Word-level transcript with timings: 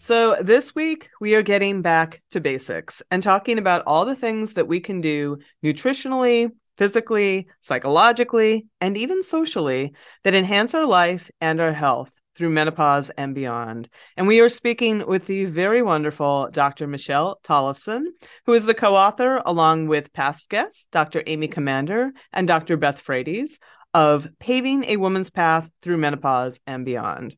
So, 0.00 0.36
this 0.40 0.76
week 0.76 1.10
we 1.20 1.34
are 1.34 1.42
getting 1.42 1.82
back 1.82 2.22
to 2.30 2.40
basics 2.40 3.02
and 3.10 3.20
talking 3.20 3.58
about 3.58 3.82
all 3.84 4.04
the 4.04 4.14
things 4.14 4.54
that 4.54 4.68
we 4.68 4.78
can 4.78 5.00
do 5.00 5.38
nutritionally, 5.62 6.52
physically, 6.76 7.48
psychologically, 7.62 8.68
and 8.80 8.96
even 8.96 9.24
socially 9.24 9.92
that 10.22 10.36
enhance 10.36 10.72
our 10.72 10.86
life 10.86 11.32
and 11.40 11.60
our 11.60 11.72
health 11.72 12.12
through 12.36 12.50
menopause 12.50 13.10
and 13.10 13.34
beyond. 13.34 13.88
And 14.16 14.28
we 14.28 14.38
are 14.40 14.48
speaking 14.48 15.04
with 15.04 15.26
the 15.26 15.46
very 15.46 15.82
wonderful 15.82 16.48
Dr. 16.52 16.86
Michelle 16.86 17.40
Tollefson, 17.42 18.04
who 18.46 18.52
is 18.52 18.66
the 18.66 18.74
co 18.74 18.94
author, 18.94 19.42
along 19.44 19.88
with 19.88 20.12
past 20.12 20.48
guests, 20.48 20.86
Dr. 20.92 21.24
Amy 21.26 21.48
Comander 21.48 22.10
and 22.32 22.46
Dr. 22.46 22.76
Beth 22.76 23.00
Frates, 23.00 23.58
of 23.92 24.28
Paving 24.38 24.84
a 24.84 24.96
Woman's 24.96 25.30
Path 25.30 25.68
Through 25.82 25.96
Menopause 25.96 26.60
and 26.68 26.84
Beyond. 26.84 27.36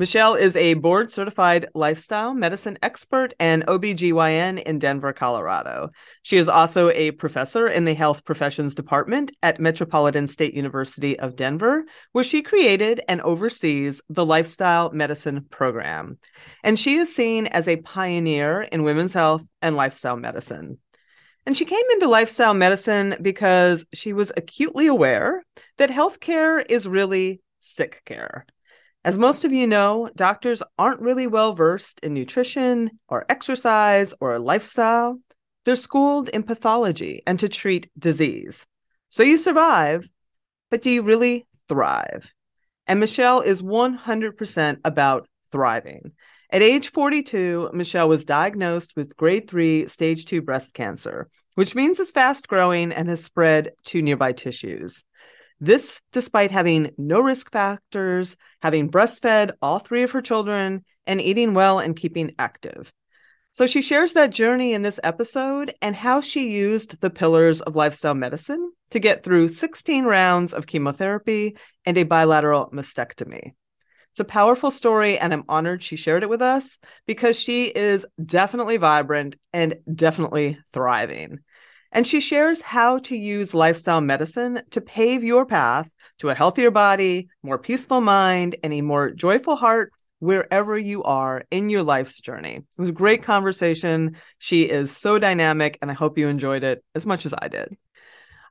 Michelle 0.00 0.34
is 0.34 0.56
a 0.56 0.72
board 0.72 1.12
certified 1.12 1.68
lifestyle 1.74 2.32
medicine 2.32 2.78
expert 2.82 3.34
and 3.38 3.66
OBGYN 3.66 4.62
in 4.62 4.78
Denver, 4.78 5.12
Colorado. 5.12 5.90
She 6.22 6.38
is 6.38 6.48
also 6.48 6.88
a 6.88 7.10
professor 7.10 7.68
in 7.68 7.84
the 7.84 7.92
health 7.92 8.24
professions 8.24 8.74
department 8.74 9.30
at 9.42 9.60
Metropolitan 9.60 10.26
State 10.26 10.54
University 10.54 11.18
of 11.20 11.36
Denver, 11.36 11.84
where 12.12 12.24
she 12.24 12.40
created 12.40 13.02
and 13.08 13.20
oversees 13.20 14.00
the 14.08 14.24
lifestyle 14.24 14.90
medicine 14.90 15.44
program. 15.50 16.16
And 16.64 16.78
she 16.78 16.94
is 16.94 17.14
seen 17.14 17.48
as 17.48 17.68
a 17.68 17.82
pioneer 17.82 18.62
in 18.62 18.84
women's 18.84 19.12
health 19.12 19.44
and 19.60 19.76
lifestyle 19.76 20.16
medicine. 20.16 20.78
And 21.44 21.54
she 21.54 21.66
came 21.66 21.84
into 21.92 22.08
lifestyle 22.08 22.54
medicine 22.54 23.16
because 23.20 23.84
she 23.92 24.14
was 24.14 24.32
acutely 24.34 24.86
aware 24.86 25.44
that 25.76 25.90
healthcare 25.90 26.64
is 26.66 26.88
really 26.88 27.42
sick 27.58 28.00
care. 28.06 28.46
As 29.02 29.16
most 29.16 29.46
of 29.46 29.52
you 29.52 29.66
know, 29.66 30.10
doctors 30.14 30.62
aren't 30.78 31.00
really 31.00 31.26
well 31.26 31.54
versed 31.54 32.00
in 32.02 32.12
nutrition 32.12 32.90
or 33.08 33.24
exercise 33.30 34.12
or 34.20 34.38
lifestyle. 34.38 35.18
They're 35.64 35.76
schooled 35.76 36.28
in 36.28 36.42
pathology 36.42 37.22
and 37.26 37.40
to 37.40 37.48
treat 37.48 37.90
disease. 37.98 38.66
So 39.08 39.22
you 39.22 39.38
survive, 39.38 40.06
but 40.70 40.82
do 40.82 40.90
you 40.90 41.02
really 41.02 41.46
thrive? 41.66 42.30
And 42.86 43.00
Michelle 43.00 43.40
is 43.40 43.62
100% 43.62 44.78
about 44.84 45.28
thriving. 45.50 46.12
At 46.50 46.62
age 46.62 46.90
42, 46.90 47.70
Michelle 47.72 48.08
was 48.08 48.24
diagnosed 48.26 48.94
with 48.96 49.16
grade 49.16 49.48
3 49.48 49.88
stage 49.88 50.26
2 50.26 50.42
breast 50.42 50.74
cancer, 50.74 51.30
which 51.54 51.74
means 51.74 52.00
it's 52.00 52.10
fast 52.10 52.48
growing 52.48 52.92
and 52.92 53.08
has 53.08 53.24
spread 53.24 53.70
to 53.86 54.02
nearby 54.02 54.32
tissues. 54.32 55.04
This 55.60 56.00
despite 56.12 56.50
having 56.50 56.92
no 56.96 57.20
risk 57.20 57.52
factors, 57.52 58.36
having 58.62 58.90
breastfed 58.90 59.52
all 59.60 59.78
three 59.78 60.02
of 60.02 60.12
her 60.12 60.22
children, 60.22 60.84
and 61.06 61.20
eating 61.20 61.54
well 61.54 61.78
and 61.78 61.96
keeping 61.96 62.34
active. 62.38 62.92
So 63.52 63.66
she 63.66 63.82
shares 63.82 64.12
that 64.14 64.30
journey 64.30 64.74
in 64.74 64.82
this 64.82 65.00
episode 65.02 65.74
and 65.82 65.94
how 65.94 66.20
she 66.20 66.52
used 66.52 67.00
the 67.00 67.10
pillars 67.10 67.60
of 67.60 67.76
lifestyle 67.76 68.14
medicine 68.14 68.72
to 68.90 69.00
get 69.00 69.22
through 69.22 69.48
16 69.48 70.04
rounds 70.04 70.54
of 70.54 70.66
chemotherapy 70.66 71.56
and 71.84 71.98
a 71.98 72.04
bilateral 72.04 72.70
mastectomy. 72.70 73.52
It's 74.10 74.20
a 74.20 74.24
powerful 74.24 74.70
story, 74.70 75.18
and 75.18 75.32
I'm 75.32 75.44
honored 75.48 75.82
she 75.82 75.96
shared 75.96 76.22
it 76.22 76.28
with 76.28 76.42
us 76.42 76.78
because 77.06 77.38
she 77.38 77.66
is 77.66 78.06
definitely 78.24 78.76
vibrant 78.76 79.36
and 79.52 79.76
definitely 79.94 80.58
thriving 80.72 81.40
and 81.92 82.06
she 82.06 82.20
shares 82.20 82.62
how 82.62 82.98
to 82.98 83.16
use 83.16 83.54
lifestyle 83.54 84.00
medicine 84.00 84.62
to 84.70 84.80
pave 84.80 85.24
your 85.24 85.46
path 85.46 85.90
to 86.18 86.30
a 86.30 86.34
healthier 86.34 86.70
body, 86.70 87.28
more 87.42 87.58
peaceful 87.58 88.00
mind, 88.00 88.56
and 88.62 88.72
a 88.72 88.82
more 88.82 89.10
joyful 89.10 89.56
heart 89.56 89.92
wherever 90.18 90.78
you 90.78 91.02
are 91.02 91.44
in 91.50 91.70
your 91.70 91.82
life's 91.82 92.20
journey. 92.20 92.56
It 92.56 92.80
was 92.80 92.90
a 92.90 92.92
great 92.92 93.22
conversation. 93.22 94.16
She 94.38 94.62
is 94.62 94.94
so 94.94 95.18
dynamic, 95.18 95.78
and 95.80 95.90
I 95.90 95.94
hope 95.94 96.18
you 96.18 96.28
enjoyed 96.28 96.62
it 96.62 96.84
as 96.94 97.06
much 97.06 97.26
as 97.26 97.34
I 97.36 97.48
did. 97.48 97.76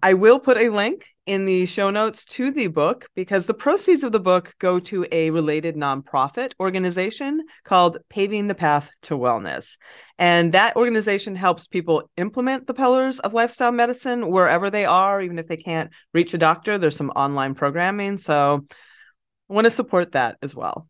I 0.02 0.14
will 0.14 0.40
put 0.40 0.58
a 0.58 0.70
link 0.70 1.14
in 1.26 1.46
the 1.46 1.66
show 1.66 1.90
notes 1.90 2.24
to 2.24 2.52
the 2.52 2.68
book 2.68 3.08
because 3.16 3.46
the 3.46 3.54
proceeds 3.54 4.04
of 4.04 4.14
the 4.14 4.20
book 4.20 4.56
go 4.58 4.80
to 4.80 5.06
a 5.12 5.30
related 5.30 5.76
nonprofit 5.76 6.54
organization 6.60 7.44
called 7.66 7.98
Paving 8.10 8.48
the 8.48 8.56
Path 8.56 8.92
to 9.04 9.16
Wellness. 9.16 9.78
And 10.18 10.54
that 10.54 10.78
organization 10.78 11.36
helps 11.36 11.68
people 11.68 12.10
implement 12.16 12.66
the 12.66 12.74
pillars 12.74 13.20
of 13.20 13.34
lifestyle 13.34 13.74
medicine 13.74 14.32
wherever 14.32 14.70
they 14.70 14.86
are, 14.86 15.22
even 15.22 15.38
if 15.38 15.48
they 15.48 15.58
can't 15.58 15.92
reach 16.14 16.34
a 16.34 16.38
doctor. 16.38 16.78
There's 16.78 16.96
some 16.96 17.12
online 17.12 17.54
programming. 17.54 18.18
So 18.18 18.66
I 19.50 19.54
want 19.54 19.66
to 19.66 19.72
support 19.72 20.14
that 20.14 20.38
as 20.42 20.56
well. 20.56 20.88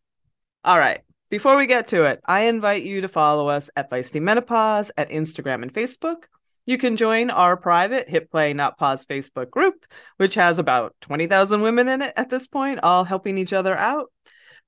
All 0.64 0.78
right. 0.78 1.02
Before 1.32 1.58
we 1.58 1.66
get 1.66 1.88
to 1.88 2.06
it, 2.06 2.22
I 2.26 2.42
invite 2.42 2.84
you 2.84 3.02
to 3.02 3.08
follow 3.08 3.50
us 3.50 3.70
at 3.76 3.90
Feisty 3.90 4.22
Menopause 4.22 4.92
at 4.98 5.10
Instagram 5.10 5.64
and 5.64 5.74
Facebook 5.74 6.24
you 6.70 6.78
can 6.78 6.98
join 6.98 7.32
our 7.32 7.58
private 7.58 8.08
Hit 8.08 8.30
Play 8.30 8.54
Not 8.54 8.78
Pause 8.78 9.08
Facebook 9.08 9.50
group, 9.50 9.88
which 10.18 10.36
has 10.36 10.60
about 10.60 10.94
20,000 11.02 11.62
women 11.62 11.88
in 11.88 12.04
it 12.04 12.14
at 12.16 12.30
this 12.30 12.46
point, 12.46 12.82
all 12.84 13.04
helping 13.04 13.40
each 13.40 13.54
other 13.54 13.76
out. 13.76 14.12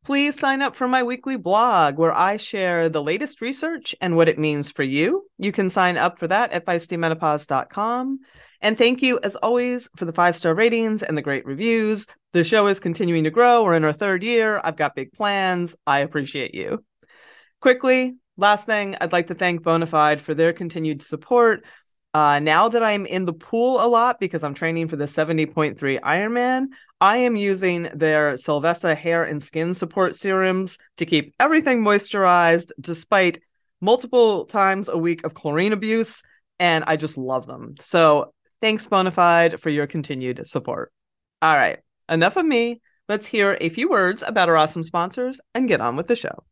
Please 0.04 0.40
sign 0.40 0.64
up 0.64 0.76
for 0.76 0.88
my 0.88 1.04
weekly 1.04 1.38
blog 1.38 2.00
where 2.00 2.12
I 2.12 2.38
share 2.38 2.90
the 2.90 3.04
latest 3.04 3.40
research 3.40 3.94
and 4.02 4.18
what 4.18 4.28
it 4.28 4.40
means 4.40 4.72
for 4.72 4.82
you. 4.82 5.28
You 5.38 5.52
can 5.52 5.70
sign 5.70 5.96
up 5.96 6.18
for 6.18 6.28
that 6.28 6.52
at 6.54 6.66
feistymenopause.com. 6.66 8.20
And 8.62 8.78
thank 8.80 9.04
you, 9.04 9.20
as 9.22 9.36
always, 9.36 9.88
for 9.96 10.06
the 10.06 10.14
five 10.14 10.36
star 10.36 10.56
ratings 10.56 11.04
and 11.04 11.16
the 11.16 11.22
great 11.22 11.46
reviews. 11.46 12.08
The 12.34 12.44
show 12.44 12.66
is 12.66 12.80
continuing 12.80 13.26
to 13.26 13.30
grow. 13.30 13.64
We're 13.64 13.76
in 13.76 13.84
our 13.84 13.94
third 13.94 14.24
year. 14.24 14.60
I've 14.64 14.76
got 14.76 14.96
big 14.96 15.14
plans. 15.14 15.76
I 15.86 16.00
appreciate 16.00 16.56
you. 16.56 16.84
Quickly, 17.60 18.16
last 18.38 18.66
thing, 18.66 18.98
I'd 19.00 19.12
like 19.12 19.28
to 19.28 19.36
thank 19.36 19.62
Bonafide 19.62 20.20
for 20.20 20.34
their 20.34 20.52
continued 20.52 21.04
support 21.04 21.64
uh, 22.14 22.40
now 22.40 22.68
that 22.68 22.84
I'm 22.84 23.06
in 23.06 23.26
the 23.26 23.34
pool 23.34 23.84
a 23.84 23.88
lot 23.88 24.20
because 24.20 24.44
I'm 24.44 24.54
training 24.54 24.90
for 24.90 24.98
the 24.98 25.06
70.3 25.06 25.78
Ironman, 26.02 26.68
I 27.00 27.18
am 27.18 27.36
using 27.38 27.90
their 27.94 28.34
Sylvessa 28.34 28.98
hair 28.98 29.24
and 29.24 29.42
skin 29.42 29.74
support 29.74 30.16
serums 30.16 30.78
to 30.98 31.06
keep 31.06 31.34
everything 31.40 31.82
moisturized 31.84 32.72
despite 32.80 33.42
multiple 33.80 34.46
times 34.46 34.90
a 34.90 34.98
week 34.98 35.26
of 35.26 35.34
chlorine 35.34 35.74
abuse. 35.74 36.22
And 36.60 36.84
I 36.86 36.98
just 36.98 37.18
love 37.18 37.48
them. 37.48 37.76
So 37.80 38.34
thanks, 38.60 38.88
Bonafide, 38.88 39.60
for 39.60 39.70
your 39.70 39.88
continued 39.88 40.46
support. 40.48 40.92
All 41.42 41.56
right, 41.56 41.80
enough 42.10 42.36
of 42.36 42.46
me. 42.46 42.82
Let's 43.08 43.26
hear 43.26 43.58
a 43.60 43.70
few 43.70 43.90
words 43.90 44.24
about 44.26 44.50
our 44.50 44.58
awesome 44.58 44.84
sponsors 44.84 45.42
and 45.56 45.68
get 45.68 45.82
on 45.82 45.96
with 45.96 46.08
the 46.08 46.16
show. 46.16 46.44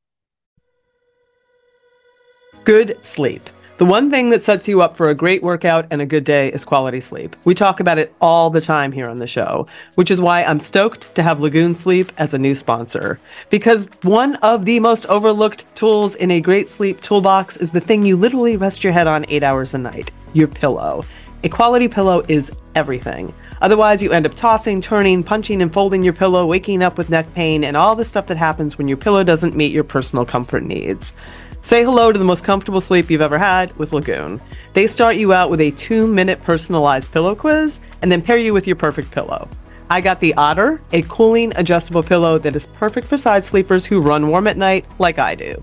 Good 2.64 3.03
sleep. 3.06 3.50
The 3.79 3.85
one 3.85 4.12
thing 4.12 4.29
that 4.31 4.44
sets 4.44 4.67
you 4.67 4.81
up 4.81 4.97
for 4.97 5.09
a 5.09 5.16
great 5.16 5.41
workout 5.41 5.88
and 5.90 6.01
a 6.01 6.06
good 6.06 6.25
day 6.25 6.51
is 6.51 6.66
quality 6.66 7.00
sleep. 7.00 7.38
We 7.45 7.56
talk 7.56 7.79
about 7.79 7.97
it 7.97 8.13
all 8.19 8.50
the 8.50 8.59
time 8.59 8.91
here 8.91 9.07
on 9.07 9.19
the 9.19 9.25
show, 9.25 9.67
which 9.95 10.12
is 10.12 10.19
why 10.19 10.44
I'm 10.44 10.59
stoked 10.59 11.16
to 11.16 11.23
have 11.23 11.40
Lagoon 11.40 11.73
Sleep 11.73 12.12
as 12.17 12.34
a 12.34 12.38
new 12.38 12.56
sponsor. 12.56 13.22
Because 13.50 13.90
one 14.01 14.35
of 14.43 14.66
the 14.66 14.81
most 14.81 15.05
overlooked 15.05 15.64
tools 15.78 16.16
in 16.16 16.29
a 16.29 16.41
great 16.41 16.67
sleep 16.67 16.99
toolbox 16.99 17.55
is 17.55 17.72
the 17.72 17.79
thing 17.79 18.03
you 18.03 18.17
literally 18.17 18.58
rest 18.58 18.84
your 18.84 18.91
head 18.91 19.08
on 19.08 19.26
eight 19.29 19.43
hours 19.43 19.73
a 19.73 19.78
night 19.78 20.11
your 20.34 20.49
pillow. 20.49 21.05
A 21.46 21.47
quality 21.47 21.87
pillow 21.87 22.22
is 22.28 22.52
everything. 22.76 23.34
Otherwise, 23.61 24.03
you 24.03 24.11
end 24.11 24.26
up 24.26 24.35
tossing, 24.35 24.81
turning, 24.81 25.23
punching, 25.23 25.61
and 25.61 25.73
folding 25.73 26.03
your 26.03 26.11
pillow, 26.11 26.46
waking 26.46 26.84
up 26.84 26.97
with 26.97 27.09
neck 27.09 27.34
pain, 27.34 27.64
and 27.64 27.78
all 27.78 27.96
the 27.96 28.03
stuff 28.03 28.28
that 28.28 28.35
happens 28.35 28.78
when 28.78 28.90
your 28.90 28.97
pillow 28.97 29.23
doesn't 29.23 29.55
meet 29.55 29.72
your 29.72 29.85
personal 29.85 30.26
comfort 30.26 30.64
needs. 30.64 31.14
Say 31.61 31.84
hello 31.84 32.14
to 32.14 32.17
the 32.17 32.23
most 32.23 32.46
comfortable 32.46 32.79
sleep 32.79 33.11
you've 33.11 33.20
ever 33.20 33.38
had 33.38 33.78
with 33.78 33.91
Lagoon. 33.91 34.40
They 34.72 34.88
start 34.88 35.17
you 35.17 35.34
out 35.34 35.50
with 35.50 35.59
a 35.59 35.72
two 35.72 36.08
minute 36.08 36.41
personalized 36.41 37.11
pillow 37.11 37.35
quiz 37.35 37.82
and 38.02 38.09
then 38.09 38.22
pair 38.22 38.38
you 38.38 38.53
with 38.53 38.66
your 38.66 38.78
perfect 38.78 39.11
pillow. 39.11 39.50
I 39.90 40.00
got 40.00 40.22
the 40.22 40.34
Otter, 40.35 40.82
a 40.94 41.02
cooling 41.03 41.52
adjustable 41.58 42.02
pillow 42.02 42.38
that 42.38 42.56
is 42.56 42.67
perfect 42.67 43.08
for 43.08 43.17
side 43.17 43.44
sleepers 43.44 43.85
who 43.85 44.00
run 44.00 44.29
warm 44.29 44.47
at 44.47 44.56
night 44.56 44.85
like 45.00 45.20
I 45.20 45.35
do. 45.35 45.61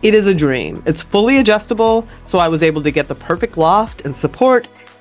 It 0.00 0.14
is 0.14 0.26
a 0.26 0.34
dream. 0.34 0.82
It's 0.86 1.02
fully 1.02 1.38
adjustable, 1.38 2.08
so 2.24 2.38
I 2.38 2.48
was 2.48 2.62
able 2.62 2.82
to 2.82 2.90
get 2.90 3.08
the 3.08 3.14
perfect 3.14 3.58
loft 3.58 4.06
and 4.06 4.16
support 4.16 4.66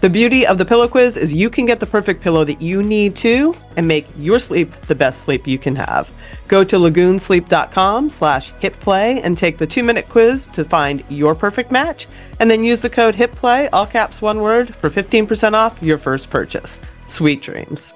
The 0.00 0.08
beauty 0.08 0.46
of 0.46 0.56
the 0.56 0.64
pillow 0.64 0.88
quiz 0.88 1.18
is 1.18 1.30
you 1.30 1.50
can 1.50 1.66
get 1.66 1.78
the 1.78 1.86
perfect 1.86 2.22
pillow 2.22 2.42
that 2.44 2.62
you 2.62 2.82
need 2.82 3.14
to 3.16 3.54
and 3.76 3.86
make 3.86 4.06
your 4.16 4.38
sleep 4.38 4.72
the 4.86 4.94
best 4.94 5.20
sleep 5.24 5.46
you 5.46 5.58
can 5.58 5.76
have. 5.76 6.10
Go 6.48 6.64
to 6.64 6.76
lagoonsleep.com 6.76 8.08
slash 8.08 8.50
hitplay 8.54 9.20
and 9.22 9.36
take 9.36 9.58
the 9.58 9.66
two-minute 9.66 10.08
quiz 10.08 10.46
to 10.54 10.64
find 10.64 11.04
your 11.10 11.34
perfect 11.34 11.70
match, 11.70 12.08
and 12.40 12.50
then 12.50 12.64
use 12.64 12.80
the 12.80 12.88
code 12.88 13.14
HITPLAY, 13.14 13.68
all 13.74 13.84
caps 13.84 14.22
one 14.22 14.40
word, 14.40 14.74
for 14.74 14.88
15% 14.88 15.52
off 15.52 15.82
your 15.82 15.98
first 15.98 16.30
purchase. 16.30 16.80
Sweet 17.06 17.42
dreams. 17.42 17.92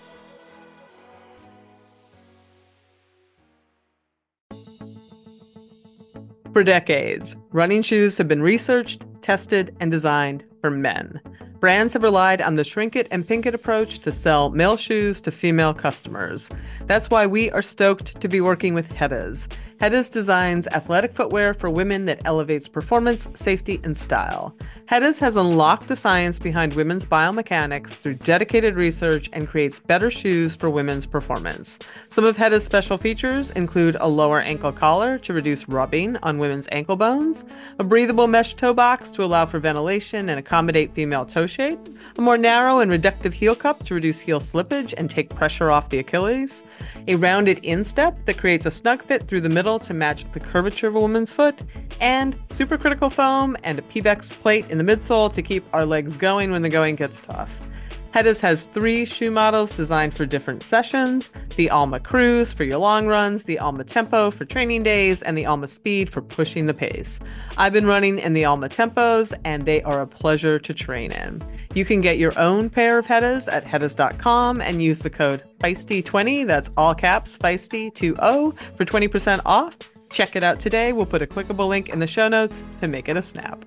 For 6.53 6.63
decades, 6.63 7.35
running 7.51 7.81
shoes 7.81 8.19
have 8.19 8.29
been 8.29 8.43
researched, 8.43 9.05
tested, 9.23 9.75
and 9.81 9.91
designed 9.91 10.45
for 10.61 10.71
men. 10.71 11.21
Brands 11.65 11.95
have 11.95 12.03
relied 12.03 12.43
on 12.43 12.57
the 12.57 12.63
shrink 12.63 12.95
it 12.95 13.09
and 13.11 13.27
pink 13.27 13.47
it 13.47 13.55
approach 13.55 14.01
to 14.01 14.13
sell 14.13 14.51
male 14.51 14.77
shoes 14.77 15.23
to 15.23 15.31
female 15.31 15.73
customers. 15.73 16.51
That's 16.85 17.09
why 17.09 17.27
we 17.27 17.51
are 17.53 17.63
stoked 17.63 18.21
to 18.21 18.29
be 18.29 18.43
working 18.43 18.75
with 18.75 18.93
Hedas. 18.93 19.49
Hedas 19.85 20.11
designs 20.11 20.67
athletic 20.69 21.13
footwear 21.13 21.53
for 21.53 21.69
women 21.69 22.07
that 22.07 22.23
elevates 22.25 22.69
performance, 22.69 23.29
safety, 23.35 23.83
and 23.85 23.95
style. 23.95 24.57
Hedas 24.87 25.19
has 25.19 25.37
unlocked 25.37 25.89
the 25.89 25.97
science 25.97 26.39
behind 26.39 26.73
women's 26.73 27.05
biomechanics 27.05 27.91
through 27.91 28.15
dedicated 28.15 28.77
research 28.77 29.29
and 29.35 29.47
creates 29.47 29.81
better 29.81 30.11
shoes 30.11 30.57
for 30.57 30.71
women's 30.71 31.05
performance. 31.05 31.79
Some 32.09 32.25
of 32.25 32.39
Hedas' 32.39 32.65
special 32.65 32.97
features 32.97 33.51
include 33.51 33.99
a 34.01 34.09
lower 34.09 34.41
ankle 34.41 34.73
collar 34.73 35.19
to 35.19 35.35
reduce 35.35 35.69
rubbing 35.69 36.17
on 36.23 36.39
women's 36.39 36.69
ankle 36.73 36.97
bones, 36.97 37.45
a 37.79 37.85
breathable 37.85 38.27
mesh 38.27 38.55
toe 38.55 38.73
box 38.73 39.11
to 39.11 39.25
allow 39.25 39.45
for 39.45 39.59
ventilation 39.59 40.31
and 40.31 40.39
accommodate 40.39 40.95
female 40.95 41.27
toe 41.27 41.47
shape, 41.47 41.79
a 42.17 42.23
more 42.23 42.39
narrow 42.39 42.81
and 42.81 42.91
reductive 42.91 43.35
heel 43.35 43.55
cup 43.55 43.85
to 43.85 43.95
reduce 43.95 44.21
heel 44.21 44.41
slippage 44.41 44.95
and 44.97 45.11
take 45.11 45.29
pressure 45.29 45.71
off 45.71 45.91
the 45.91 45.99
Achilles, 45.99 46.65
a 47.07 47.17
rounded 47.17 47.59
instep 47.65 48.17
that 48.25 48.39
creates 48.39 48.65
a 48.65 48.71
snug 48.71 49.03
fit 49.03 49.27
through 49.27 49.43
the 49.43 49.49
middle 49.49 49.74
to 49.81 49.95
match 49.95 50.31
the 50.33 50.41
curvature 50.41 50.89
of 50.89 50.95
a 50.95 51.01
woman's 51.01 51.33
foot, 51.33 51.61
and 52.01 52.37
supercritical 52.49 53.13
foam 53.13 53.57
and 53.63 53.79
a 53.79 53.83
Pebax 53.83 54.33
plate 54.33 54.71
in 54.71 54.79
the 54.79 54.85
midsole 54.85 55.33
to 55.33 55.43
keep 55.43 55.65
our 55.73 55.85
legs 55.87 56.17
going 56.17 56.51
when 56.51 56.63
the 56.63 56.69
going 56.69 56.97
gets 56.97 57.21
tough. 57.21 57.67
Hedas 58.15 58.41
has 58.43 58.67
three 58.67 59.05
shoe 59.05 59.33
models 59.33 59.77
designed 59.77 60.15
for 60.15 60.25
different 60.25 60.63
sessions 60.63 61.33
the 61.57 61.69
Alma 61.69 61.99
Cruise 61.99 62.53
for 62.53 62.63
your 62.63 62.79
long 62.79 63.09
runs, 63.09 63.43
the 63.43 63.59
Alma 63.59 63.83
Tempo 63.83 64.31
for 64.31 64.45
training 64.45 64.85
days, 64.85 65.21
and 65.21 65.37
the 65.37 65.47
Alma 65.47 65.67
Speed 65.67 66.09
for 66.09 66.23
pushing 66.23 66.67
the 66.67 66.75
pace. 66.75 67.19
I've 67.57 67.73
been 67.73 67.87
running 67.87 68.21
in 68.21 68.33
the 68.33 68.45
Alma 68.45 68.69
Tempos, 68.69 69.33
and 69.45 69.67
they 69.67 69.83
are 69.83 70.01
a 70.01 70.07
pleasure 70.07 70.61
to 70.61 70.73
train 70.73 71.11
in. 71.11 71.43
You 71.75 71.85
can 71.85 72.01
get 72.01 72.19
your 72.19 72.33
own 72.39 72.71
pair 72.71 73.01
of 73.01 73.07
Hedas 73.07 73.49
at 73.53 73.65
Hedas.com 73.65 74.61
and 74.61 74.81
use 74.81 75.01
the 75.01 75.11
code 75.11 75.43
Feisty20, 75.59 76.47
that's 76.47 76.71
all 76.77 76.95
caps, 76.95 77.37
Feisty20, 77.37 78.57
for 78.77 78.85
20% 78.85 79.41
off. 79.45 79.77
Check 80.09 80.37
it 80.37 80.45
out 80.45 80.61
today. 80.61 80.93
We'll 80.93 81.05
put 81.05 81.21
a 81.21 81.27
clickable 81.27 81.67
link 81.67 81.89
in 81.89 81.99
the 81.99 82.07
show 82.07 82.29
notes 82.29 82.63
to 82.81 82.87
make 82.87 83.09
it 83.09 83.17
a 83.17 83.23
snap. 83.23 83.65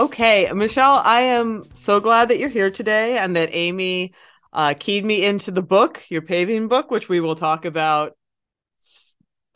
Okay, 0.00 0.50
Michelle, 0.52 1.00
I 1.04 1.20
am 1.20 1.64
so 1.74 2.00
glad 2.00 2.28
that 2.28 2.40
you're 2.40 2.48
here 2.48 2.72
today 2.72 3.18
and 3.18 3.36
that 3.36 3.50
Amy 3.52 4.12
uh, 4.52 4.74
keyed 4.78 5.04
me 5.04 5.24
into 5.24 5.50
the 5.50 5.62
book, 5.62 6.04
your 6.08 6.22
paving 6.22 6.68
book, 6.68 6.90
which 6.90 7.08
we 7.08 7.20
will 7.20 7.36
talk 7.36 7.64
about 7.64 8.16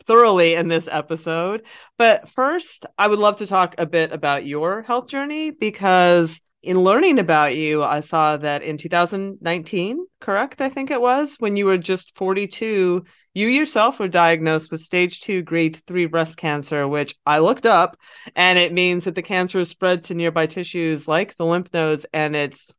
thoroughly 0.05 0.55
in 0.55 0.67
this 0.67 0.87
episode. 0.89 1.65
But 1.97 2.29
first, 2.29 2.85
I 2.97 3.07
would 3.07 3.19
love 3.19 3.37
to 3.37 3.47
talk 3.47 3.75
a 3.77 3.85
bit 3.85 4.11
about 4.11 4.45
your 4.45 4.81
health 4.81 5.07
journey 5.07 5.51
because 5.51 6.41
in 6.63 6.79
learning 6.81 7.19
about 7.19 7.55
you, 7.55 7.83
I 7.83 8.01
saw 8.01 8.37
that 8.37 8.63
in 8.63 8.77
2019, 8.77 10.05
correct? 10.19 10.61
I 10.61 10.69
think 10.69 10.89
it 10.89 11.01
was 11.01 11.35
when 11.39 11.55
you 11.55 11.65
were 11.65 11.77
just 11.77 12.17
42, 12.17 13.05
you 13.33 13.47
yourself 13.47 13.99
were 13.99 14.07
diagnosed 14.07 14.71
with 14.71 14.81
stage 14.81 15.21
two, 15.21 15.43
grade 15.43 15.79
three 15.85 16.07
breast 16.07 16.37
cancer, 16.37 16.87
which 16.87 17.15
I 17.25 17.39
looked 17.39 17.67
up, 17.67 17.95
and 18.35 18.57
it 18.57 18.73
means 18.73 19.03
that 19.03 19.13
the 19.13 19.21
cancer 19.21 19.59
is 19.59 19.69
spread 19.69 20.03
to 20.03 20.15
nearby 20.15 20.47
tissues 20.47 21.07
like 21.07 21.35
the 21.35 21.45
lymph 21.45 21.71
nodes 21.73 22.05
and 22.13 22.35
it's 22.35 22.75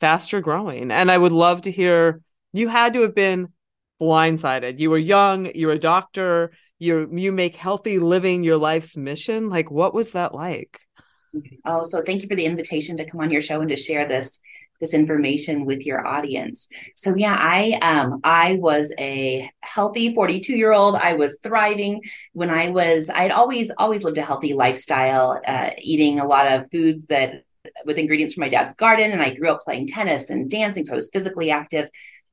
faster 0.00 0.40
growing. 0.40 0.90
And 0.90 1.10
I 1.10 1.18
would 1.18 1.32
love 1.32 1.62
to 1.62 1.70
hear 1.70 2.20
you 2.52 2.68
had 2.68 2.94
to 2.94 3.02
have 3.02 3.14
been 3.14 3.52
blindsided. 4.00 4.78
You 4.78 4.90
were 4.90 4.98
young, 4.98 5.50
you're 5.54 5.72
a 5.72 5.78
doctor, 5.78 6.52
you 6.78 7.08
you 7.12 7.32
make 7.32 7.56
healthy 7.56 7.98
living 7.98 8.44
your 8.44 8.56
life's 8.56 8.96
mission. 8.96 9.48
Like 9.48 9.70
what 9.70 9.94
was 9.94 10.12
that 10.12 10.34
like? 10.34 10.80
Oh, 11.64 11.84
so 11.84 12.02
thank 12.02 12.22
you 12.22 12.28
for 12.28 12.36
the 12.36 12.46
invitation 12.46 12.96
to 12.96 13.08
come 13.08 13.20
on 13.20 13.30
your 13.30 13.40
show 13.40 13.60
and 13.60 13.68
to 13.68 13.76
share 13.76 14.06
this 14.06 14.40
this 14.80 14.94
information 14.94 15.64
with 15.64 15.84
your 15.84 16.06
audience. 16.06 16.68
So 16.94 17.14
yeah, 17.16 17.36
I 17.38 17.78
um 17.82 18.20
I 18.22 18.58
was 18.60 18.94
a 18.98 19.50
healthy 19.62 20.14
42 20.14 20.56
year 20.56 20.72
old. 20.72 20.94
I 20.94 21.14
was 21.14 21.40
thriving 21.42 22.02
when 22.32 22.50
I 22.50 22.68
was 22.70 23.10
I'd 23.12 23.32
always 23.32 23.72
always 23.76 24.04
lived 24.04 24.18
a 24.18 24.22
healthy 24.22 24.54
lifestyle, 24.54 25.40
uh, 25.46 25.70
eating 25.78 26.20
a 26.20 26.26
lot 26.26 26.46
of 26.46 26.70
foods 26.70 27.06
that 27.06 27.42
with 27.84 27.98
ingredients 27.98 28.34
from 28.34 28.42
my 28.42 28.48
dad's 28.48 28.74
garden 28.74 29.12
and 29.12 29.22
I 29.22 29.34
grew 29.34 29.50
up 29.50 29.60
playing 29.60 29.86
tennis 29.88 30.30
and 30.30 30.50
dancing 30.50 30.84
so 30.84 30.92
I 30.92 30.96
was 30.96 31.10
physically 31.12 31.50
active 31.50 31.88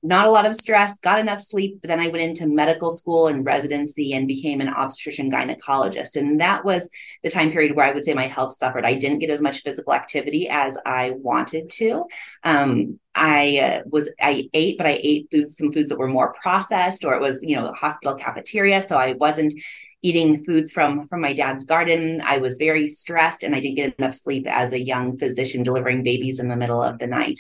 not 0.05 0.27
a 0.27 0.31
lot 0.31 0.45
of 0.45 0.55
stress, 0.55 0.99
got 0.99 1.19
enough 1.19 1.41
sleep. 1.41 1.79
But 1.81 1.87
then 1.87 1.99
I 1.99 2.07
went 2.07 2.23
into 2.23 2.47
medical 2.47 2.91
school 2.91 3.27
and 3.27 3.45
residency 3.45 4.13
and 4.13 4.27
became 4.27 4.61
an 4.61 4.69
obstetrician 4.69 5.31
gynecologist. 5.31 6.15
And 6.15 6.39
that 6.39 6.63
was 6.63 6.89
the 7.23 7.29
time 7.29 7.49
period 7.49 7.75
where 7.75 7.85
I 7.85 7.91
would 7.91 8.03
say 8.03 8.13
my 8.13 8.27
health 8.27 8.55
suffered. 8.55 8.85
I 8.85 8.93
didn't 8.93 9.19
get 9.19 9.31
as 9.31 9.41
much 9.41 9.63
physical 9.63 9.93
activity 9.93 10.47
as 10.47 10.77
I 10.85 11.11
wanted 11.17 11.69
to. 11.71 12.03
Um, 12.43 12.99
I 13.15 13.79
uh, 13.79 13.83
was 13.89 14.09
I 14.21 14.49
ate, 14.53 14.77
but 14.77 14.87
I 14.87 14.99
ate 15.01 15.27
foods, 15.31 15.57
some 15.57 15.71
foods 15.71 15.89
that 15.89 15.97
were 15.97 16.07
more 16.07 16.33
processed, 16.33 17.05
or 17.05 17.15
it 17.15 17.21
was 17.21 17.41
you 17.43 17.55
know 17.55 17.73
hospital 17.73 18.15
cafeteria. 18.15 18.81
So 18.81 18.97
I 18.97 19.13
wasn't 19.13 19.53
eating 20.01 20.43
foods 20.43 20.71
from 20.71 21.05
from 21.07 21.21
my 21.21 21.33
dad's 21.33 21.65
garden. 21.65 22.21
I 22.23 22.37
was 22.37 22.57
very 22.57 22.87
stressed 22.87 23.43
and 23.43 23.55
I 23.55 23.59
didn't 23.59 23.77
get 23.77 23.95
enough 23.97 24.13
sleep 24.13 24.45
as 24.47 24.73
a 24.73 24.83
young 24.83 25.17
physician 25.17 25.63
delivering 25.63 26.03
babies 26.03 26.39
in 26.39 26.47
the 26.47 26.57
middle 26.57 26.81
of 26.81 26.99
the 26.99 27.07
night. 27.07 27.39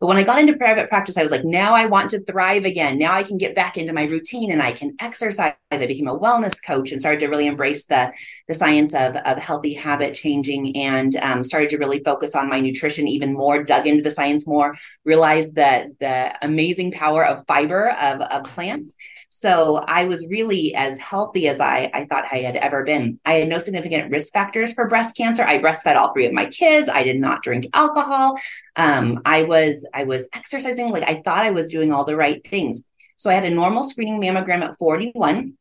But 0.00 0.06
when 0.06 0.16
I 0.16 0.22
got 0.22 0.38
into 0.38 0.56
private 0.56 0.88
practice, 0.88 1.16
I 1.16 1.22
was 1.22 1.32
like, 1.32 1.44
now 1.44 1.74
I 1.74 1.86
want 1.86 2.10
to 2.10 2.22
thrive 2.24 2.64
again. 2.64 2.98
Now 2.98 3.14
I 3.14 3.22
can 3.22 3.36
get 3.36 3.54
back 3.54 3.76
into 3.76 3.92
my 3.92 4.04
routine 4.04 4.50
and 4.50 4.62
I 4.62 4.72
can 4.72 4.94
exercise. 5.00 5.54
I 5.70 5.86
became 5.86 6.08
a 6.08 6.18
wellness 6.18 6.64
coach 6.64 6.92
and 6.92 7.00
started 7.00 7.20
to 7.20 7.26
really 7.26 7.46
embrace 7.46 7.86
the 7.86 8.12
the 8.48 8.54
science 8.54 8.94
of, 8.94 9.14
of 9.14 9.38
healthy 9.38 9.74
habit 9.74 10.14
changing 10.14 10.74
and 10.74 11.14
um, 11.16 11.44
started 11.44 11.68
to 11.68 11.76
really 11.76 12.02
focus 12.02 12.34
on 12.34 12.48
my 12.48 12.60
nutrition 12.60 13.06
even 13.06 13.34
more, 13.34 13.62
dug 13.62 13.86
into 13.86 14.02
the 14.02 14.10
science 14.10 14.46
more, 14.46 14.74
realized 15.04 15.56
that 15.56 15.86
the 16.00 16.34
amazing 16.42 16.90
power 16.90 17.24
of 17.26 17.44
fiber 17.46 17.90
of, 17.90 18.22
of 18.22 18.44
plants 18.44 18.94
so 19.30 19.76
I 19.76 20.04
was 20.04 20.26
really 20.28 20.74
as 20.74 20.98
healthy 20.98 21.48
as 21.48 21.60
I, 21.60 21.90
I 21.92 22.06
thought 22.06 22.24
I 22.32 22.38
had 22.38 22.56
ever 22.56 22.82
been. 22.84 23.20
I 23.24 23.34
had 23.34 23.48
no 23.48 23.58
significant 23.58 24.10
risk 24.10 24.32
factors 24.32 24.72
for 24.72 24.88
breast 24.88 25.16
cancer. 25.16 25.44
I 25.44 25.58
breastfed 25.58 25.96
all 25.96 26.12
three 26.12 26.26
of 26.26 26.32
my 26.32 26.46
kids. 26.46 26.88
I 26.88 27.02
did 27.02 27.20
not 27.20 27.42
drink 27.42 27.66
alcohol. 27.74 28.38
Um, 28.76 29.20
I 29.24 29.42
was 29.42 29.86
I 29.92 30.04
was 30.04 30.28
exercising 30.32 30.90
like 30.90 31.02
I 31.02 31.20
thought 31.22 31.44
I 31.44 31.50
was 31.50 31.68
doing 31.68 31.92
all 31.92 32.04
the 32.04 32.16
right 32.16 32.44
things. 32.46 32.80
So 33.16 33.30
I 33.30 33.34
had 33.34 33.44
a 33.44 33.50
normal 33.50 33.82
screening 33.82 34.20
mammogram 34.20 34.62
at 34.62 34.78
41, 34.78 35.54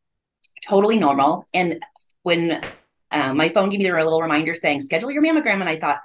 totally 0.65 0.99
normal. 0.99 1.43
And 1.53 1.83
when 2.23 2.61
uh, 3.11 3.33
my 3.33 3.49
phone 3.49 3.69
gave 3.69 3.79
me 3.79 3.89
a 3.89 3.93
little 3.93 4.21
reminder 4.21 4.53
saying 4.53 4.81
schedule 4.81 5.11
your 5.11 5.23
mammogram, 5.23 5.59
and 5.59 5.69
I 5.69 5.77
thought, 5.77 5.99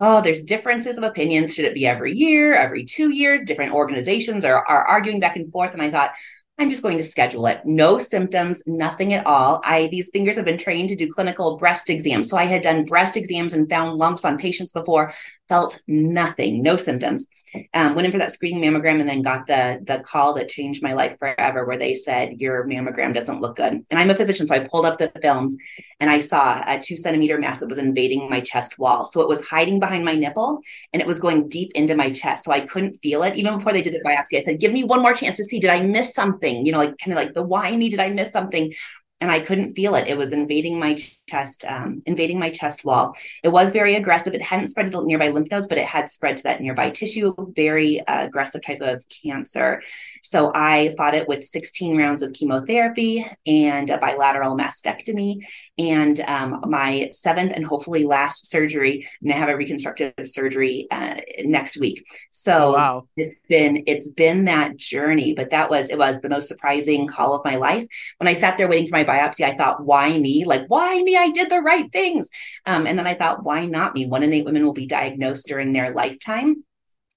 oh, 0.00 0.20
there's 0.20 0.42
differences 0.42 0.98
of 0.98 1.04
opinions. 1.04 1.54
Should 1.54 1.64
it 1.64 1.74
be 1.74 1.86
every 1.86 2.12
year, 2.12 2.54
every 2.54 2.84
two 2.84 3.14
years? 3.14 3.44
Different 3.44 3.72
organizations 3.72 4.44
are, 4.44 4.64
are 4.66 4.82
arguing 4.84 5.20
back 5.20 5.36
and 5.36 5.50
forth. 5.50 5.72
And 5.72 5.82
I 5.82 5.90
thought, 5.90 6.10
I'm 6.58 6.70
just 6.70 6.82
going 6.82 6.96
to 6.96 7.04
schedule 7.04 7.46
it. 7.46 7.60
No 7.66 7.98
symptoms, 7.98 8.62
nothing 8.66 9.12
at 9.12 9.26
all. 9.26 9.60
I 9.62 9.88
these 9.88 10.08
fingers 10.10 10.36
have 10.36 10.46
been 10.46 10.56
trained 10.56 10.88
to 10.88 10.96
do 10.96 11.12
clinical 11.12 11.58
breast 11.58 11.90
exams. 11.90 12.30
So 12.30 12.38
I 12.38 12.44
had 12.44 12.62
done 12.62 12.86
breast 12.86 13.16
exams 13.16 13.52
and 13.52 13.68
found 13.68 13.98
lumps 13.98 14.24
on 14.24 14.38
patients 14.38 14.72
before, 14.72 15.12
felt 15.48 15.80
nothing, 15.86 16.62
no 16.62 16.76
symptoms. 16.76 17.26
Um, 17.72 17.94
went 17.94 18.04
in 18.04 18.12
for 18.12 18.18
that 18.18 18.32
screening 18.32 18.62
mammogram 18.62 19.00
and 19.00 19.08
then 19.08 19.22
got 19.22 19.46
the 19.46 19.80
the 19.82 20.00
call 20.00 20.34
that 20.34 20.48
changed 20.48 20.82
my 20.82 20.92
life 20.92 21.16
forever, 21.18 21.64
where 21.64 21.78
they 21.78 21.94
said 21.94 22.34
your 22.38 22.66
mammogram 22.66 23.14
doesn't 23.14 23.40
look 23.40 23.56
good. 23.56 23.72
And 23.72 23.98
I'm 23.98 24.10
a 24.10 24.14
physician, 24.14 24.46
so 24.46 24.54
I 24.54 24.60
pulled 24.60 24.84
up 24.84 24.98
the 24.98 25.10
films 25.22 25.56
and 26.00 26.10
I 26.10 26.20
saw 26.20 26.62
a 26.66 26.78
two 26.78 26.96
centimeter 26.96 27.38
mass 27.38 27.60
that 27.60 27.68
was 27.68 27.78
invading 27.78 28.28
my 28.28 28.40
chest 28.40 28.78
wall. 28.78 29.06
So 29.06 29.22
it 29.22 29.28
was 29.28 29.46
hiding 29.46 29.80
behind 29.80 30.04
my 30.04 30.14
nipple 30.14 30.60
and 30.92 31.00
it 31.00 31.06
was 31.06 31.20
going 31.20 31.48
deep 31.48 31.70
into 31.74 31.96
my 31.96 32.10
chest. 32.10 32.44
So 32.44 32.52
I 32.52 32.60
couldn't 32.60 32.92
feel 32.94 33.22
it 33.22 33.36
even 33.36 33.56
before 33.56 33.72
they 33.72 33.82
did 33.82 33.94
the 33.94 34.00
biopsy. 34.00 34.36
I 34.36 34.40
said, 34.40 34.60
"Give 34.60 34.72
me 34.72 34.84
one 34.84 35.00
more 35.00 35.14
chance 35.14 35.36
to 35.38 35.44
see. 35.44 35.60
Did 35.60 35.70
I 35.70 35.80
miss 35.80 36.12
something?" 36.12 36.66
you 36.66 36.72
know, 36.72 36.78
like 36.78 36.96
kind 36.98 37.16
of 37.16 37.24
like 37.24 37.34
the 37.34 37.42
why 37.42 37.74
me? 37.76 37.88
Did 37.88 38.00
I 38.00 38.10
miss 38.10 38.32
something? 38.32 38.72
And 39.20 39.30
I 39.30 39.40
couldn't 39.40 39.74
feel 39.74 39.94
it. 39.94 40.08
It 40.08 40.16
was 40.16 40.32
invading 40.32 40.78
my 40.78 40.94
chest, 41.26 41.64
um, 41.64 42.02
invading 42.04 42.38
my 42.38 42.50
chest 42.50 42.84
wall. 42.84 43.16
It 43.42 43.48
was 43.48 43.72
very 43.72 43.94
aggressive. 43.94 44.34
It 44.34 44.42
hadn't 44.42 44.66
spread 44.66 44.86
to 44.86 44.92
the 44.92 45.02
nearby 45.02 45.28
lymph 45.28 45.50
nodes, 45.50 45.66
but 45.66 45.78
it 45.78 45.86
had 45.86 46.10
spread 46.10 46.36
to 46.38 46.42
that 46.44 46.60
nearby 46.60 46.90
tissue. 46.90 47.34
Very 47.54 48.00
uh, 48.06 48.26
aggressive 48.26 48.62
type 48.62 48.80
of 48.82 49.04
cancer. 49.08 49.82
So 50.26 50.50
I 50.54 50.92
fought 50.96 51.14
it 51.14 51.28
with 51.28 51.44
16 51.44 51.96
rounds 51.96 52.22
of 52.22 52.32
chemotherapy 52.32 53.24
and 53.46 53.88
a 53.88 53.98
bilateral 53.98 54.56
mastectomy, 54.56 55.36
and 55.78 56.18
um, 56.20 56.60
my 56.66 57.10
seventh 57.12 57.52
and 57.54 57.64
hopefully 57.64 58.04
last 58.04 58.50
surgery. 58.50 59.06
And 59.22 59.32
I 59.32 59.36
have 59.36 59.48
a 59.48 59.56
reconstructive 59.56 60.14
surgery 60.24 60.88
uh, 60.90 61.20
next 61.44 61.78
week. 61.78 62.04
So 62.32 62.70
oh, 62.70 62.72
wow. 62.72 63.08
it's 63.16 63.36
been 63.48 63.84
it's 63.86 64.10
been 64.10 64.46
that 64.46 64.76
journey. 64.76 65.32
But 65.32 65.50
that 65.50 65.70
was 65.70 65.90
it 65.90 65.98
was 65.98 66.20
the 66.20 66.28
most 66.28 66.48
surprising 66.48 67.06
call 67.06 67.36
of 67.36 67.44
my 67.44 67.54
life 67.54 67.86
when 68.18 68.28
I 68.28 68.32
sat 68.32 68.58
there 68.58 68.68
waiting 68.68 68.88
for 68.88 68.96
my 68.96 69.04
biopsy, 69.04 69.44
I 69.44 69.54
thought, 69.54 69.84
why 69.84 70.18
me? 70.18 70.44
Like, 70.44 70.64
why 70.68 71.00
me? 71.02 71.16
I 71.16 71.30
did 71.30 71.50
the 71.50 71.60
right 71.60 71.90
things. 71.92 72.28
Um, 72.66 72.86
and 72.86 72.98
then 72.98 73.06
I 73.06 73.14
thought, 73.14 73.44
why 73.44 73.66
not 73.66 73.94
me? 73.94 74.06
One 74.06 74.24
in 74.24 74.32
eight 74.32 74.44
women 74.44 74.64
will 74.64 74.72
be 74.72 74.86
diagnosed 74.86 75.46
during 75.46 75.72
their 75.72 75.94
lifetime. 75.94 76.64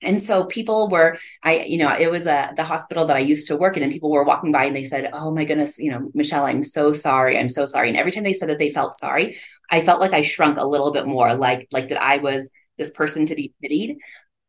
And 0.02 0.22
so 0.22 0.46
people 0.46 0.88
were, 0.90 1.18
I, 1.44 1.66
you 1.68 1.78
know, 1.78 1.94
it 1.98 2.10
was 2.10 2.26
a 2.26 2.54
the 2.56 2.64
hospital 2.64 3.06
that 3.06 3.18
I 3.18 3.20
used 3.20 3.48
to 3.48 3.58
work 3.58 3.76
in, 3.76 3.84
and 3.84 3.92
people 3.92 4.12
were 4.12 4.24
walking 4.24 4.52
by 4.52 4.66
and 4.66 4.76
they 4.76 4.86
said, 4.86 5.10
"Oh 5.14 5.32
my 5.32 5.44
goodness, 5.44 5.78
you 5.78 5.92
know, 5.92 6.10
Michelle, 6.14 6.46
I'm 6.46 6.64
so 6.64 6.94
sorry, 6.94 7.38
I'm 7.38 7.50
so 7.50 7.66
sorry." 7.66 7.90
And 7.90 7.98
every 7.98 8.12
time 8.12 8.24
they 8.24 8.34
said 8.34 8.50
that 8.50 8.60
they 8.60 8.70
felt 8.70 8.96
sorry, 8.96 9.38
I 9.70 9.82
felt 9.82 10.00
like 10.00 10.14
I 10.14 10.22
shrunk 10.22 10.58
a 10.58 10.68
little 10.68 10.92
bit 10.92 11.06
more, 11.08 11.34
like 11.36 11.68
like 11.72 11.90
that 11.90 12.02
I 12.02 12.18
was 12.18 12.50
this 12.78 12.92
person 12.92 13.26
to 13.28 13.36
be 13.36 13.54
pitied. 13.62 13.98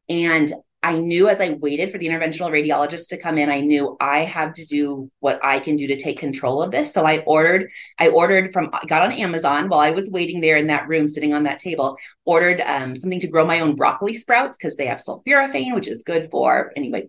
And 0.09 0.53
I 0.83 0.99
knew 0.99 1.29
as 1.29 1.41
I 1.41 1.51
waited 1.61 1.91
for 1.91 1.99
the 1.99 2.09
interventional 2.09 2.51
radiologist 2.51 3.09
to 3.09 3.19
come 3.19 3.37
in, 3.37 3.51
I 3.51 3.61
knew 3.61 3.97
I 4.01 4.21
have 4.21 4.55
to 4.55 4.65
do 4.65 5.11
what 5.21 5.39
I 5.45 5.59
can 5.59 5.77
do 5.77 5.87
to 5.87 5.97
take 5.97 6.19
control 6.19 6.63
of 6.63 6.71
this. 6.71 6.95
So 6.95 7.05
I 7.05 7.19
ordered, 7.27 7.71
I 7.99 8.09
ordered 8.09 8.51
from, 8.51 8.71
got 8.87 9.03
on 9.03 9.13
Amazon 9.13 9.69
while 9.69 9.81
I 9.81 9.91
was 9.91 10.11
waiting 10.11 10.41
there 10.41 10.57
in 10.57 10.69
that 10.69 10.89
room, 10.89 11.07
sitting 11.07 11.35
on 11.35 11.43
that 11.43 11.59
table, 11.59 11.99
ordered 12.25 12.63
um, 12.63 12.97
something 12.97 13.21
to 13.21 13.29
grow 13.29 13.45
my 13.45 13.61
own 13.61 13.77
broccoli 13.77 14.15
sprouts 14.15 14.57
because 14.57 14.77
they 14.77 14.87
have 14.87 14.99
sulforaphane, 14.99 15.75
which 15.75 15.89
is 15.89 16.03
good 16.03 16.31
for, 16.31 16.73
anyway, 16.77 17.09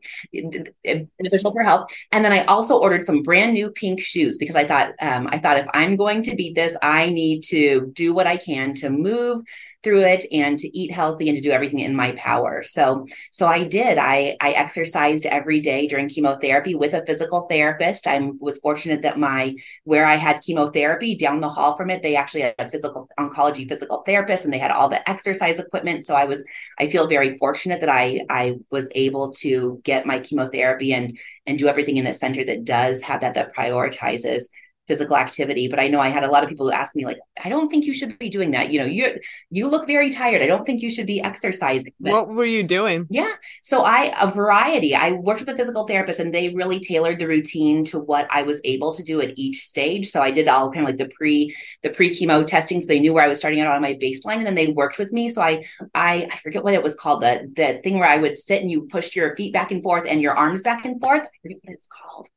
beneficial 1.17 1.53
for 1.53 1.63
health. 1.63 1.89
And 2.11 2.25
then 2.25 2.33
I 2.33 2.43
also 2.45 2.77
ordered 2.77 3.03
some 3.03 3.23
brand 3.23 3.53
new 3.53 3.71
pink 3.71 4.01
shoes 4.01 4.37
because 4.37 4.55
I 4.57 4.65
thought, 4.65 4.89
um, 5.01 5.29
I 5.31 5.37
thought 5.37 5.57
if 5.57 5.67
I'm 5.73 5.95
going 5.95 6.23
to 6.23 6.35
beat 6.35 6.55
this, 6.55 6.75
I 6.81 7.09
need 7.09 7.43
to 7.45 7.89
do 7.93 8.13
what 8.13 8.27
I 8.27 8.35
can 8.35 8.73
to 8.75 8.89
move 8.89 9.43
through 9.83 10.01
it 10.01 10.25
and 10.31 10.57
to 10.59 10.77
eat 10.77 10.91
healthy 10.91 11.27
and 11.27 11.35
to 11.35 11.43
do 11.43 11.51
everything 11.51 11.79
in 11.79 11.95
my 11.95 12.11
power. 12.13 12.61
So, 12.63 13.07
so 13.31 13.47
I 13.47 13.63
did. 13.63 13.97
I 13.97 14.35
I 14.39 14.51
exercised 14.51 15.25
every 15.25 15.59
day 15.59 15.87
during 15.87 16.09
chemotherapy 16.09 16.75
with 16.75 16.93
a 16.93 17.05
physical 17.05 17.41
therapist. 17.49 18.07
I 18.07 18.19
was 18.39 18.59
fortunate 18.59 19.01
that 19.01 19.19
my 19.19 19.55
where 19.83 20.05
I 20.05 20.15
had 20.15 20.41
chemotherapy 20.41 21.15
down 21.15 21.39
the 21.39 21.49
hall 21.49 21.75
from 21.75 21.89
it, 21.89 22.03
they 22.03 22.15
actually 22.15 22.41
had 22.41 22.55
a 22.59 22.69
physical 22.69 23.09
oncology 23.19 23.67
physical 23.67 24.03
therapist 24.05 24.45
and 24.45 24.53
they 24.53 24.59
had 24.59 24.71
all 24.71 24.89
the 24.89 25.07
exercise 25.09 25.59
equipment. 25.59 26.03
So 26.05 26.15
I 26.15 26.25
was 26.25 26.45
I 26.79 26.87
feel 26.87 27.07
very 27.07 27.37
fortunate 27.37 27.79
that 27.81 27.89
I 27.89 28.21
I 28.29 28.57
was 28.69 28.89
able 28.93 29.31
to 29.39 29.81
get 29.83 30.05
my 30.05 30.19
chemotherapy 30.19 30.93
and 30.93 31.11
and 31.47 31.57
do 31.57 31.67
everything 31.67 31.97
in 31.97 32.07
a 32.07 32.13
center 32.13 32.43
that 32.45 32.63
does 32.63 33.01
have 33.01 33.21
that 33.21 33.33
that 33.33 33.55
prioritizes 33.55 34.43
physical 34.87 35.15
activity 35.15 35.67
but 35.67 35.79
i 35.79 35.87
know 35.87 35.99
i 35.99 36.09
had 36.09 36.23
a 36.23 36.31
lot 36.31 36.43
of 36.43 36.49
people 36.49 36.65
who 36.65 36.71
asked 36.71 36.95
me 36.95 37.05
like 37.05 37.19
i 37.43 37.49
don't 37.49 37.69
think 37.69 37.85
you 37.85 37.93
should 37.93 38.17
be 38.19 38.29
doing 38.29 38.51
that. 38.51 38.71
You 38.71 38.79
know 38.79 38.85
you 38.85 39.19
you 39.49 39.69
look 39.69 39.87
very 39.87 40.09
tired. 40.09 40.41
I 40.41 40.47
don't 40.47 40.65
think 40.65 40.81
you 40.81 40.89
should 40.89 41.07
be 41.07 41.21
exercising. 41.21 41.93
But, 41.99 42.13
what 42.13 42.27
were 42.29 42.45
you 42.45 42.63
doing? 42.63 43.07
Yeah. 43.09 43.33
So 43.63 43.83
i 43.83 44.13
a 44.19 44.31
variety. 44.31 44.95
I 44.95 45.11
worked 45.13 45.41
with 45.41 45.49
a 45.49 45.55
physical 45.55 45.85
therapist 45.87 46.19
and 46.19 46.33
they 46.33 46.53
really 46.53 46.79
tailored 46.79 47.19
the 47.19 47.27
routine 47.27 47.83
to 47.85 47.99
what 47.99 48.27
i 48.31 48.43
was 48.43 48.61
able 48.63 48.93
to 48.93 49.03
do 49.03 49.21
at 49.21 49.33
each 49.35 49.59
stage. 49.63 50.07
So 50.07 50.21
i 50.21 50.31
did 50.31 50.47
all 50.47 50.71
kind 50.71 50.85
of 50.85 50.89
like 50.91 50.99
the 50.99 51.13
pre 51.15 51.55
the 51.83 51.89
pre 51.89 52.09
chemo 52.09 52.45
testing 52.45 52.79
so 52.79 52.87
they 52.87 52.99
knew 52.99 53.13
where 53.13 53.23
i 53.23 53.27
was 53.27 53.39
starting 53.39 53.59
out 53.61 53.73
on 53.73 53.81
my 53.81 53.93
baseline 53.93 54.37
and 54.37 54.45
then 54.45 54.55
they 54.55 54.67
worked 54.67 54.97
with 54.97 55.11
me. 55.11 55.29
So 55.29 55.41
i 55.41 55.63
i 55.93 56.27
i 56.31 56.37
forget 56.37 56.63
what 56.63 56.73
it 56.73 56.83
was 56.83 56.95
called 56.95 57.21
the 57.21 57.51
the 57.55 57.79
thing 57.83 57.97
where 57.99 58.09
i 58.09 58.17
would 58.17 58.37
sit 58.37 58.61
and 58.61 58.71
you 58.71 58.83
pushed 58.83 59.15
your 59.15 59.35
feet 59.35 59.53
back 59.53 59.71
and 59.71 59.83
forth 59.83 60.05
and 60.07 60.21
your 60.21 60.33
arms 60.33 60.61
back 60.61 60.85
and 60.85 60.99
forth. 61.01 61.21
I 61.21 61.37
forget 61.41 61.59
what 61.63 61.73
it's 61.73 61.87
called 61.87 62.29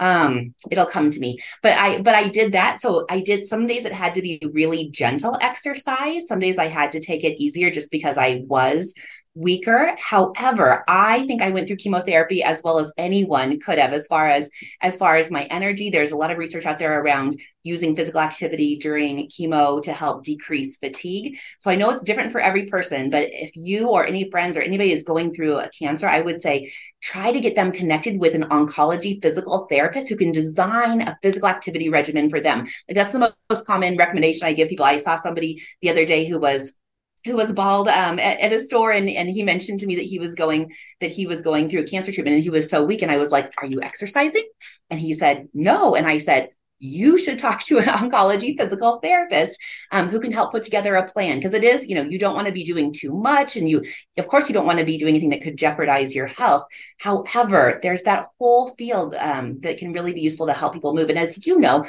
um 0.00 0.54
it'll 0.70 0.86
come 0.86 1.10
to 1.10 1.20
me. 1.20 1.38
But 1.62 1.72
i 1.74 2.00
but 2.00 2.14
i 2.14 2.28
did 2.28 2.52
that. 2.52 2.80
So 2.80 3.04
i 3.10 3.20
did 3.20 3.46
some 3.46 3.66
days 3.66 3.84
it 3.84 3.92
had 3.92 4.14
to 4.14 4.22
be 4.22 4.40
really 4.52 4.90
gentle 4.90 5.36
exercise. 5.40 6.26
Some 6.28 6.38
days 6.38 6.58
i 6.58 6.66
had 6.66 6.92
to 6.92 7.00
take 7.00 7.24
it 7.24 7.40
easier 7.42 7.70
just 7.70 7.90
because 7.90 8.18
i 8.18 8.42
was 8.46 8.94
weaker. 9.34 9.94
However 9.98 10.84
i 10.88 11.24
think 11.26 11.42
i 11.42 11.50
went 11.50 11.68
through 11.68 11.76
chemotherapy 11.76 12.42
as 12.42 12.60
well 12.64 12.78
as 12.78 12.92
anyone 12.98 13.60
could 13.60 13.78
have 13.78 13.92
as 13.92 14.06
far 14.06 14.28
as 14.28 14.50
as 14.82 14.96
far 14.96 15.16
as 15.16 15.30
my 15.30 15.44
energy. 15.44 15.90
There's 15.90 16.12
a 16.12 16.16
lot 16.16 16.30
of 16.30 16.38
research 16.38 16.66
out 16.66 16.78
there 16.78 17.00
around 17.00 17.36
using 17.64 17.94
physical 17.94 18.20
activity 18.20 18.76
during 18.76 19.28
chemo 19.28 19.82
to 19.82 19.92
help 19.92 20.24
decrease 20.24 20.76
fatigue. 20.78 21.36
So 21.58 21.70
i 21.70 21.76
know 21.76 21.90
it's 21.90 22.02
different 22.02 22.32
for 22.32 22.40
every 22.40 22.66
person 22.66 23.10
but 23.10 23.28
if 23.30 23.54
you 23.54 23.90
or 23.90 24.06
any 24.06 24.30
friends 24.30 24.56
or 24.56 24.62
anybody 24.62 24.92
is 24.92 25.02
going 25.02 25.34
through 25.34 25.58
a 25.58 25.70
cancer 25.78 26.08
i 26.08 26.20
would 26.20 26.40
say 26.40 26.72
try 27.00 27.30
to 27.30 27.40
get 27.40 27.54
them 27.54 27.72
connected 27.72 28.20
with 28.20 28.34
an 28.34 28.42
oncology 28.44 29.20
physical 29.22 29.66
therapist 29.70 30.08
who 30.08 30.16
can 30.16 30.32
design 30.32 31.02
a 31.02 31.16
physical 31.22 31.48
activity 31.48 31.88
regimen 31.88 32.28
for 32.28 32.40
them. 32.40 32.60
Like 32.60 32.94
that's 32.94 33.12
the 33.12 33.32
most 33.50 33.66
common 33.66 33.96
recommendation 33.96 34.46
i 34.46 34.52
give 34.52 34.68
people. 34.68 34.84
I 34.84 34.98
saw 34.98 35.16
somebody 35.16 35.62
the 35.80 35.90
other 35.90 36.04
day 36.04 36.28
who 36.28 36.40
was 36.40 36.74
who 37.24 37.36
was 37.36 37.52
bald 37.52 37.88
um, 37.88 38.18
at, 38.18 38.40
at, 38.40 38.52
a 38.52 38.60
store 38.60 38.92
and, 38.92 39.10
and 39.10 39.28
he 39.28 39.42
mentioned 39.42 39.80
to 39.80 39.86
me 39.86 39.96
that 39.96 40.04
he 40.04 40.18
was 40.18 40.34
going 40.34 40.72
that 41.00 41.10
he 41.10 41.26
was 41.26 41.42
going 41.42 41.68
through 41.68 41.80
a 41.80 41.86
cancer 41.86 42.12
treatment 42.12 42.34
and 42.34 42.44
he 42.44 42.50
was 42.50 42.70
so 42.70 42.84
weak 42.84 43.02
and 43.02 43.10
i 43.10 43.18
was 43.18 43.30
like 43.30 43.52
are 43.58 43.66
you 43.66 43.82
exercising? 43.82 44.48
And 44.90 45.00
he 45.00 45.12
said 45.12 45.48
no. 45.52 45.94
And 45.94 46.06
i 46.06 46.18
said 46.18 46.50
you 46.78 47.18
should 47.18 47.38
talk 47.38 47.62
to 47.64 47.78
an 47.78 47.84
oncology 47.86 48.56
physical 48.56 48.98
therapist 49.00 49.58
um, 49.92 50.08
who 50.08 50.20
can 50.20 50.32
help 50.32 50.52
put 50.52 50.62
together 50.62 50.94
a 50.94 51.08
plan. 51.08 51.38
Because 51.38 51.54
it 51.54 51.64
is 51.64 51.86
you 51.86 51.94
know 51.94 52.02
you 52.02 52.18
don't 52.18 52.34
want 52.34 52.46
to 52.46 52.52
be 52.52 52.64
doing 52.64 52.92
too 52.92 53.12
much 53.12 53.56
and 53.56 53.68
you 53.68 53.84
of 54.18 54.26
course 54.26 54.48
you 54.48 54.54
don't 54.54 54.66
want 54.66 54.78
to 54.78 54.84
be 54.84 54.96
doing 54.96 55.10
anything 55.10 55.30
that 55.30 55.42
could 55.42 55.56
jeopardize 55.56 56.14
your 56.14 56.26
health. 56.26 56.64
However 56.98 57.78
there's 57.82 58.02
that 58.02 58.28
whole 58.38 58.74
field 58.76 59.14
um, 59.14 59.58
that 59.60 59.78
can 59.78 59.92
really 59.92 60.12
be 60.12 60.20
useful 60.20 60.46
to 60.46 60.52
help 60.52 60.72
people 60.72 60.94
move. 60.94 61.08
And 61.08 61.18
as 61.18 61.46
you 61.46 61.58
know 61.58 61.84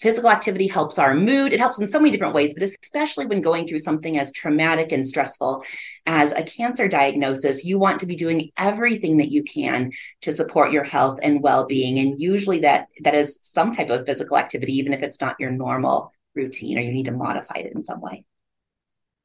physical 0.00 0.30
activity 0.30 0.66
helps 0.66 0.98
our 0.98 1.14
mood. 1.14 1.52
It 1.52 1.60
helps 1.60 1.78
in 1.78 1.86
so 1.86 1.98
many 1.98 2.10
different 2.10 2.34
ways, 2.34 2.54
but 2.54 2.62
especially 2.62 3.26
when 3.26 3.40
going 3.40 3.66
through 3.66 3.80
something 3.80 4.18
as 4.18 4.32
traumatic 4.32 4.90
and 4.90 5.04
stressful 5.04 5.62
as 6.06 6.32
a 6.32 6.42
cancer 6.42 6.88
diagnosis, 6.88 7.64
you 7.64 7.78
want 7.78 8.00
to 8.00 8.06
be 8.06 8.16
doing 8.16 8.50
everything 8.56 9.18
that 9.18 9.30
you 9.30 9.42
can 9.42 9.92
to 10.22 10.32
support 10.32 10.72
your 10.72 10.84
health 10.84 11.18
and 11.22 11.42
well-being. 11.42 11.98
And 11.98 12.18
usually 12.20 12.60
that 12.60 12.86
that 13.04 13.14
is 13.14 13.38
some 13.42 13.74
type 13.74 13.90
of 13.90 14.06
physical 14.06 14.38
activity, 14.38 14.72
even 14.74 14.92
if 14.92 15.02
it's 15.02 15.20
not 15.20 15.36
your 15.38 15.50
normal 15.50 16.12
routine 16.34 16.78
or 16.78 16.82
you 16.82 16.92
need 16.92 17.06
to 17.06 17.12
modify 17.12 17.56
it 17.56 17.72
in 17.74 17.80
some 17.80 18.00
way. 18.00 18.24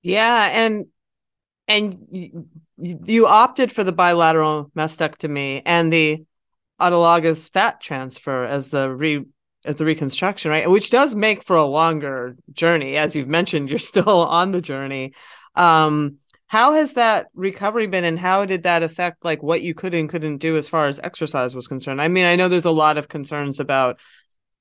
Yeah. 0.02 0.50
And 0.52 0.88
and 1.68 2.08
you, 2.78 3.28
opted 3.28 3.72
for 3.72 3.84
the 3.84 3.94
bilateral 3.94 4.72
mastectomy 4.76 5.62
and 5.66 5.94
the 5.94 6.26
autologous 6.82 7.50
fat 7.50 7.80
transfer 7.80 8.44
as 8.44 8.70
the 8.70 8.94
re 8.94 9.26
as 9.66 9.76
the 9.76 9.86
reconstruction, 9.86 10.52
right? 10.52 10.70
Which 10.70 10.90
does 10.90 11.16
make 11.16 11.44
for 11.44 11.56
a 11.56 11.66
longer 11.66 12.36
journey. 12.52 12.98
As 12.98 13.16
you've 13.16 13.28
mentioned, 13.28 13.70
you're 13.70 13.80
still 13.94 14.26
on 14.26 14.52
the 14.52 14.62
journey. 14.62 15.14
Um, 15.56 16.18
how 16.48 16.74
has 16.74 16.94
that 16.94 17.28
recovery 17.34 17.88
been 17.88 18.04
and 18.04 18.20
how 18.20 18.46
did 18.46 18.64
that 18.64 18.84
affect 18.84 19.24
like 19.24 19.42
what 19.42 19.62
you 19.62 19.74
could 19.74 19.94
and 19.94 20.10
couldn't 20.10 20.38
do 20.38 20.58
as 20.58 20.68
far 20.68 20.86
as 20.86 21.00
exercise 21.00 21.56
was 21.56 21.68
concerned? 21.68 22.02
I 22.02 22.10
mean, 22.10 22.26
I 22.26 22.36
know 22.36 22.50
there's 22.50 22.66
a 22.66 22.72
lot 22.72 22.98
of 22.98 23.08
concerns 23.08 23.60
about 23.60 24.00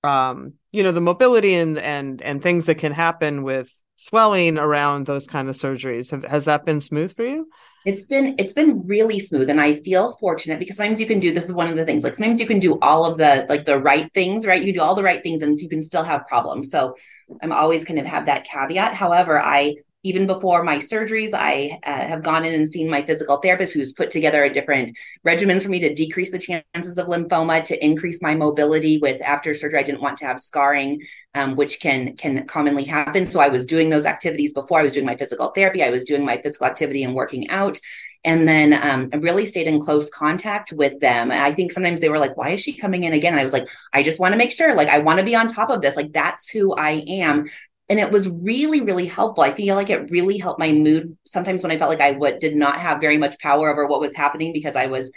um, 0.02 0.54
you 0.72 0.82
know, 0.82 0.92
the 0.92 1.00
mobility 1.00 1.54
and 1.54 1.78
and 1.78 2.22
and 2.22 2.42
things 2.42 2.66
that 2.66 2.76
can 2.76 2.92
happen 2.92 3.42
with 3.42 3.70
swelling 3.96 4.58
around 4.58 5.06
those 5.06 5.26
kind 5.26 5.48
of 5.48 5.56
surgeries. 5.56 6.10
Have, 6.10 6.24
has 6.24 6.44
that 6.46 6.64
been 6.64 6.80
smooth 6.80 7.14
for 7.14 7.24
you? 7.24 7.48
It's 7.86 8.04
been 8.04 8.34
it's 8.38 8.52
been 8.52 8.86
really 8.86 9.18
smooth 9.18 9.48
and 9.48 9.60
I 9.60 9.74
feel 9.74 10.16
fortunate 10.20 10.58
because 10.58 10.76
sometimes 10.76 11.00
you 11.00 11.06
can 11.06 11.18
do 11.18 11.32
this 11.32 11.46
is 11.46 11.54
one 11.54 11.68
of 11.68 11.76
the 11.76 11.84
things 11.84 12.04
like 12.04 12.14
sometimes 12.14 12.38
you 12.38 12.46
can 12.46 12.58
do 12.58 12.78
all 12.82 13.06
of 13.06 13.16
the 13.16 13.46
like 13.48 13.64
the 13.64 13.78
right 13.78 14.12
things, 14.12 14.46
right? 14.46 14.62
You 14.62 14.72
do 14.72 14.82
all 14.82 14.94
the 14.94 15.02
right 15.02 15.22
things 15.22 15.42
and 15.42 15.58
you 15.58 15.68
can 15.68 15.82
still 15.82 16.04
have 16.04 16.26
problems. 16.26 16.70
So 16.70 16.94
I'm 17.42 17.52
always 17.52 17.84
kind 17.84 17.98
of 17.98 18.06
have 18.06 18.26
that 18.26 18.44
caveat. 18.44 18.94
However, 18.94 19.40
I 19.40 19.76
even 20.02 20.26
before 20.26 20.62
my 20.62 20.78
surgeries, 20.78 21.30
I 21.34 21.78
uh, 21.84 22.06
have 22.08 22.22
gone 22.22 22.44
in 22.44 22.54
and 22.54 22.68
seen 22.68 22.88
my 22.88 23.02
physical 23.02 23.36
therapist 23.36 23.74
who's 23.74 23.92
put 23.92 24.10
together 24.10 24.42
a 24.44 24.50
different 24.50 24.96
regimens 25.26 25.62
for 25.62 25.68
me 25.68 25.78
to 25.80 25.92
decrease 25.92 26.30
the 26.30 26.38
chances 26.38 26.96
of 26.96 27.06
lymphedema, 27.06 27.62
to 27.64 27.84
increase 27.84 28.22
my 28.22 28.34
mobility. 28.34 28.98
With 28.98 29.20
after 29.22 29.52
surgery, 29.52 29.80
I 29.80 29.82
didn't 29.82 30.00
want 30.00 30.16
to 30.18 30.26
have 30.26 30.40
scarring, 30.40 31.02
um, 31.34 31.54
which 31.54 31.80
can 31.80 32.16
can 32.16 32.46
commonly 32.46 32.84
happen. 32.84 33.24
So 33.26 33.40
I 33.40 33.48
was 33.48 33.66
doing 33.66 33.90
those 33.90 34.06
activities 34.06 34.54
before 34.54 34.80
I 34.80 34.84
was 34.84 34.94
doing 34.94 35.06
my 35.06 35.16
physical 35.16 35.48
therapy. 35.48 35.82
I 35.82 35.90
was 35.90 36.04
doing 36.04 36.24
my 36.24 36.40
physical 36.42 36.66
activity 36.66 37.04
and 37.04 37.14
working 37.14 37.50
out. 37.50 37.78
And 38.22 38.46
then 38.46 38.74
um, 38.74 39.08
I 39.14 39.16
really 39.16 39.46
stayed 39.46 39.66
in 39.66 39.80
close 39.80 40.10
contact 40.10 40.72
with 40.72 41.00
them. 41.00 41.30
I 41.30 41.52
think 41.52 41.72
sometimes 41.72 42.00
they 42.00 42.10
were 42.10 42.18
like, 42.18 42.36
why 42.36 42.50
is 42.50 42.60
she 42.60 42.74
coming 42.74 43.04
in 43.04 43.14
again? 43.14 43.32
And 43.32 43.40
I 43.40 43.44
was 43.44 43.54
like, 43.54 43.66
I 43.94 44.02
just 44.02 44.20
want 44.20 44.32
to 44.32 44.38
make 44.38 44.52
sure, 44.52 44.76
like, 44.76 44.88
I 44.88 44.98
want 44.98 45.20
to 45.20 45.24
be 45.24 45.34
on 45.34 45.48
top 45.48 45.70
of 45.70 45.80
this. 45.80 45.96
Like, 45.96 46.12
that's 46.12 46.46
who 46.46 46.74
I 46.74 47.02
am 47.08 47.46
and 47.90 47.98
it 47.98 48.10
was 48.10 48.28
really 48.28 48.80
really 48.80 49.06
helpful 49.06 49.44
i 49.44 49.50
feel 49.50 49.74
like 49.74 49.90
it 49.90 50.10
really 50.10 50.38
helped 50.38 50.60
my 50.60 50.72
mood 50.72 51.16
sometimes 51.24 51.62
when 51.62 51.72
i 51.72 51.76
felt 51.76 51.90
like 51.90 52.00
i 52.00 52.12
would, 52.12 52.38
did 52.38 52.56
not 52.56 52.76
have 52.78 53.00
very 53.00 53.18
much 53.18 53.38
power 53.40 53.70
over 53.70 53.86
what 53.86 54.00
was 54.00 54.14
happening 54.14 54.52
because 54.52 54.76
i 54.76 54.86
was 54.86 55.12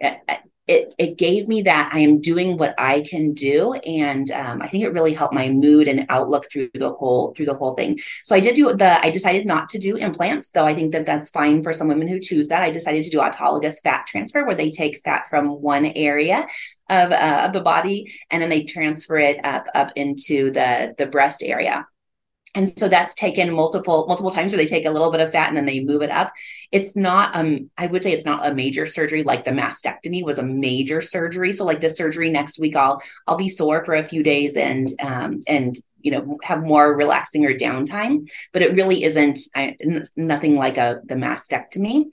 eh, 0.00 0.16
eh, 0.28 0.38
it 0.68 0.94
it 0.98 1.16
gave 1.16 1.48
me 1.48 1.62
that 1.62 1.90
I 1.92 2.00
am 2.00 2.20
doing 2.20 2.58
what 2.58 2.74
I 2.78 3.00
can 3.00 3.32
do, 3.32 3.72
and 3.86 4.30
um, 4.30 4.60
I 4.60 4.68
think 4.68 4.84
it 4.84 4.92
really 4.92 5.14
helped 5.14 5.34
my 5.34 5.48
mood 5.48 5.88
and 5.88 6.04
outlook 6.10 6.44
through 6.52 6.68
the 6.74 6.92
whole 6.92 7.32
through 7.34 7.46
the 7.46 7.56
whole 7.56 7.74
thing. 7.74 7.98
So 8.22 8.36
I 8.36 8.40
did 8.40 8.54
do 8.54 8.74
the 8.74 9.04
I 9.04 9.10
decided 9.10 9.46
not 9.46 9.70
to 9.70 9.78
do 9.78 9.96
implants, 9.96 10.50
though 10.50 10.66
I 10.66 10.74
think 10.74 10.92
that 10.92 11.06
that's 11.06 11.30
fine 11.30 11.62
for 11.62 11.72
some 11.72 11.88
women 11.88 12.06
who 12.06 12.20
choose 12.20 12.48
that. 12.48 12.62
I 12.62 12.70
decided 12.70 13.04
to 13.04 13.10
do 13.10 13.18
autologous 13.18 13.82
fat 13.82 14.06
transfer, 14.06 14.44
where 14.44 14.54
they 14.54 14.70
take 14.70 15.02
fat 15.02 15.26
from 15.26 15.62
one 15.62 15.86
area 15.86 16.46
of 16.90 17.12
uh, 17.12 17.44
of 17.46 17.54
the 17.54 17.62
body 17.62 18.12
and 18.30 18.42
then 18.42 18.50
they 18.50 18.62
transfer 18.64 19.16
it 19.16 19.44
up 19.44 19.66
up 19.74 19.90
into 19.96 20.50
the 20.50 20.94
the 20.98 21.06
breast 21.06 21.42
area 21.42 21.86
and 22.54 22.70
so 22.70 22.88
that's 22.88 23.14
taken 23.14 23.52
multiple 23.52 24.06
multiple 24.08 24.30
times 24.30 24.52
where 24.52 24.58
they 24.58 24.66
take 24.66 24.86
a 24.86 24.90
little 24.90 25.10
bit 25.10 25.20
of 25.20 25.30
fat 25.30 25.48
and 25.48 25.56
then 25.56 25.66
they 25.66 25.80
move 25.80 26.02
it 26.02 26.10
up. 26.10 26.32
It's 26.72 26.96
not 26.96 27.34
um 27.36 27.70
i 27.76 27.86
would 27.86 28.02
say 28.02 28.12
it's 28.12 28.24
not 28.24 28.46
a 28.46 28.54
major 28.54 28.86
surgery 28.86 29.22
like 29.22 29.44
the 29.44 29.50
mastectomy 29.50 30.24
was 30.24 30.38
a 30.38 30.46
major 30.46 31.00
surgery. 31.00 31.52
So 31.52 31.64
like 31.64 31.80
this 31.80 31.96
surgery 31.96 32.30
next 32.30 32.58
week 32.58 32.76
i'll 32.76 33.00
i'll 33.26 33.36
be 33.36 33.48
sore 33.48 33.84
for 33.84 33.94
a 33.94 34.06
few 34.06 34.22
days 34.22 34.56
and 34.56 34.88
um 35.02 35.40
and 35.46 35.76
you 36.00 36.10
know 36.10 36.38
have 36.42 36.62
more 36.62 36.96
relaxing 36.96 37.44
or 37.44 37.52
downtime. 37.52 38.28
But 38.52 38.62
it 38.62 38.74
really 38.74 39.02
isn't 39.02 39.38
nothing 40.16 40.56
like 40.56 40.78
a 40.78 41.00
the 41.04 41.14
mastectomy. 41.16 42.06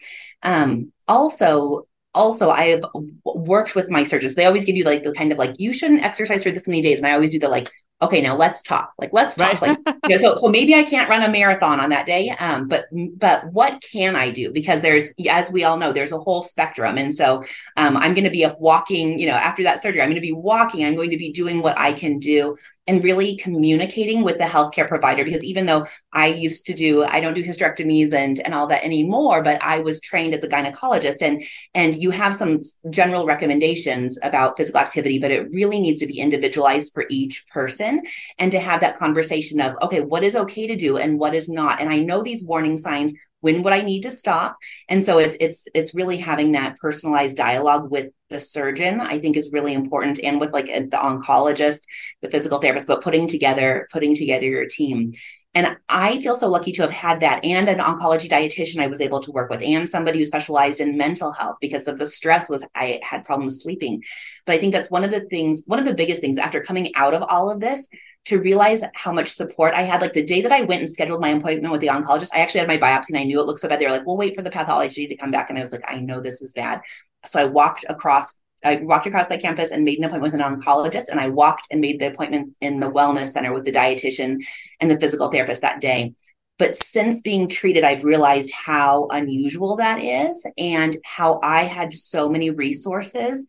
Um 0.43 0.91
also 1.07 1.87
also 2.13 2.49
I 2.49 2.65
have 2.65 2.83
worked 3.25 3.75
with 3.75 3.89
my 3.91 4.03
surgeons. 4.03 4.35
They 4.35 4.45
always 4.45 4.65
give 4.65 4.75
you 4.75 4.85
like 4.85 5.03
the 5.03 5.13
kind 5.13 5.31
of 5.31 5.37
like 5.37 5.55
you 5.59 5.73
shouldn't 5.73 6.03
exercise 6.03 6.43
for 6.43 6.51
this 6.51 6.67
many 6.67 6.81
days, 6.81 6.99
and 6.99 7.07
I 7.07 7.13
always 7.13 7.31
do 7.31 7.39
the 7.39 7.49
like 7.49 7.69
okay, 8.01 8.21
now 8.21 8.35
let's 8.35 8.61
talk. 8.61 8.93
Like, 8.99 9.11
let's 9.13 9.35
talk. 9.35 9.61
Right. 9.61 9.77
Like, 9.85 9.97
you 10.07 10.09
know, 10.09 10.17
so, 10.17 10.35
so 10.41 10.49
maybe 10.49 10.75
I 10.75 10.83
can't 10.83 11.09
run 11.09 11.23
a 11.23 11.31
marathon 11.31 11.79
on 11.79 11.89
that 11.89 12.05
day. 12.05 12.29
Um, 12.39 12.67
but, 12.67 12.85
but 12.91 13.51
what 13.51 13.83
can 13.91 14.15
I 14.15 14.29
do? 14.31 14.51
Because 14.51 14.81
there's, 14.81 15.13
as 15.29 15.51
we 15.51 15.63
all 15.63 15.77
know, 15.77 15.93
there's 15.93 16.11
a 16.11 16.19
whole 16.19 16.41
spectrum. 16.41 16.97
And 16.97 17.13
so, 17.13 17.43
um, 17.77 17.97
I'm 17.97 18.13
going 18.13 18.25
to 18.25 18.29
be 18.29 18.45
up 18.45 18.59
walking, 18.59 19.19
you 19.19 19.27
know, 19.27 19.33
after 19.33 19.63
that 19.63 19.81
surgery, 19.81 20.01
I'm 20.01 20.07
going 20.09 20.15
to 20.15 20.21
be 20.21 20.33
walking, 20.33 20.85
I'm 20.85 20.95
going 20.95 21.11
to 21.11 21.17
be 21.17 21.31
doing 21.31 21.61
what 21.61 21.77
I 21.77 21.93
can 21.93 22.19
do 22.19 22.57
and 22.87 23.03
really 23.03 23.35
communicating 23.37 24.23
with 24.23 24.37
the 24.37 24.43
healthcare 24.43 24.87
provider 24.87 25.23
because 25.23 25.43
even 25.43 25.65
though 25.65 25.85
I 26.13 26.27
used 26.27 26.65
to 26.67 26.73
do 26.73 27.03
I 27.03 27.19
don't 27.19 27.33
do 27.33 27.43
hysterectomies 27.43 28.13
and 28.13 28.39
and 28.39 28.53
all 28.53 28.67
that 28.67 28.83
anymore 28.83 29.41
but 29.43 29.61
I 29.61 29.79
was 29.79 29.99
trained 29.99 30.33
as 30.33 30.43
a 30.43 30.47
gynecologist 30.47 31.21
and 31.21 31.43
and 31.73 31.95
you 31.95 32.11
have 32.11 32.35
some 32.35 32.59
general 32.89 33.25
recommendations 33.25 34.19
about 34.23 34.57
physical 34.57 34.81
activity 34.81 35.19
but 35.19 35.31
it 35.31 35.47
really 35.51 35.79
needs 35.79 35.99
to 36.01 36.07
be 36.07 36.19
individualized 36.19 36.93
for 36.93 37.05
each 37.09 37.45
person 37.47 38.01
and 38.37 38.51
to 38.51 38.59
have 38.59 38.81
that 38.81 38.97
conversation 38.97 39.59
of 39.61 39.75
okay 39.81 40.01
what 40.01 40.23
is 40.23 40.35
okay 40.35 40.67
to 40.67 40.75
do 40.75 40.97
and 40.97 41.19
what 41.19 41.33
is 41.33 41.49
not. 41.49 41.79
And 41.81 41.89
I 41.89 41.99
know 41.99 42.23
these 42.23 42.43
warning 42.43 42.77
signs 42.77 43.13
when 43.45 43.61
would 43.61 43.73
I 43.73 43.83
need 43.83 44.01
to 44.01 44.09
stop? 44.09 44.57
And 44.89 45.05
so 45.05 45.19
it's 45.19 45.37
it's 45.39 45.67
it's 45.75 45.93
really 45.93 46.17
having 46.17 46.53
that 46.53 46.77
personalized 46.77 47.37
dialogue 47.37 47.91
with 47.91 48.09
the 48.31 48.39
surgeon, 48.39 48.99
I 48.99 49.19
think 49.19 49.37
is 49.37 49.51
really 49.53 49.75
important, 49.75 50.19
and 50.23 50.39
with 50.39 50.51
like 50.51 50.65
the 50.65 50.97
oncologist, 50.97 51.81
the 52.23 52.31
physical 52.31 52.57
therapist, 52.57 52.87
but 52.87 53.03
putting 53.03 53.27
together 53.27 53.87
putting 53.93 54.15
together 54.15 54.47
your 54.47 54.65
team. 54.65 55.13
And 55.53 55.77
I 55.87 56.19
feel 56.21 56.35
so 56.35 56.49
lucky 56.49 56.71
to 56.73 56.81
have 56.81 56.91
had 56.91 57.19
that 57.19 57.45
and 57.45 57.69
an 57.69 57.77
oncology 57.77 58.27
dietitian 58.27 58.81
I 58.81 58.87
was 58.87 58.99
able 58.99 59.19
to 59.19 59.31
work 59.31 59.51
with 59.51 59.61
and 59.61 59.87
somebody 59.87 60.17
who 60.19 60.25
specialized 60.25 60.81
in 60.81 60.97
mental 60.97 61.31
health 61.31 61.57
because 61.61 61.87
of 61.87 61.99
the 61.99 62.07
stress 62.07 62.49
was 62.49 62.67
I 62.73 62.99
had 63.03 63.25
problems 63.25 63.61
sleeping. 63.61 64.01
But 64.47 64.55
I 64.55 64.57
think 64.57 64.73
that's 64.73 64.91
one 64.91 65.05
of 65.05 65.11
the 65.11 65.21
things, 65.29 65.63
one 65.67 65.79
of 65.79 65.85
the 65.85 65.93
biggest 65.93 66.19
things 66.19 66.39
after 66.39 66.61
coming 66.61 66.91
out 66.95 67.13
of 67.13 67.23
all 67.29 67.51
of 67.51 67.61
this 67.61 67.87
to 68.25 68.39
realize 68.39 68.83
how 68.95 69.11
much 69.11 69.27
support 69.27 69.73
I 69.73 69.83
had. 69.83 70.01
Like 70.01 70.13
the 70.13 70.23
day 70.23 70.41
that 70.41 70.51
I 70.51 70.61
went 70.61 70.81
and 70.81 70.89
scheduled 70.89 71.21
my 71.21 71.29
appointment 71.29 71.71
with 71.71 71.81
the 71.81 71.87
oncologist, 71.87 72.31
I 72.33 72.39
actually 72.39 72.59
had 72.59 72.67
my 72.67 72.77
biopsy 72.77 73.09
and 73.09 73.19
I 73.19 73.23
knew 73.23 73.39
it 73.39 73.45
looked 73.45 73.59
so 73.59 73.69
bad. 73.69 73.79
They 73.79 73.85
were 73.85 73.91
like, 73.91 74.05
"We'll 74.05 74.17
wait 74.17 74.35
for 74.35 74.41
the 74.41 74.51
pathology 74.51 75.07
to 75.07 75.15
come 75.15 75.31
back." 75.31 75.49
And 75.49 75.57
I 75.57 75.61
was 75.61 75.71
like, 75.71 75.83
"I 75.87 75.99
know 75.99 76.21
this 76.21 76.41
is 76.41 76.53
bad." 76.53 76.81
So 77.25 77.39
I 77.39 77.45
walked 77.45 77.85
across 77.89 78.39
I 78.63 78.77
walked 78.77 79.05
across 79.05 79.27
that 79.27 79.41
campus 79.41 79.71
and 79.71 79.83
made 79.83 79.99
an 79.99 80.05
appointment 80.05 80.33
with 80.33 80.41
an 80.41 80.59
oncologist. 80.59 81.09
And 81.09 81.19
I 81.19 81.29
walked 81.29 81.67
and 81.69 81.81
made 81.81 81.99
the 81.99 82.07
appointment 82.07 82.55
in 82.61 82.79
the 82.79 82.89
wellness 82.89 83.27
center 83.27 83.53
with 83.53 83.63
the 83.63 83.71
dietitian 83.71 84.37
and 84.79 84.89
the 84.89 84.99
physical 84.99 85.29
therapist 85.29 85.61
that 85.61 85.81
day. 85.81 86.13
But 86.57 86.75
since 86.75 87.21
being 87.21 87.47
treated, 87.47 87.83
I've 87.83 88.03
realized 88.03 88.51
how 88.53 89.07
unusual 89.11 89.75
that 89.75 90.01
is 90.01 90.45
and 90.57 90.95
how 91.03 91.39
I 91.43 91.63
had 91.63 91.93
so 91.93 92.29
many 92.29 92.49
resources 92.49 93.45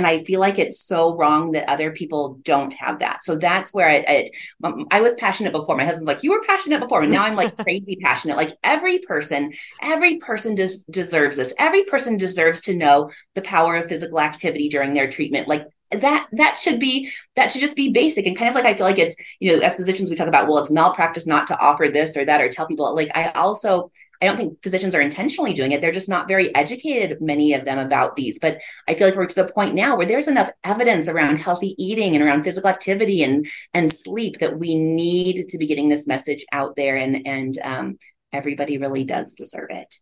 and 0.00 0.06
i 0.06 0.24
feel 0.24 0.40
like 0.40 0.58
it's 0.58 0.80
so 0.80 1.14
wrong 1.14 1.52
that 1.52 1.68
other 1.68 1.90
people 1.92 2.40
don't 2.42 2.72
have 2.72 3.00
that. 3.00 3.22
So 3.22 3.36
that's 3.36 3.74
where 3.74 3.90
it, 3.90 4.04
it 4.08 4.30
um, 4.64 4.86
i 4.90 5.02
was 5.02 5.14
passionate 5.14 5.52
before. 5.52 5.76
My 5.76 5.84
husband's 5.84 6.06
like 6.06 6.22
you 6.22 6.30
were 6.30 6.40
passionate 6.46 6.80
before. 6.80 7.02
And 7.02 7.12
now 7.12 7.24
i'm 7.24 7.36
like 7.36 7.54
crazy 7.58 7.98
passionate. 8.00 8.38
Like 8.38 8.56
every 8.64 8.98
person 9.00 9.52
every 9.82 10.16
person 10.16 10.54
des- 10.54 10.84
deserves 10.90 11.36
this. 11.36 11.52
Every 11.58 11.84
person 11.84 12.16
deserves 12.16 12.62
to 12.62 12.74
know 12.74 13.10
the 13.34 13.42
power 13.42 13.76
of 13.76 13.88
physical 13.88 14.20
activity 14.20 14.70
during 14.70 14.94
their 14.94 15.10
treatment. 15.10 15.48
Like 15.48 15.66
that 15.90 16.28
that 16.32 16.56
should 16.58 16.80
be 16.80 17.10
that 17.36 17.52
should 17.52 17.60
just 17.60 17.76
be 17.76 17.90
basic. 17.92 18.26
And 18.26 18.38
kind 18.38 18.48
of 18.48 18.54
like 18.54 18.64
i 18.64 18.74
feel 18.74 18.86
like 18.86 18.98
it's 18.98 19.16
you 19.38 19.54
know 19.54 19.62
as 19.62 19.76
physicians 19.76 20.08
we 20.08 20.16
talk 20.16 20.28
about 20.28 20.48
well 20.48 20.58
it's 20.58 20.70
malpractice 20.70 21.26
not 21.26 21.46
to 21.48 21.60
offer 21.60 21.90
this 21.90 22.16
or 22.16 22.24
that 22.24 22.40
or 22.40 22.48
tell 22.48 22.66
people. 22.66 22.94
Like 22.94 23.10
i 23.14 23.28
also 23.32 23.90
I 24.20 24.26
don't 24.26 24.36
think 24.36 24.62
physicians 24.62 24.94
are 24.94 25.00
intentionally 25.00 25.52
doing 25.52 25.72
it. 25.72 25.80
They're 25.80 25.92
just 25.92 26.08
not 26.08 26.28
very 26.28 26.54
educated, 26.54 27.20
many 27.20 27.54
of 27.54 27.64
them, 27.64 27.78
about 27.78 28.16
these. 28.16 28.38
But 28.38 28.58
I 28.88 28.94
feel 28.94 29.06
like 29.06 29.16
we're 29.16 29.26
to 29.26 29.42
the 29.42 29.52
point 29.52 29.74
now 29.74 29.96
where 29.96 30.06
there's 30.06 30.28
enough 30.28 30.50
evidence 30.64 31.08
around 31.08 31.36
healthy 31.36 31.74
eating 31.78 32.14
and 32.14 32.24
around 32.24 32.44
physical 32.44 32.70
activity 32.70 33.22
and 33.22 33.46
and 33.72 33.92
sleep 33.92 34.38
that 34.38 34.58
we 34.58 34.74
need 34.74 35.48
to 35.48 35.58
be 35.58 35.66
getting 35.66 35.88
this 35.88 36.06
message 36.06 36.44
out 36.52 36.76
there, 36.76 36.96
and 36.96 37.26
and 37.26 37.58
um, 37.64 37.98
everybody 38.32 38.78
really 38.78 39.04
does 39.04 39.34
deserve 39.34 39.68
it. 39.70 39.94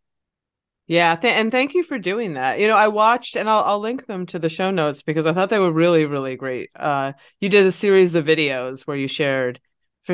Yeah, 0.88 1.16
th- 1.16 1.34
and 1.34 1.52
thank 1.52 1.74
you 1.74 1.82
for 1.82 1.98
doing 1.98 2.32
that. 2.34 2.60
You 2.60 2.66
know, 2.66 2.76
I 2.76 2.88
watched, 2.88 3.36
and 3.36 3.48
I'll 3.48 3.62
I'll 3.62 3.78
link 3.78 4.06
them 4.06 4.24
to 4.26 4.38
the 4.38 4.48
show 4.48 4.70
notes 4.70 5.02
because 5.02 5.26
I 5.26 5.32
thought 5.34 5.50
they 5.50 5.58
were 5.58 5.72
really 5.72 6.06
really 6.06 6.34
great. 6.34 6.70
Uh, 6.74 7.12
you 7.40 7.48
did 7.48 7.66
a 7.66 7.72
series 7.72 8.14
of 8.14 8.24
videos 8.24 8.86
where 8.86 8.96
you 8.96 9.06
shared 9.06 9.60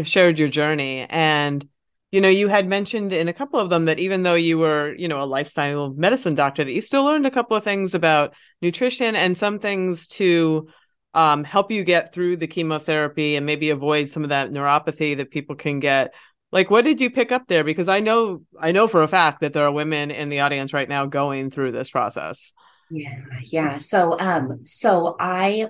shared 0.02 0.40
your 0.40 0.48
journey 0.48 1.06
and 1.08 1.68
you 2.14 2.20
know, 2.20 2.28
you 2.28 2.46
had 2.46 2.68
mentioned 2.68 3.12
in 3.12 3.26
a 3.26 3.32
couple 3.32 3.58
of 3.58 3.70
them 3.70 3.86
that 3.86 3.98
even 3.98 4.22
though 4.22 4.36
you 4.36 4.56
were, 4.56 4.94
you 4.96 5.08
know, 5.08 5.20
a 5.20 5.26
lifestyle 5.26 5.92
medicine 5.94 6.36
doctor, 6.36 6.62
that 6.62 6.70
you 6.70 6.80
still 6.80 7.02
learned 7.02 7.26
a 7.26 7.30
couple 7.30 7.56
of 7.56 7.64
things 7.64 7.92
about 7.92 8.34
nutrition 8.62 9.16
and 9.16 9.36
some 9.36 9.58
things 9.58 10.06
to 10.06 10.68
um, 11.14 11.42
help 11.42 11.72
you 11.72 11.82
get 11.82 12.14
through 12.14 12.36
the 12.36 12.46
chemotherapy 12.46 13.34
and 13.34 13.44
maybe 13.44 13.70
avoid 13.70 14.08
some 14.08 14.22
of 14.22 14.28
that 14.28 14.52
neuropathy 14.52 15.16
that 15.16 15.32
people 15.32 15.56
can 15.56 15.80
get. 15.80 16.14
Like, 16.52 16.70
what 16.70 16.84
did 16.84 17.00
you 17.00 17.10
pick 17.10 17.32
up 17.32 17.48
there? 17.48 17.64
Because 17.64 17.88
I 17.88 17.98
know, 17.98 18.42
I 18.60 18.70
know 18.70 18.86
for 18.86 19.02
a 19.02 19.08
fact 19.08 19.40
that 19.40 19.52
there 19.52 19.64
are 19.64 19.72
women 19.72 20.12
in 20.12 20.28
the 20.28 20.38
audience 20.38 20.72
right 20.72 20.88
now 20.88 21.06
going 21.06 21.50
through 21.50 21.72
this 21.72 21.90
process. 21.90 22.52
Yeah, 22.92 23.24
yeah. 23.42 23.76
So, 23.78 24.16
um, 24.20 24.60
so 24.62 25.16
I 25.18 25.66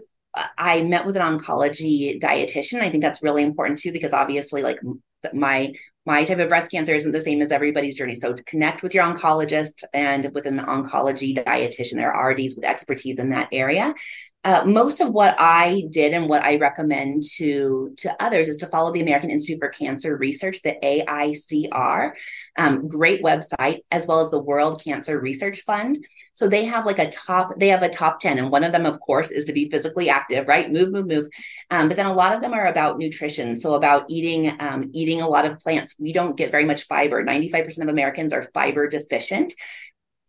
I 0.59 0.83
met 0.83 1.07
with 1.07 1.16
an 1.16 1.22
oncology 1.22 2.20
dietitian. 2.20 2.80
I 2.80 2.90
think 2.90 3.02
that's 3.02 3.22
really 3.22 3.44
important 3.44 3.78
too, 3.78 3.92
because 3.92 4.12
obviously, 4.12 4.62
like 4.62 4.78
my 5.33 5.72
my 6.06 6.24
type 6.24 6.38
of 6.38 6.48
breast 6.48 6.70
cancer 6.70 6.94
isn't 6.94 7.12
the 7.12 7.20
same 7.20 7.40
as 7.40 7.50
everybody's 7.50 7.96
journey. 7.96 8.14
So 8.14 8.34
connect 8.46 8.82
with 8.82 8.94
your 8.94 9.04
oncologist 9.04 9.84
and 9.92 10.30
with 10.34 10.46
an 10.46 10.58
oncology 10.58 11.34
dietitian. 11.36 11.94
There 11.94 12.12
are 12.12 12.30
RDs 12.30 12.56
with 12.56 12.64
expertise 12.64 13.18
in 13.18 13.30
that 13.30 13.48
area. 13.52 13.94
Uh, 14.44 14.62
most 14.66 15.00
of 15.00 15.08
what 15.08 15.34
I 15.38 15.84
did 15.90 16.12
and 16.12 16.28
what 16.28 16.44
I 16.44 16.56
recommend 16.56 17.22
to 17.36 17.94
to 17.96 18.22
others 18.22 18.46
is 18.46 18.58
to 18.58 18.66
follow 18.66 18.92
the 18.92 19.00
American 19.00 19.30
Institute 19.30 19.58
for 19.58 19.70
Cancer 19.70 20.18
Research, 20.18 20.60
the 20.60 20.76
AICR, 20.82 22.12
um, 22.58 22.86
great 22.86 23.22
website, 23.22 23.78
as 23.90 24.06
well 24.06 24.20
as 24.20 24.30
the 24.30 24.42
World 24.42 24.82
Cancer 24.84 25.18
Research 25.18 25.62
Fund. 25.62 25.96
So 26.35 26.49
they 26.49 26.66
have 26.66 26.85
like 26.85 26.99
a 26.99 27.09
top, 27.09 27.53
they 27.59 27.68
have 27.68 27.83
a 27.83 27.88
top 27.88 28.18
10. 28.18 28.38
And 28.38 28.51
one 28.51 28.64
of 28.64 28.73
them, 28.73 28.85
of 28.85 29.01
course, 29.01 29.31
is 29.31 29.47
to 29.47 29.53
be 29.53 29.70
physically 29.70 30.11
active, 30.11 30.47
right? 30.47 30.70
Move, 30.70 30.92
move, 30.92 31.07
move. 31.07 31.29
Um, 31.70 31.88
but 31.88 31.97
then 31.97 32.07
a 32.07 32.12
lot 32.12 32.35
of 32.35 32.42
them 32.42 32.53
are 32.53 32.66
about 32.66 32.99
nutrition. 32.99 33.57
So 33.57 33.75
about 33.75 34.05
eating, 34.09 34.53
um, 34.61 34.90
eating 34.92 35.20
a 35.20 35.29
lot 35.29 35.47
of 35.47 35.59
plants. 35.59 35.94
We 35.99 36.12
don't 36.12 36.37
get 36.37 36.51
very 36.51 36.64
much 36.64 36.87
fiber. 36.87 37.25
95% 37.25 37.83
of 37.83 37.88
Americans 37.88 38.33
are 38.33 38.51
fiber 38.53 38.88
deficient 38.88 39.55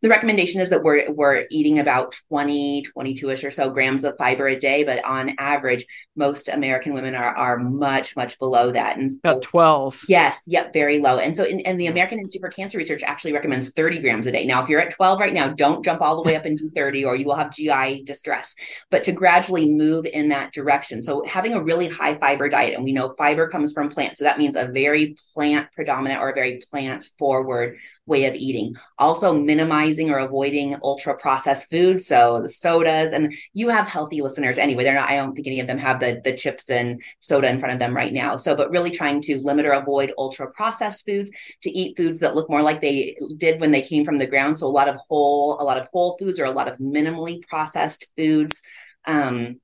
the 0.05 0.09
recommendation 0.09 0.61
is 0.61 0.69
that 0.69 0.83
we're 0.83 1.11
we're 1.11 1.45
eating 1.49 1.79
about 1.79 2.15
20 2.29 2.83
22ish 2.95 3.43
or 3.43 3.49
so 3.49 3.71
grams 3.71 4.03
of 4.03 4.13
fiber 4.19 4.47
a 4.47 4.55
day 4.55 4.83
but 4.83 5.03
on 5.03 5.33
average 5.39 5.83
most 6.15 6.47
american 6.47 6.93
women 6.93 7.15
are 7.15 7.35
are 7.35 7.57
much 7.57 8.15
much 8.15 8.37
below 8.37 8.71
that. 8.71 8.97
And 8.97 9.11
so, 9.11 9.17
about 9.23 9.41
12 9.41 10.01
yes 10.07 10.43
yep 10.47 10.71
very 10.73 10.99
low. 10.99 11.17
And 11.17 11.35
so 11.35 11.43
in, 11.43 11.61
and 11.61 11.79
the 11.79 11.87
american 11.87 12.19
institute 12.19 12.41
for 12.41 12.49
cancer 12.49 12.77
research 12.77 13.01
actually 13.01 13.33
recommends 13.33 13.71
30 13.71 13.99
grams 13.99 14.27
a 14.27 14.31
day. 14.31 14.45
Now 14.45 14.61
if 14.61 14.69
you're 14.69 14.79
at 14.79 14.93
12 14.93 15.19
right 15.19 15.33
now 15.33 15.47
don't 15.47 15.83
jump 15.83 16.01
all 16.01 16.15
the 16.15 16.21
way 16.21 16.35
up 16.35 16.45
into 16.45 16.69
30 16.75 17.03
or 17.03 17.15
you 17.15 17.25
will 17.25 17.35
have 17.35 17.51
gi 17.51 18.03
distress. 18.03 18.55
But 18.91 19.03
to 19.05 19.11
gradually 19.11 19.67
move 19.67 20.05
in 20.05 20.27
that 20.27 20.53
direction. 20.53 21.01
So 21.01 21.23
having 21.25 21.55
a 21.55 21.63
really 21.63 21.87
high 21.87 22.15
fiber 22.19 22.47
diet 22.47 22.75
and 22.75 22.83
we 22.83 22.93
know 22.93 23.15
fiber 23.17 23.47
comes 23.47 23.73
from 23.73 23.89
plants 23.89 24.19
so 24.19 24.25
that 24.25 24.37
means 24.37 24.55
a 24.55 24.67
very 24.67 25.15
plant 25.33 25.71
predominant 25.71 26.21
or 26.21 26.29
a 26.29 26.35
very 26.35 26.61
plant 26.69 27.09
forward 27.17 27.79
way 28.05 28.25
of 28.25 28.35
eating. 28.35 28.75
Also 28.99 29.35
minimize 29.35 29.94
minimizing 29.95 30.11
or 30.11 30.25
avoiding 30.25 30.75
ultra 30.83 31.15
processed 31.15 31.69
foods. 31.69 32.05
So 32.05 32.41
the 32.41 32.49
sodas, 32.49 33.13
and 33.13 33.33
you 33.53 33.69
have 33.69 33.87
healthy 33.87 34.21
listeners 34.21 34.57
anyway. 34.57 34.83
They're 34.83 34.93
not, 34.93 35.09
I 35.09 35.15
don't 35.15 35.33
think 35.33 35.47
any 35.47 35.59
of 35.59 35.67
them 35.67 35.77
have 35.77 35.99
the, 35.99 36.21
the 36.23 36.33
chips 36.33 36.69
and 36.69 37.01
soda 37.19 37.49
in 37.49 37.59
front 37.59 37.73
of 37.73 37.79
them 37.79 37.95
right 37.95 38.13
now. 38.13 38.37
So, 38.37 38.55
but 38.55 38.71
really 38.71 38.91
trying 38.91 39.21
to 39.21 39.39
limit 39.39 39.65
or 39.65 39.73
avoid 39.73 40.13
ultra 40.17 40.51
processed 40.51 41.05
foods 41.05 41.31
to 41.61 41.69
eat 41.69 41.97
foods 41.97 42.19
that 42.19 42.35
look 42.35 42.49
more 42.49 42.61
like 42.61 42.81
they 42.81 43.15
did 43.37 43.59
when 43.59 43.71
they 43.71 43.81
came 43.81 44.05
from 44.05 44.17
the 44.17 44.27
ground. 44.27 44.57
So 44.57 44.67
a 44.67 44.69
lot 44.69 44.87
of 44.87 44.95
whole, 45.09 45.57
a 45.59 45.63
lot 45.63 45.77
of 45.77 45.87
whole 45.91 46.17
foods 46.19 46.39
or 46.39 46.45
a 46.45 46.51
lot 46.51 46.69
of 46.69 46.77
minimally 46.77 47.41
processed 47.47 48.11
foods. 48.17 48.61
Um, 49.07 49.59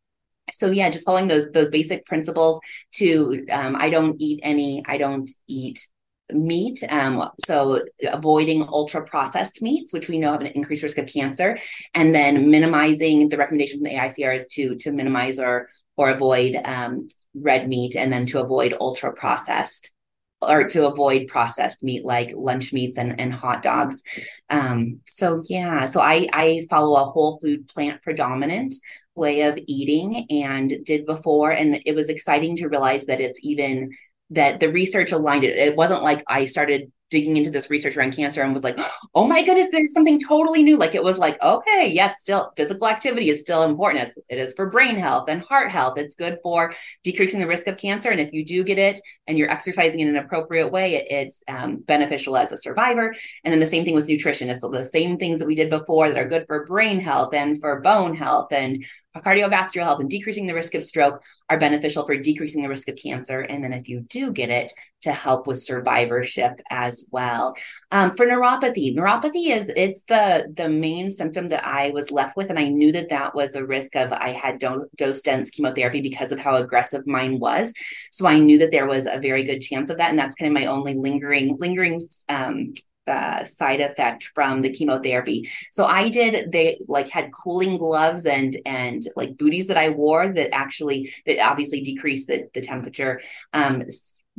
so 0.51 0.69
yeah 0.69 0.89
just 0.89 1.05
following 1.05 1.27
those 1.27 1.49
those 1.51 1.69
basic 1.69 2.03
principles 2.05 2.59
to 2.91 3.45
um, 3.51 3.75
i 3.79 3.89
don't 3.89 4.17
eat 4.19 4.39
any 4.43 4.83
i 4.87 4.97
don't 4.97 5.29
eat 5.47 5.87
meat 6.33 6.83
um, 6.89 7.27
so 7.39 7.81
avoiding 8.11 8.63
ultra 8.69 9.03
processed 9.03 9.61
meats 9.61 9.93
which 9.93 10.09
we 10.09 10.17
know 10.17 10.31
have 10.31 10.41
an 10.41 10.47
increased 10.47 10.83
risk 10.83 10.97
of 10.97 11.07
cancer 11.07 11.57
and 11.93 12.13
then 12.13 12.49
minimizing 12.49 13.29
the 13.29 13.37
recommendation 13.37 13.79
from 13.79 13.85
the 13.85 13.95
aicr 13.95 14.35
is 14.35 14.47
to 14.47 14.75
to 14.75 14.91
minimize 14.91 15.39
or 15.39 15.69
or 15.97 16.09
avoid 16.09 16.55
um, 16.65 17.07
red 17.35 17.67
meat 17.67 17.95
and 17.95 18.11
then 18.11 18.25
to 18.25 18.41
avoid 18.41 18.73
ultra 18.79 19.13
processed 19.13 19.93
or 20.41 20.63
to 20.63 20.87
avoid 20.87 21.27
processed 21.27 21.83
meat 21.83 22.03
like 22.03 22.31
lunch 22.35 22.73
meats 22.73 22.97
and, 22.97 23.19
and 23.19 23.31
hot 23.31 23.61
dogs. 23.61 24.01
Um, 24.49 25.01
so 25.05 25.43
yeah, 25.45 25.85
so 25.85 26.01
I 26.01 26.27
I 26.33 26.65
follow 26.69 26.99
a 26.99 27.11
whole 27.11 27.39
food 27.39 27.67
plant 27.67 28.01
predominant 28.01 28.73
way 29.15 29.41
of 29.41 29.59
eating 29.67 30.25
and 30.29 30.71
did 30.83 31.05
before. 31.05 31.51
And 31.51 31.79
it 31.85 31.95
was 31.95 32.09
exciting 32.09 32.55
to 32.57 32.67
realize 32.67 33.05
that 33.05 33.21
it's 33.21 33.43
even 33.43 33.91
that 34.31 34.59
the 34.59 34.71
research 34.71 35.11
aligned 35.11 35.43
it. 35.43 35.55
It 35.55 35.75
wasn't 35.75 36.03
like 36.03 36.23
I 36.27 36.45
started 36.45 36.91
digging 37.11 37.35
into 37.35 37.51
this 37.51 37.69
research 37.69 37.97
around 37.97 38.15
cancer 38.15 38.41
and 38.41 38.53
was 38.53 38.63
like, 38.63 38.79
oh 39.15 39.27
my 39.27 39.43
goodness, 39.43 39.67
there's 39.71 39.93
something 39.93 40.19
totally 40.19 40.63
new. 40.63 40.77
Like 40.77 40.95
it 40.95 41.03
was 41.03 41.19
like, 41.19 41.41
okay, 41.43 41.91
yes, 41.93 42.21
still 42.21 42.51
physical 42.57 42.87
activity 42.87 43.29
is 43.29 43.41
still 43.41 43.63
important. 43.63 44.03
As 44.03 44.17
It 44.29 44.39
is 44.39 44.53
for 44.55 44.69
brain 44.69 44.95
health 44.95 45.29
and 45.29 45.43
heart 45.43 45.69
health. 45.69 45.99
It's 45.99 46.15
good 46.15 46.39
for 46.41 46.73
decreasing 47.03 47.39
the 47.39 47.47
risk 47.47 47.67
of 47.67 47.77
cancer. 47.77 48.09
And 48.09 48.19
if 48.19 48.33
you 48.33 48.43
do 48.43 48.63
get 48.63 48.79
it 48.79 48.99
and 49.27 49.37
you're 49.37 49.51
exercising 49.51 49.99
in 49.99 50.07
an 50.07 50.15
appropriate 50.15 50.71
way, 50.71 50.95
it, 50.95 51.07
it's 51.09 51.43
um, 51.47 51.77
beneficial 51.77 52.37
as 52.37 52.51
a 52.51 52.57
survivor. 52.57 53.13
And 53.43 53.51
then 53.51 53.59
the 53.59 53.65
same 53.67 53.83
thing 53.83 53.95
with 53.95 54.07
nutrition. 54.07 54.49
It's 54.49 54.67
the 54.67 54.85
same 54.85 55.17
things 55.17 55.39
that 55.39 55.47
we 55.47 55.55
did 55.55 55.69
before 55.69 56.07
that 56.07 56.17
are 56.17 56.27
good 56.27 56.45
for 56.47 56.65
brain 56.65 56.99
health 56.99 57.33
and 57.33 57.59
for 57.59 57.81
bone 57.81 58.15
health 58.15 58.47
and 58.51 58.77
cardiovascular 59.19 59.83
health 59.83 59.99
and 59.99 60.09
decreasing 60.09 60.45
the 60.45 60.55
risk 60.55 60.73
of 60.73 60.83
stroke 60.83 61.21
are 61.49 61.59
beneficial 61.59 62.05
for 62.05 62.15
decreasing 62.17 62.61
the 62.61 62.69
risk 62.69 62.87
of 62.87 62.95
cancer. 62.95 63.41
And 63.41 63.63
then 63.63 63.73
if 63.73 63.89
you 63.89 64.01
do 64.09 64.31
get 64.31 64.49
it, 64.49 64.71
to 65.01 65.11
help 65.11 65.47
with 65.47 65.59
survivorship 65.59 66.59
as 66.69 67.07
well. 67.11 67.55
Um, 67.91 68.11
for 68.11 68.25
neuropathy, 68.25 68.95
neuropathy 68.95 69.49
is 69.49 69.71
it's 69.75 70.03
the 70.03 70.51
the 70.55 70.69
main 70.69 71.09
symptom 71.09 71.49
that 71.49 71.65
I 71.65 71.89
was 71.91 72.11
left 72.11 72.37
with, 72.37 72.49
and 72.49 72.59
I 72.59 72.69
knew 72.69 72.91
that 72.91 73.09
that 73.09 73.33
was 73.35 73.55
a 73.55 73.65
risk 73.65 73.95
of 73.95 74.13
I 74.13 74.29
had 74.29 74.59
do- 74.59 74.87
dose 74.95 75.21
dense 75.21 75.49
chemotherapy 75.49 76.01
because 76.01 76.31
of 76.31 76.39
how 76.39 76.55
aggressive 76.55 77.05
mine 77.07 77.39
was. 77.39 77.73
So 78.11 78.27
I 78.27 78.37
knew 78.37 78.59
that 78.59 78.71
there 78.71 78.87
was 78.87 79.07
a 79.07 79.19
very 79.19 79.43
good 79.43 79.61
chance 79.61 79.89
of 79.89 79.97
that, 79.97 80.09
and 80.09 80.19
that's 80.19 80.35
kind 80.35 80.55
of 80.55 80.61
my 80.61 80.67
only 80.67 80.93
lingering 80.93 81.57
lingering 81.59 81.99
um, 82.29 82.73
uh, 83.07 83.43
side 83.43 83.81
effect 83.81 84.23
from 84.35 84.61
the 84.61 84.71
chemotherapy. 84.71 85.49
So 85.71 85.85
I 85.85 86.09
did 86.09 86.51
they 86.51 86.79
like 86.87 87.09
had 87.09 87.31
cooling 87.31 87.77
gloves 87.77 88.25
and 88.25 88.55
and 88.65 89.01
like 89.15 89.37
booties 89.37 89.67
that 89.67 89.77
I 89.77 89.89
wore 89.89 90.33
that 90.33 90.53
actually 90.53 91.13
that 91.25 91.39
obviously 91.39 91.81
decreased 91.81 92.27
the, 92.27 92.47
the 92.53 92.61
temperature. 92.61 93.21
Um, 93.53 93.83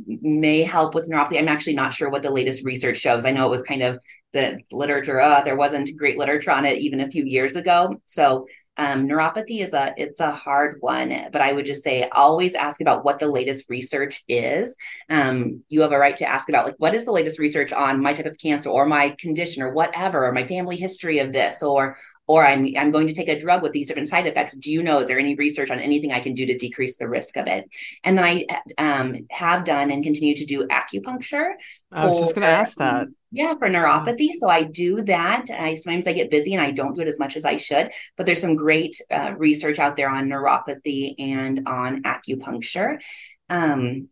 may 0.07 0.63
help 0.63 0.95
with 0.95 1.07
neuropathy. 1.09 1.37
I'm 1.37 1.47
actually 1.47 1.75
not 1.75 1.93
sure 1.93 2.09
what 2.09 2.23
the 2.23 2.31
latest 2.31 2.65
research 2.65 2.97
shows. 2.97 3.25
I 3.25 3.31
know 3.31 3.45
it 3.45 3.51
was 3.51 3.61
kind 3.61 3.83
of 3.83 3.99
the 4.33 4.59
literature. 4.71 5.21
Uh, 5.21 5.41
there 5.41 5.55
wasn't 5.55 5.95
great 5.95 6.17
literature 6.17 6.51
on 6.51 6.65
it 6.65 6.79
even 6.79 6.99
a 6.99 7.07
few 7.07 7.23
years 7.23 7.55
ago. 7.55 8.01
So 8.05 8.47
um, 8.77 9.07
neuropathy 9.07 9.61
is 9.61 9.73
a 9.73 9.93
it's 9.97 10.19
a 10.19 10.31
hard 10.31 10.77
one 10.79 11.13
but 11.31 11.41
i 11.41 11.51
would 11.51 11.65
just 11.65 11.83
say 11.83 12.07
always 12.13 12.55
ask 12.55 12.81
about 12.81 13.05
what 13.05 13.19
the 13.19 13.27
latest 13.27 13.69
research 13.69 14.23
is 14.27 14.75
um, 15.09 15.63
you 15.69 15.81
have 15.81 15.91
a 15.91 15.99
right 15.99 16.15
to 16.15 16.27
ask 16.27 16.49
about 16.49 16.65
like 16.65 16.75
what 16.77 16.95
is 16.95 17.05
the 17.05 17.11
latest 17.11 17.39
research 17.39 17.71
on 17.71 18.01
my 18.01 18.13
type 18.13 18.25
of 18.25 18.37
cancer 18.37 18.69
or 18.69 18.85
my 18.85 19.09
condition 19.19 19.61
or 19.61 19.71
whatever 19.73 20.25
or 20.25 20.31
my 20.31 20.45
family 20.45 20.75
history 20.75 21.19
of 21.19 21.33
this 21.33 21.61
or 21.61 21.97
or 22.27 22.45
I'm 22.45 22.65
I'm 22.77 22.91
going 22.91 23.07
to 23.07 23.13
take 23.13 23.27
a 23.27 23.37
drug 23.37 23.61
with 23.61 23.73
these 23.73 23.87
different 23.87 24.07
side 24.07 24.27
effects. 24.27 24.55
Do 24.55 24.71
you 24.71 24.81
know? 24.81 24.99
Is 24.99 25.07
there 25.07 25.19
any 25.19 25.35
research 25.35 25.69
on 25.69 25.79
anything 25.79 26.13
I 26.13 26.19
can 26.19 26.33
do 26.33 26.45
to 26.45 26.57
decrease 26.57 26.97
the 26.97 27.09
risk 27.09 27.35
of 27.35 27.47
it? 27.47 27.65
And 28.03 28.17
then 28.17 28.25
I 28.25 28.45
um, 28.77 29.15
have 29.29 29.65
done 29.65 29.91
and 29.91 30.03
continue 30.03 30.35
to 30.35 30.45
do 30.45 30.65
acupuncture. 30.67 31.53
I 31.91 32.07
was 32.07 32.19
just 32.19 32.35
going 32.35 32.47
to 32.47 32.53
ask 32.53 32.77
that. 32.77 33.07
Yeah, 33.35 33.55
for 33.57 33.67
neuropathy. 33.67 34.29
So 34.37 34.47
I 34.47 34.61
do 34.61 35.01
that. 35.05 35.45
I 35.49 35.73
sometimes 35.73 36.07
I 36.07 36.13
get 36.13 36.29
busy 36.29 36.53
and 36.53 36.61
I 36.61 36.69
don't 36.69 36.93
do 36.93 37.01
it 37.01 37.07
as 37.07 37.17
much 37.17 37.35
as 37.35 37.45
I 37.45 37.57
should. 37.57 37.89
But 38.15 38.27
there's 38.27 38.39
some 38.39 38.55
great 38.55 38.95
uh, 39.09 39.33
research 39.35 39.79
out 39.79 39.97
there 39.97 40.07
on 40.07 40.29
neuropathy 40.29 41.15
and 41.17 41.59
on 41.65 42.03
acupuncture. 42.03 43.01
Um, 43.49 44.09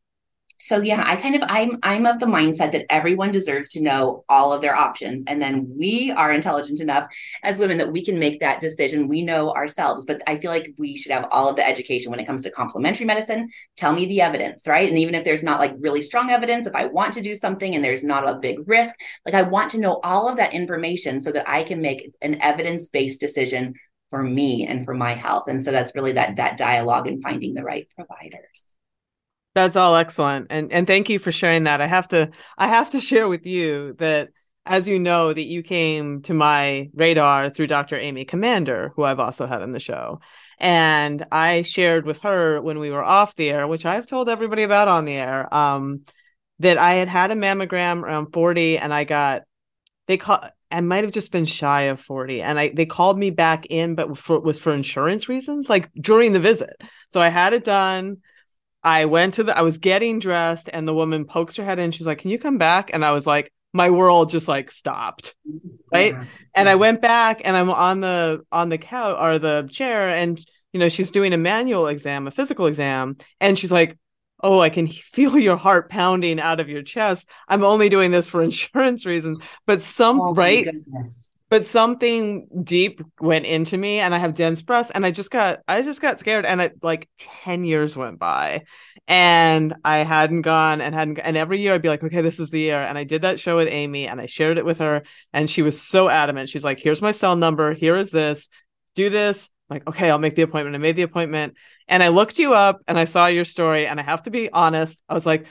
so 0.62 0.82
yeah 0.82 1.04
i 1.06 1.15
kind 1.15 1.36
of 1.36 1.43
i'm 1.47 1.78
i'm 1.84 2.06
of 2.06 2.19
the 2.19 2.26
mindset 2.26 2.71
that 2.71 2.86
everyone 2.89 3.32
deserves 3.32 3.69
to 3.69 3.82
know 3.82 4.24
all 4.30 4.54
of 4.54 4.62
their 4.62 4.76
options 4.76 5.24
and 5.28 5.41
then 5.41 5.67
we 5.78 6.12
are 6.12 6.32
intelligent 6.32 6.80
enough 6.80 7.08
as 7.43 7.60
women 7.60 7.78
that 7.78 7.91
we 7.91 8.04
can 8.04 8.19
make 8.19 8.39
that 8.39 8.62
decision. 8.62 9.08
We 9.08 9.24
know 9.24 9.52
ourselves 9.52 10.06
but 10.06 10.21
i 10.28 10.38
feel 10.38 10.52
like 10.52 10.74
we 10.78 10.97
should 10.97 11.12
have 11.12 11.28
all 11.32 11.50
of 11.50 11.56
the 11.56 11.65
education 11.65 12.12
when 12.12 12.19
it 12.19 12.26
comes 12.26 12.41
to 12.41 12.52
complementary 12.52 13.06
medicine. 13.06 13.50
Tell 13.78 13.93
me 13.93 14.06
the 14.06 14.21
evidence 14.21 14.67
right? 14.67 14.89
And 14.89 15.00
even 15.00 15.15
if 15.15 15.24
there's 15.24 15.43
not 15.43 15.60
like 15.60 15.74
really 15.80 16.02
strong 16.02 16.30
evidence 16.30 16.67
if 16.67 16.76
i 16.76 16.86
want 16.88 17.13
to 17.13 17.21
do 17.21 17.36
something 17.36 17.76
and 17.76 17.84
there's 17.84 18.04
not 18.04 18.30
a 18.30 18.39
big 18.39 18.58
risk 18.67 18.95
like 19.26 19.36
i 19.36 19.41
want 19.41 19.71
to 19.71 19.80
know 19.80 20.00
all 20.04 20.30
of 20.30 20.38
that 20.38 20.54
information 20.54 21.19
so 21.19 21.32
that 21.32 21.50
i 21.50 21.63
can 21.63 21.82
make 21.82 22.12
an 22.21 22.41
evidence-based 22.41 23.19
decision 23.19 23.74
for 24.12 24.21
me 24.21 24.67
and 24.67 24.86
for 24.86 24.93
my 24.93 25.13
health. 25.13 25.45
And 25.47 25.63
so 25.63 25.71
that's 25.71 25.95
really 25.95 26.12
that 26.12 26.36
that 26.36 26.58
dialogue 26.58 27.08
and 27.08 27.24
finding 27.24 27.54
the 27.54 27.63
right 27.63 27.88
providers 27.95 28.74
that's 29.54 29.76
all 29.76 29.96
excellent. 29.96 30.48
And 30.50 30.72
and 30.72 30.88
thank 30.88 31.10
you 31.10 31.20
for 31.20 31.32
sharing 31.32 31.66
that. 31.66 31.82
I 31.82 31.88
have 31.88 32.08
to 32.10 32.32
I 32.58 32.68
have 32.68 32.92
to 32.92 33.00
share 33.02 33.28
with 33.28 33.46
you 33.46 33.96
that 34.00 34.30
as 34.66 34.88
you 34.88 35.00
know 35.00 35.34
that 35.34 35.42
you 35.44 35.64
came 35.64 36.22
to 36.22 36.34
my 36.34 36.90
radar 36.94 37.50
through 37.50 37.68
Dr. 37.68 37.98
Amy 37.98 38.26
Comander, 38.26 38.92
who 38.96 39.04
I've 39.04 39.20
also 39.20 39.48
had 39.48 39.62
on 39.62 39.72
the 39.72 39.80
show. 39.80 40.20
And 40.60 41.26
I 41.32 41.64
shared 41.64 42.06
with 42.06 42.20
her 42.20 42.62
when 42.62 42.78
we 42.78 42.92
were 42.92 43.04
off 43.04 43.36
the 43.36 43.50
air, 43.50 43.68
which 43.68 43.86
I've 43.88 44.06
told 44.06 44.30
everybody 44.30 44.62
about 44.62 44.88
on 44.88 45.06
the 45.06 45.14
air, 45.14 45.52
um, 45.52 46.04
that 46.60 46.78
I 46.78 46.94
had 46.94 47.08
had 47.08 47.32
a 47.32 47.36
mammogram 47.36 48.04
around 48.04 48.32
40 48.32 48.78
and 48.78 48.94
I 48.94 49.04
got 49.04 49.42
they 50.08 50.18
call 50.18 50.42
I 50.70 50.82
might 50.82 51.04
have 51.04 51.14
just 51.14 51.32
been 51.32 51.46
shy 51.46 51.84
of 51.84 52.00
40 52.00 52.42
and 52.44 52.60
I 52.60 52.70
they 52.70 52.86
called 52.86 53.18
me 53.18 53.32
back 53.32 53.66
in 53.70 53.96
but 53.96 54.16
for, 54.18 54.40
was 54.40 54.60
for 54.60 54.74
insurance 54.74 55.28
reasons 55.28 55.70
like 55.70 55.92
during 55.96 56.34
the 56.34 56.40
visit. 56.40 56.82
So 57.10 57.20
I 57.20 57.30
had 57.30 57.54
it 57.54 57.64
done 57.64 58.18
I 58.84 59.06
went 59.06 59.36
to 59.36 59.44
the, 59.44 59.58
I 59.58 59.62
was 59.62 59.78
getting 59.78 60.20
dressed 60.20 60.70
and 60.72 60.88
the 60.88 60.94
woman 60.94 61.26
pokes 61.26 61.56
her 61.58 61.65
head 61.65 61.80
in. 61.80 61.91
She's 61.91 62.08
like, 62.08 62.20
Can 62.20 62.32
you 62.32 62.39
come 62.39 62.58
back? 62.58 62.91
And 62.94 63.06
I 63.06 63.12
was 63.12 63.28
like, 63.28 63.52
my 63.74 63.89
world 63.89 64.30
just 64.30 64.48
like 64.48 64.72
stopped. 64.72 65.36
Right. 65.91 66.13
Yeah. 66.13 66.26
And 66.56 66.67
I 66.67 66.76
went 66.76 67.02
back 67.02 67.41
and 67.46 67.56
I'm 67.56 67.70
on 67.70 68.02
the, 68.02 68.41
on 68.52 68.70
the 68.70 68.78
couch 68.78 69.17
or 69.20 69.39
the 69.39 69.67
chair 69.72 70.10
and, 70.10 70.39
you 70.74 70.80
know, 70.80 70.89
she's 70.89 71.12
doing 71.12 71.34
a 71.34 71.38
manual 71.38 71.88
exam, 71.88 72.28
a 72.28 72.32
physical 72.32 72.65
exam. 72.65 73.17
And 73.39 73.58
she's 73.58 73.72
like, 73.72 73.98
Oh, 74.44 74.60
I 74.60 74.70
can 74.70 74.88
feel 74.88 75.38
your 75.38 75.58
heart 75.58 75.89
pounding 75.89 76.39
out 76.39 76.60
of 76.60 76.67
your 76.67 76.82
chest. 76.82 77.30
I'm 77.48 77.63
only 77.63 77.89
doing 77.89 78.12
this 78.12 78.28
for 78.28 78.41
insurance 78.44 79.06
reasons. 79.06 79.39
But 79.65 79.82
some, 79.82 80.20
oh, 80.20 80.34
right? 80.34 80.65
Goodness 80.65 81.30
but 81.52 81.66
something 81.66 82.48
deep 82.64 83.04
went 83.20 83.46
into 83.46 83.78
me 83.78 84.00
and 84.00 84.16
i 84.16 84.18
have 84.18 84.34
dense 84.34 84.62
breasts 84.62 84.90
and 84.96 85.06
i 85.06 85.12
just 85.12 85.30
got 85.30 85.60
i 85.68 85.82
just 85.82 86.02
got 86.02 86.18
scared 86.18 86.46
and 86.46 86.62
it 86.62 86.74
like 86.82 87.10
10 87.44 87.66
years 87.66 87.96
went 87.96 88.18
by. 88.18 88.64
And 89.08 89.76
i 89.84 89.98
hadn't 89.98 90.44
gone 90.44 90.80
and 90.80 90.96
hadn't 90.96 91.20
and 91.20 91.36
every 91.36 91.60
year 91.60 91.74
i'd 91.76 91.82
be 91.82 91.90
like 91.90 92.04
okay 92.04 92.22
this 92.22 92.40
is 92.40 92.50
the 92.50 92.60
year. 92.60 92.80
And 92.80 92.98
i 92.98 93.04
did 93.04 93.24
that 93.24 93.40
show 93.40 93.58
with 93.58 93.68
amy 93.68 94.08
and 94.08 94.22
i 94.22 94.26
shared 94.26 94.58
it 94.58 94.66
with 94.66 94.78
her 94.78 95.04
and 95.34 95.50
she 95.50 95.62
was 95.62 95.80
so 95.80 96.08
adamant. 96.08 96.50
She's 96.50 96.64
like 96.64 96.80
here's 96.80 97.02
my 97.02 97.12
cell 97.12 97.36
number. 97.36 97.74
Here 97.74 97.98
is 97.98 98.12
this. 98.12 98.48
Do 98.96 99.10
this. 99.10 99.50
Like 99.70 99.86
okay 99.88 100.10
i'll 100.10 100.20
make 100.20 100.36
the 100.36 100.44
appointment. 100.44 100.76
I 100.76 100.80
made 100.80 100.96
the 100.96 101.02
appointment 101.02 101.58
and 101.90 102.02
i 102.02 102.08
looked 102.08 102.40
you 102.40 102.54
up 102.54 102.80
and 102.88 102.98
i 102.98 103.04
saw 103.04 103.28
your 103.28 103.46
story 103.46 103.88
and 103.88 104.00
i 104.00 104.04
have 104.04 104.24
to 104.24 104.32
be 104.32 104.50
honest. 104.50 105.04
I 105.10 105.14
was 105.14 105.26
like 105.26 105.48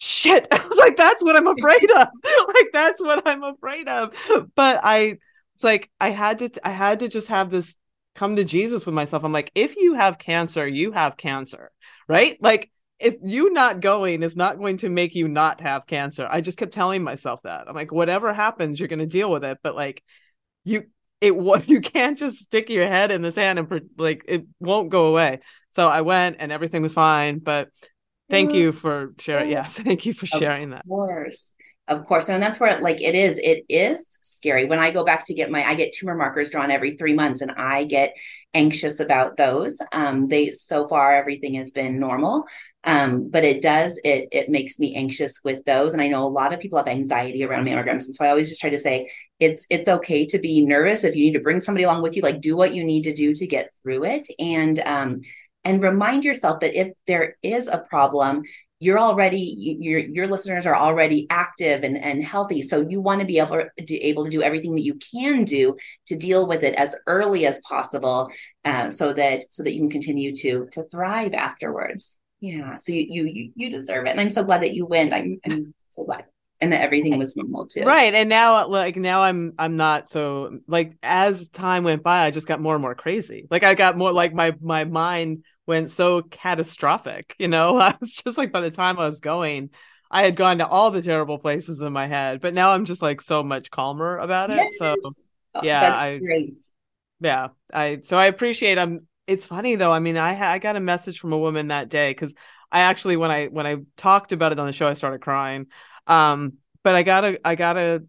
shit. 0.00 0.48
I 0.52 0.66
was 0.66 0.78
like 0.78 0.96
that's 0.96 1.22
what 1.22 1.36
i'm 1.36 1.46
afraid 1.46 1.90
of. 1.90 2.08
Like 2.54 2.70
that's 2.72 3.02
what 3.02 3.28
i'm 3.28 3.42
afraid 3.42 3.88
of. 3.88 4.14
But 4.54 4.80
i 4.82 5.18
like 5.64 5.90
I 6.00 6.10
had 6.10 6.38
to 6.40 6.50
I 6.62 6.70
had 6.70 7.00
to 7.00 7.08
just 7.08 7.28
have 7.28 7.50
this 7.50 7.76
come 8.14 8.36
to 8.36 8.44
Jesus 8.44 8.86
with 8.86 8.94
myself. 8.94 9.24
I'm 9.24 9.32
like, 9.32 9.50
if 9.54 9.76
you 9.76 9.94
have 9.94 10.18
cancer, 10.18 10.66
you 10.66 10.92
have 10.92 11.16
cancer, 11.16 11.70
right? 12.08 12.38
Like 12.40 12.70
if 13.00 13.16
you 13.22 13.52
not 13.52 13.80
going 13.80 14.22
is 14.22 14.36
not 14.36 14.58
going 14.58 14.78
to 14.78 14.88
make 14.88 15.14
you 15.14 15.28
not 15.28 15.60
have 15.60 15.86
cancer. 15.86 16.28
I 16.30 16.40
just 16.40 16.58
kept 16.58 16.72
telling 16.72 17.02
myself 17.02 17.42
that. 17.42 17.68
I'm 17.68 17.74
like, 17.74 17.92
whatever 17.92 18.32
happens, 18.32 18.78
you're 18.78 18.88
going 18.88 19.00
to 19.00 19.06
deal 19.06 19.30
with 19.30 19.44
it. 19.44 19.58
But 19.62 19.74
like, 19.74 20.02
you, 20.64 20.84
it 21.20 21.36
what 21.36 21.68
you 21.68 21.80
can't 21.80 22.16
just 22.16 22.38
stick 22.38 22.70
your 22.70 22.86
head 22.86 23.10
in 23.10 23.22
the 23.22 23.32
sand 23.32 23.58
and 23.58 23.90
like 23.98 24.24
it 24.28 24.46
won't 24.60 24.90
go 24.90 25.06
away. 25.06 25.40
So 25.70 25.88
I 25.88 26.02
went 26.02 26.36
and 26.38 26.52
everything 26.52 26.82
was 26.82 26.94
fine. 26.94 27.40
But 27.40 27.70
thank 28.30 28.54
you 28.54 28.72
for 28.72 29.12
sharing. 29.18 29.50
Yes, 29.50 29.78
thank 29.78 30.06
you 30.06 30.14
for 30.14 30.26
sharing 30.26 30.70
that. 30.70 30.80
Of 30.80 30.88
course. 30.88 31.54
Of 31.88 32.04
course 32.04 32.28
and 32.28 32.42
that's 32.42 32.58
where 32.60 32.80
like 32.80 33.00
it 33.00 33.14
is 33.14 33.38
it 33.38 33.64
is 33.68 34.18
scary. 34.22 34.64
When 34.64 34.78
i 34.78 34.90
go 34.90 35.04
back 35.04 35.24
to 35.26 35.34
get 35.34 35.50
my 35.50 35.64
i 35.64 35.74
get 35.74 35.92
tumor 35.92 36.14
markers 36.14 36.50
drawn 36.50 36.70
every 36.70 36.92
three 36.92 37.14
months 37.14 37.40
and 37.40 37.52
i 37.52 37.84
get 37.84 38.14
anxious 38.54 39.00
about 39.00 39.36
those. 39.36 39.78
Um, 39.92 40.28
they 40.28 40.50
so 40.50 40.86
far 40.86 41.12
everything 41.12 41.54
has 41.54 41.72
been 41.72 41.98
normal. 41.98 42.44
Um, 42.84 43.30
but 43.30 43.44
it 43.44 43.62
does 43.62 43.98
it 44.04 44.28
it 44.30 44.48
makes 44.50 44.78
me 44.78 44.94
anxious 44.94 45.40
with 45.42 45.64
those 45.64 45.94
and 45.94 46.02
i 46.02 46.08
know 46.08 46.26
a 46.26 46.28
lot 46.28 46.52
of 46.52 46.60
people 46.60 46.76
have 46.76 46.86
anxiety 46.86 47.42
around 47.42 47.66
mammograms 47.66 48.04
and 48.04 48.14
so 48.14 48.26
i 48.26 48.28
always 48.28 48.50
just 48.50 48.60
try 48.60 48.68
to 48.68 48.78
say 48.78 49.10
it's 49.40 49.64
it's 49.70 49.88
okay 49.88 50.26
to 50.26 50.38
be 50.38 50.66
nervous 50.66 51.02
if 51.02 51.16
you 51.16 51.24
need 51.24 51.32
to 51.32 51.40
bring 51.40 51.60
somebody 51.60 51.84
along 51.84 52.02
with 52.02 52.14
you 52.14 52.20
like 52.20 52.42
do 52.42 52.58
what 52.58 52.74
you 52.74 52.84
need 52.84 53.04
to 53.04 53.14
do 53.14 53.32
to 53.34 53.46
get 53.46 53.70
through 53.82 54.04
it. 54.04 54.28
And 54.38 54.78
um, 54.80 55.20
and 55.64 55.82
remind 55.82 56.24
yourself 56.24 56.60
that 56.60 56.78
if 56.78 56.92
there 57.06 57.36
is 57.42 57.68
a 57.68 57.78
problem 57.78 58.42
you're 58.84 58.98
already 58.98 59.54
your 59.80 60.00
your 60.00 60.28
listeners 60.28 60.66
are 60.66 60.76
already 60.76 61.26
active 61.30 61.82
and, 61.82 61.96
and 61.96 62.22
healthy. 62.22 62.60
So 62.60 62.86
you 62.86 63.00
want 63.00 63.20
to 63.20 63.26
be 63.26 63.38
able 63.38 63.64
to 63.78 63.96
able 64.02 64.24
to 64.24 64.30
do 64.30 64.42
everything 64.42 64.74
that 64.74 64.82
you 64.82 64.96
can 64.96 65.44
do 65.44 65.76
to 66.06 66.16
deal 66.16 66.46
with 66.46 66.62
it 66.62 66.74
as 66.74 66.94
early 67.06 67.46
as 67.46 67.60
possible 67.60 68.28
uh, 68.64 68.90
so 68.90 69.12
that 69.14 69.44
so 69.50 69.62
that 69.62 69.74
you 69.74 69.80
can 69.80 69.90
continue 69.90 70.34
to 70.34 70.68
to 70.72 70.84
thrive 70.90 71.32
afterwards. 71.32 72.18
Yeah 72.40 72.76
so 72.78 72.92
you 72.92 73.24
you 73.24 73.52
you 73.56 73.70
deserve 73.70 74.06
it. 74.06 74.10
And 74.10 74.20
i'm 74.20 74.30
so 74.30 74.44
glad 74.44 74.62
that 74.62 74.74
you 74.74 74.84
win 74.84 75.14
i'm, 75.14 75.40
I'm 75.46 75.74
so 75.88 76.04
glad. 76.04 76.26
And 76.60 76.72
that 76.72 76.82
everything 76.82 77.18
was 77.18 77.36
normal 77.36 77.66
too. 77.66 77.82
Right 77.82 78.14
and 78.14 78.28
now 78.28 78.66
like 78.68 78.96
now 78.96 79.22
i'm 79.22 79.54
i'm 79.58 79.76
not 79.76 80.08
so 80.08 80.58
like 80.66 80.96
as 81.02 81.48
time 81.48 81.84
went 81.84 82.02
by 82.02 82.24
i 82.24 82.30
just 82.30 82.46
got 82.46 82.60
more 82.60 82.74
and 82.74 82.82
more 82.82 82.94
crazy. 82.94 83.46
Like 83.50 83.64
i 83.64 83.72
got 83.72 83.96
more 83.96 84.12
like 84.12 84.34
my 84.34 84.54
my 84.60 84.84
mind 84.84 85.44
went 85.66 85.90
so 85.90 86.22
catastrophic. 86.22 87.34
You 87.38 87.48
know, 87.48 87.78
I 87.80 87.96
was 88.00 88.14
just 88.14 88.38
like 88.38 88.52
by 88.52 88.60
the 88.60 88.70
time 88.70 88.98
I 88.98 89.06
was 89.06 89.20
going, 89.20 89.70
I 90.10 90.22
had 90.22 90.36
gone 90.36 90.58
to 90.58 90.66
all 90.66 90.90
the 90.90 91.02
terrible 91.02 91.38
places 91.38 91.80
in 91.80 91.92
my 91.92 92.06
head, 92.06 92.40
but 92.40 92.54
now 92.54 92.70
I'm 92.70 92.84
just 92.84 93.02
like 93.02 93.20
so 93.20 93.42
much 93.42 93.70
calmer 93.70 94.18
about 94.18 94.50
it. 94.50 94.56
Yes. 94.56 94.72
So 94.78 94.96
oh, 95.54 95.60
yeah, 95.62 95.94
I, 95.94 96.18
great. 96.18 96.60
Yeah, 97.20 97.48
I 97.72 98.00
so 98.02 98.16
I 98.16 98.26
appreciate. 98.26 98.78
I'm. 98.78 98.92
Um, 98.92 99.00
it's 99.26 99.46
funny 99.46 99.74
though. 99.74 99.90
I 99.90 100.00
mean, 100.00 100.18
I 100.18 100.38
I 100.38 100.58
got 100.58 100.76
a 100.76 100.80
message 100.80 101.18
from 101.18 101.32
a 101.32 101.38
woman 101.38 101.68
that 101.68 101.88
day 101.88 102.10
because 102.10 102.34
I 102.70 102.80
actually 102.80 103.16
when 103.16 103.30
I 103.30 103.46
when 103.46 103.66
I 103.66 103.78
talked 103.96 104.32
about 104.32 104.52
it 104.52 104.58
on 104.58 104.66
the 104.66 104.72
show, 104.72 104.86
I 104.86 104.92
started 104.92 105.22
crying. 105.22 105.68
Um, 106.06 106.58
but 106.82 106.94
I 106.94 107.02
got 107.02 107.24
a 107.24 107.40
I 107.42 107.54
got 107.54 107.78
a 107.78 108.04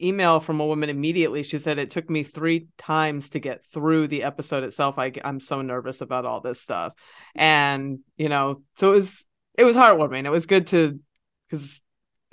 email 0.00 0.40
from 0.40 0.60
a 0.60 0.66
woman 0.66 0.90
immediately. 0.90 1.42
She 1.42 1.58
said 1.58 1.78
it 1.78 1.90
took 1.90 2.08
me 2.08 2.22
three 2.22 2.68
times 2.78 3.30
to 3.30 3.38
get 3.38 3.64
through 3.72 4.08
the 4.08 4.22
episode 4.22 4.64
itself. 4.64 4.98
I, 4.98 5.12
I'm 5.24 5.40
so 5.40 5.62
nervous 5.62 6.00
about 6.00 6.24
all 6.24 6.40
this 6.40 6.60
stuff, 6.60 6.94
and 7.34 8.00
you 8.16 8.28
know, 8.28 8.62
so 8.76 8.90
it 8.90 8.94
was 8.94 9.24
it 9.54 9.64
was 9.64 9.76
heartwarming. 9.76 10.24
It 10.24 10.30
was 10.30 10.46
good 10.46 10.68
to 10.68 11.00
because 11.48 11.82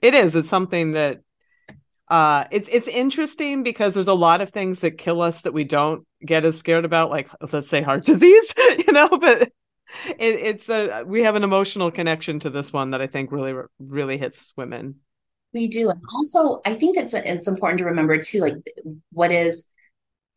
it 0.02 0.14
is. 0.14 0.36
It's 0.36 0.50
something 0.50 0.94
that 0.94 1.22
uh 2.08 2.46
it's 2.52 2.70
it's 2.72 2.88
interesting 2.88 3.64
because 3.64 3.94
there's 3.94 4.08
a 4.08 4.14
lot 4.14 4.42
of 4.42 4.52
things 4.52 4.82
that 4.82 4.92
kill 4.92 5.22
us 5.22 5.42
that 5.42 5.54
we 5.54 5.64
don't 5.64 6.06
get 6.24 6.46
as 6.46 6.58
scared 6.58 6.86
about 6.86 7.10
like 7.10 7.28
let's 7.52 7.68
say 7.68 7.82
heart 7.82 8.04
disease 8.06 8.54
you 8.86 8.94
know 8.94 9.10
but 9.10 9.42
it, 9.42 10.16
it's 10.20 10.70
a 10.70 11.04
we 11.04 11.24
have 11.24 11.36
an 11.36 11.44
emotional 11.44 11.90
connection 11.90 12.40
to 12.40 12.52
this 12.52 12.72
one 12.72 12.92
that 12.92 13.02
i 13.02 13.08
think 13.08 13.32
really 13.32 13.56
really 13.80 14.18
hits 14.20 14.54
women 14.56 14.96
we 15.56 15.68
do. 15.68 15.90
And 15.90 16.00
also, 16.14 16.62
I 16.66 16.76
think 16.76 16.98
it's, 16.98 17.16
it's 17.16 17.48
important 17.48 17.80
to 17.80 17.86
remember 17.86 18.18
too, 18.20 18.42
like 18.42 18.56
what 19.12 19.32
is 19.32 19.66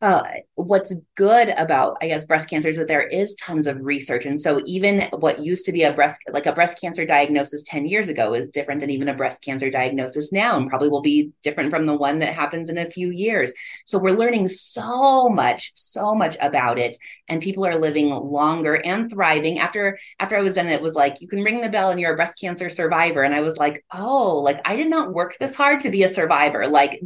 uh, 0.01 0.23
what's 0.55 0.95
good 1.15 1.49
about 1.57 1.97
i 2.01 2.07
guess 2.07 2.25
breast 2.25 2.49
cancer 2.49 2.69
is 2.69 2.77
that 2.77 2.87
there 2.87 3.07
is 3.07 3.35
tons 3.35 3.67
of 3.67 3.77
research. 3.81 4.25
And 4.25 4.39
so 4.39 4.61
even 4.65 5.07
what 5.19 5.43
used 5.43 5.65
to 5.65 5.71
be 5.71 5.83
a 5.83 5.93
breast 5.93 6.21
like 6.31 6.45
a 6.45 6.53
breast 6.53 6.79
cancer 6.79 7.05
diagnosis 7.05 7.63
10 7.67 7.85
years 7.85 8.07
ago 8.07 8.33
is 8.33 8.49
different 8.49 8.81
than 8.81 8.89
even 8.89 9.09
a 9.09 9.13
breast 9.13 9.41
cancer 9.43 9.69
diagnosis 9.69 10.31
now 10.31 10.57
and 10.57 10.69
probably 10.69 10.89
will 10.89 11.01
be 11.01 11.31
different 11.43 11.69
from 11.69 11.85
the 11.85 11.95
one 11.95 12.19
that 12.19 12.33
happens 12.33 12.69
in 12.69 12.77
a 12.77 12.89
few 12.89 13.11
years. 13.11 13.51
So 13.85 13.99
we're 13.99 14.17
learning 14.17 14.47
so 14.47 15.29
much 15.29 15.71
so 15.75 16.15
much 16.15 16.37
about 16.41 16.79
it. 16.79 16.95
And 17.27 17.41
people 17.41 17.65
are 17.65 17.79
living 17.79 18.09
longer 18.09 18.75
and 18.85 19.09
thriving. 19.09 19.59
After 19.59 19.97
after 20.19 20.35
i 20.35 20.41
was 20.41 20.55
done 20.55 20.67
it 20.67 20.81
was 20.81 20.95
like 20.95 21.21
you 21.21 21.27
can 21.27 21.43
ring 21.43 21.61
the 21.61 21.69
bell 21.69 21.89
and 21.89 21.99
you're 21.99 22.13
a 22.13 22.17
breast 22.17 22.39
cancer 22.39 22.69
survivor. 22.69 23.23
And 23.23 23.33
i 23.33 23.41
was 23.41 23.57
like 23.57 23.83
oh 23.93 24.41
like 24.43 24.61
i 24.65 24.75
did 24.75 24.89
not 24.89 25.13
work 25.13 25.37
this 25.39 25.55
hard 25.55 25.81
to 25.81 25.89
be 25.89 26.03
a 26.03 26.07
survivor. 26.07 26.67
Like 26.67 27.01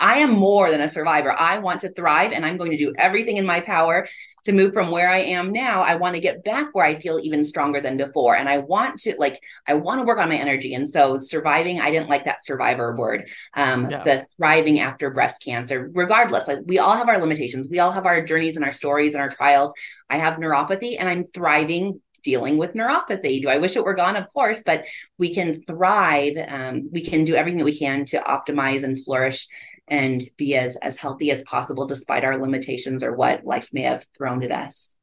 I 0.00 0.18
am 0.18 0.30
more 0.30 0.70
than 0.70 0.80
a 0.80 0.88
survivor. 0.88 1.32
I 1.32 1.58
want 1.58 1.80
to 1.80 1.92
thrive 1.92 2.32
and 2.32 2.44
I'm 2.44 2.56
going 2.56 2.70
to 2.70 2.76
do 2.76 2.92
everything 2.96 3.36
in 3.36 3.46
my 3.46 3.60
power 3.60 4.06
to 4.44 4.52
move 4.52 4.72
from 4.72 4.90
where 4.90 5.10
I 5.10 5.18
am 5.18 5.52
now. 5.52 5.82
I 5.82 5.96
want 5.96 6.14
to 6.14 6.20
get 6.20 6.44
back 6.44 6.68
where 6.72 6.86
I 6.86 6.94
feel 6.94 7.18
even 7.22 7.44
stronger 7.44 7.80
than 7.80 7.96
before. 7.96 8.34
And 8.34 8.48
I 8.48 8.58
want 8.58 8.98
to 9.00 9.14
like, 9.18 9.38
I 9.66 9.74
want 9.74 10.00
to 10.00 10.06
work 10.06 10.18
on 10.18 10.30
my 10.30 10.36
energy. 10.36 10.74
And 10.74 10.88
so 10.88 11.18
surviving, 11.18 11.80
I 11.80 11.90
didn't 11.90 12.08
like 12.08 12.24
that 12.24 12.44
survivor 12.44 12.96
word. 12.96 13.28
Um, 13.54 13.90
yeah. 13.90 14.02
the 14.02 14.26
thriving 14.36 14.80
after 14.80 15.10
breast 15.10 15.42
cancer, 15.44 15.90
regardless, 15.92 16.48
like 16.48 16.60
we 16.64 16.78
all 16.78 16.96
have 16.96 17.08
our 17.08 17.20
limitations. 17.20 17.68
We 17.70 17.78
all 17.78 17.92
have 17.92 18.06
our 18.06 18.22
journeys 18.22 18.56
and 18.56 18.64
our 18.64 18.72
stories 18.72 19.14
and 19.14 19.22
our 19.22 19.28
trials. 19.28 19.74
I 20.08 20.16
have 20.16 20.38
neuropathy 20.38 20.96
and 20.98 21.08
I'm 21.08 21.24
thriving 21.24 22.00
dealing 22.24 22.58
with 22.58 22.74
neuropathy. 22.74 23.40
Do 23.40 23.48
I 23.48 23.58
wish 23.58 23.76
it 23.76 23.84
were 23.84 23.94
gone? 23.94 24.16
Of 24.16 24.32
course, 24.32 24.62
but 24.62 24.86
we 25.18 25.32
can 25.32 25.62
thrive. 25.62 26.34
Um, 26.48 26.88
we 26.92 27.00
can 27.00 27.24
do 27.24 27.34
everything 27.34 27.58
that 27.58 27.64
we 27.64 27.78
can 27.78 28.04
to 28.06 28.18
optimize 28.20 28.82
and 28.84 29.02
flourish 29.02 29.46
and 29.90 30.20
be 30.36 30.54
as 30.54 30.76
as 30.76 30.98
healthy 30.98 31.30
as 31.30 31.42
possible 31.44 31.86
despite 31.86 32.24
our 32.24 32.38
limitations 32.38 33.02
or 33.02 33.14
what 33.14 33.44
life 33.44 33.68
may 33.72 33.82
have 33.82 34.04
thrown 34.16 34.42
at 34.42 34.52
us. 34.52 34.96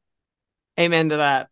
Amen 0.78 1.08
to 1.08 1.16
that. 1.16 1.48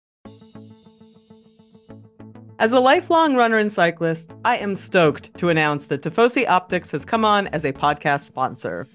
As 2.61 2.73
a 2.73 2.81
lifelong 2.81 3.35
runner 3.35 3.59
and 3.59 3.73
cyclist, 3.73 4.31
I 4.45 4.59
am 4.59 4.77
stoked 4.77 5.37
to 5.39 5.49
announce 5.49 5.87
that 5.87 6.03
Tifosi 6.03 6.49
Optics 6.49 6.91
has 6.93 7.05
come 7.05 7.25
on 7.25 7.49
as 7.49 7.65
a 7.65 7.73
podcast 7.73 8.23
sponsor. 8.23 8.87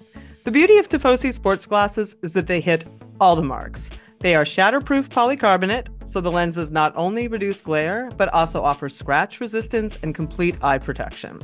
The 0.44 0.50
beauty 0.50 0.78
of 0.78 0.88
Tifosi 0.88 1.32
sports 1.32 1.66
glasses 1.66 2.16
is 2.22 2.32
that 2.32 2.46
they 2.46 2.60
hit 2.60 2.86
all 3.20 3.36
the 3.36 3.42
marks. 3.42 3.90
They 4.20 4.34
are 4.34 4.44
shatterproof 4.44 5.08
polycarbonate, 5.08 5.88
so 6.08 6.20
the 6.20 6.30
lenses 6.30 6.70
not 6.70 6.94
only 6.96 7.28
reduce 7.28 7.60
glare, 7.60 8.10
but 8.16 8.28
also 8.30 8.62
offer 8.62 8.88
scratch 8.88 9.40
resistance 9.40 9.98
and 10.02 10.14
complete 10.14 10.56
eye 10.62 10.78
protection. 10.78 11.38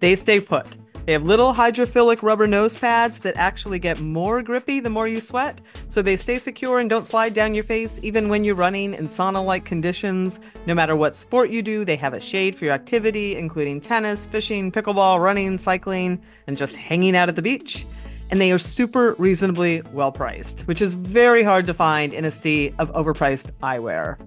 They 0.00 0.16
stay 0.16 0.40
put 0.40 0.66
they 1.06 1.12
have 1.12 1.24
little 1.24 1.52
hydrophilic 1.52 2.22
rubber 2.22 2.46
nose 2.46 2.78
pads 2.78 3.18
that 3.18 3.36
actually 3.36 3.78
get 3.78 4.00
more 4.00 4.42
grippy 4.42 4.80
the 4.80 4.88
more 4.88 5.06
you 5.06 5.20
sweat, 5.20 5.60
so 5.90 6.00
they 6.00 6.16
stay 6.16 6.38
secure 6.38 6.78
and 6.78 6.88
don't 6.88 7.06
slide 7.06 7.34
down 7.34 7.54
your 7.54 7.64
face 7.64 8.00
even 8.02 8.30
when 8.30 8.42
you're 8.42 8.54
running 8.54 8.94
in 8.94 9.06
sauna 9.06 9.44
like 9.44 9.66
conditions. 9.66 10.40
No 10.64 10.72
matter 10.72 10.96
what 10.96 11.14
sport 11.14 11.50
you 11.50 11.62
do, 11.62 11.84
they 11.84 11.96
have 11.96 12.14
a 12.14 12.20
shade 12.20 12.56
for 12.56 12.64
your 12.64 12.72
activity, 12.72 13.36
including 13.36 13.82
tennis, 13.82 14.24
fishing, 14.24 14.72
pickleball, 14.72 15.22
running, 15.22 15.58
cycling, 15.58 16.22
and 16.46 16.56
just 16.56 16.74
hanging 16.74 17.14
out 17.14 17.28
at 17.28 17.36
the 17.36 17.42
beach. 17.42 17.84
And 18.30 18.40
they 18.40 18.50
are 18.50 18.58
super 18.58 19.14
reasonably 19.18 19.82
well 19.92 20.10
priced, 20.10 20.62
which 20.62 20.80
is 20.80 20.94
very 20.94 21.42
hard 21.42 21.66
to 21.66 21.74
find 21.74 22.14
in 22.14 22.24
a 22.24 22.30
sea 22.30 22.74
of 22.78 22.90
overpriced 22.92 23.50
eyewear. 23.62 24.18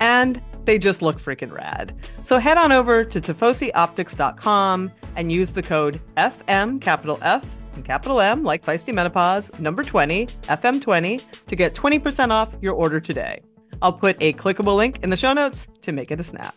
And 0.00 0.42
they 0.64 0.78
just 0.78 1.02
look 1.02 1.18
freaking 1.18 1.52
rad. 1.52 1.94
So 2.24 2.38
head 2.38 2.58
on 2.58 2.72
over 2.72 3.04
to 3.04 3.20
tifosioptics.com 3.20 4.92
and 5.16 5.32
use 5.32 5.52
the 5.52 5.62
code 5.62 6.00
FM, 6.16 6.80
capital 6.80 7.18
F, 7.22 7.44
and 7.74 7.84
capital 7.84 8.20
M, 8.20 8.44
like 8.44 8.64
Feisty 8.64 8.92
Menopause, 8.92 9.50
number 9.58 9.82
20, 9.82 10.26
FM20, 10.26 11.46
to 11.46 11.56
get 11.56 11.74
20% 11.74 12.30
off 12.30 12.56
your 12.60 12.74
order 12.74 13.00
today. 13.00 13.42
I'll 13.80 13.92
put 13.92 14.16
a 14.20 14.32
clickable 14.34 14.76
link 14.76 15.00
in 15.02 15.10
the 15.10 15.16
show 15.16 15.32
notes 15.32 15.66
to 15.82 15.92
make 15.92 16.10
it 16.10 16.20
a 16.20 16.22
snap. 16.22 16.54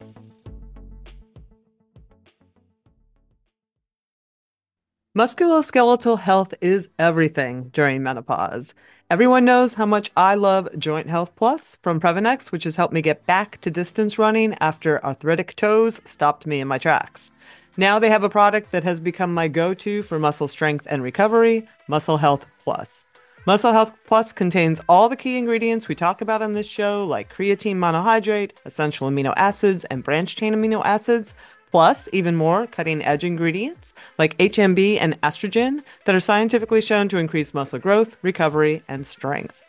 Musculoskeletal 5.18 6.20
health 6.20 6.54
is 6.60 6.90
everything 7.00 7.70
during 7.70 8.04
menopause. 8.04 8.76
Everyone 9.08 9.46
knows 9.46 9.76
how 9.76 9.86
much 9.86 10.10
I 10.18 10.34
love 10.34 10.68
Joint 10.80 11.08
Health 11.08 11.36
Plus 11.36 11.78
from 11.84 12.00
Previnex, 12.00 12.52
which 12.52 12.64
has 12.64 12.76
helped 12.76 12.92
me 12.92 13.04
get 13.04 13.28
back 13.28 13.62
to 13.62 13.70
distance 13.70 14.18
running 14.18 14.56
after 14.60 15.04
arthritic 15.06 15.56
toes 15.56 16.02
stopped 16.06 16.48
me 16.48 16.60
in 16.60 16.68
my 16.68 16.80
tracks. 16.80 17.32
Now 17.78 18.00
they 18.00 18.10
have 18.10 18.24
a 18.24 18.30
product 18.30 18.72
that 18.72 18.84
has 18.84 19.00
become 19.00 19.32
my 19.32 19.48
go 19.48 19.76
to 19.76 20.02
for 20.02 20.18
muscle 20.18 20.48
strength 20.48 20.88
and 20.90 21.04
recovery 21.04 21.68
Muscle 21.88 22.18
Health 22.18 22.48
Plus. 22.64 23.06
Muscle 23.46 23.74
Health 23.74 23.94
Plus 24.08 24.34
contains 24.34 24.82
all 24.90 25.08
the 25.08 25.16
key 25.16 25.38
ingredients 25.38 25.88
we 25.88 25.94
talk 25.94 26.22
about 26.22 26.42
on 26.42 26.56
this 26.56 26.66
show, 26.66 27.06
like 27.06 27.32
creatine 27.32 27.76
monohydrate, 27.76 28.54
essential 28.66 29.08
amino 29.08 29.36
acids, 29.38 29.86
and 29.86 30.04
branched 30.04 30.40
chain 30.40 30.56
amino 30.56 30.82
acids, 30.84 31.36
plus 31.76 32.08
even 32.14 32.38
more 32.38 32.66
cutting 32.66 33.04
edge 33.04 33.26
ingredients 33.26 33.94
like 34.18 34.38
HMB 34.38 34.98
and 35.02 35.20
estrogen 35.20 35.84
that 36.06 36.16
are 36.16 36.22
scientifically 36.22 36.80
shown 36.80 37.10
to 37.10 37.18
increase 37.18 37.54
muscle 37.54 37.80
growth, 37.80 38.16
recovery, 38.22 38.82
and 38.88 39.06
strength. 39.06 39.62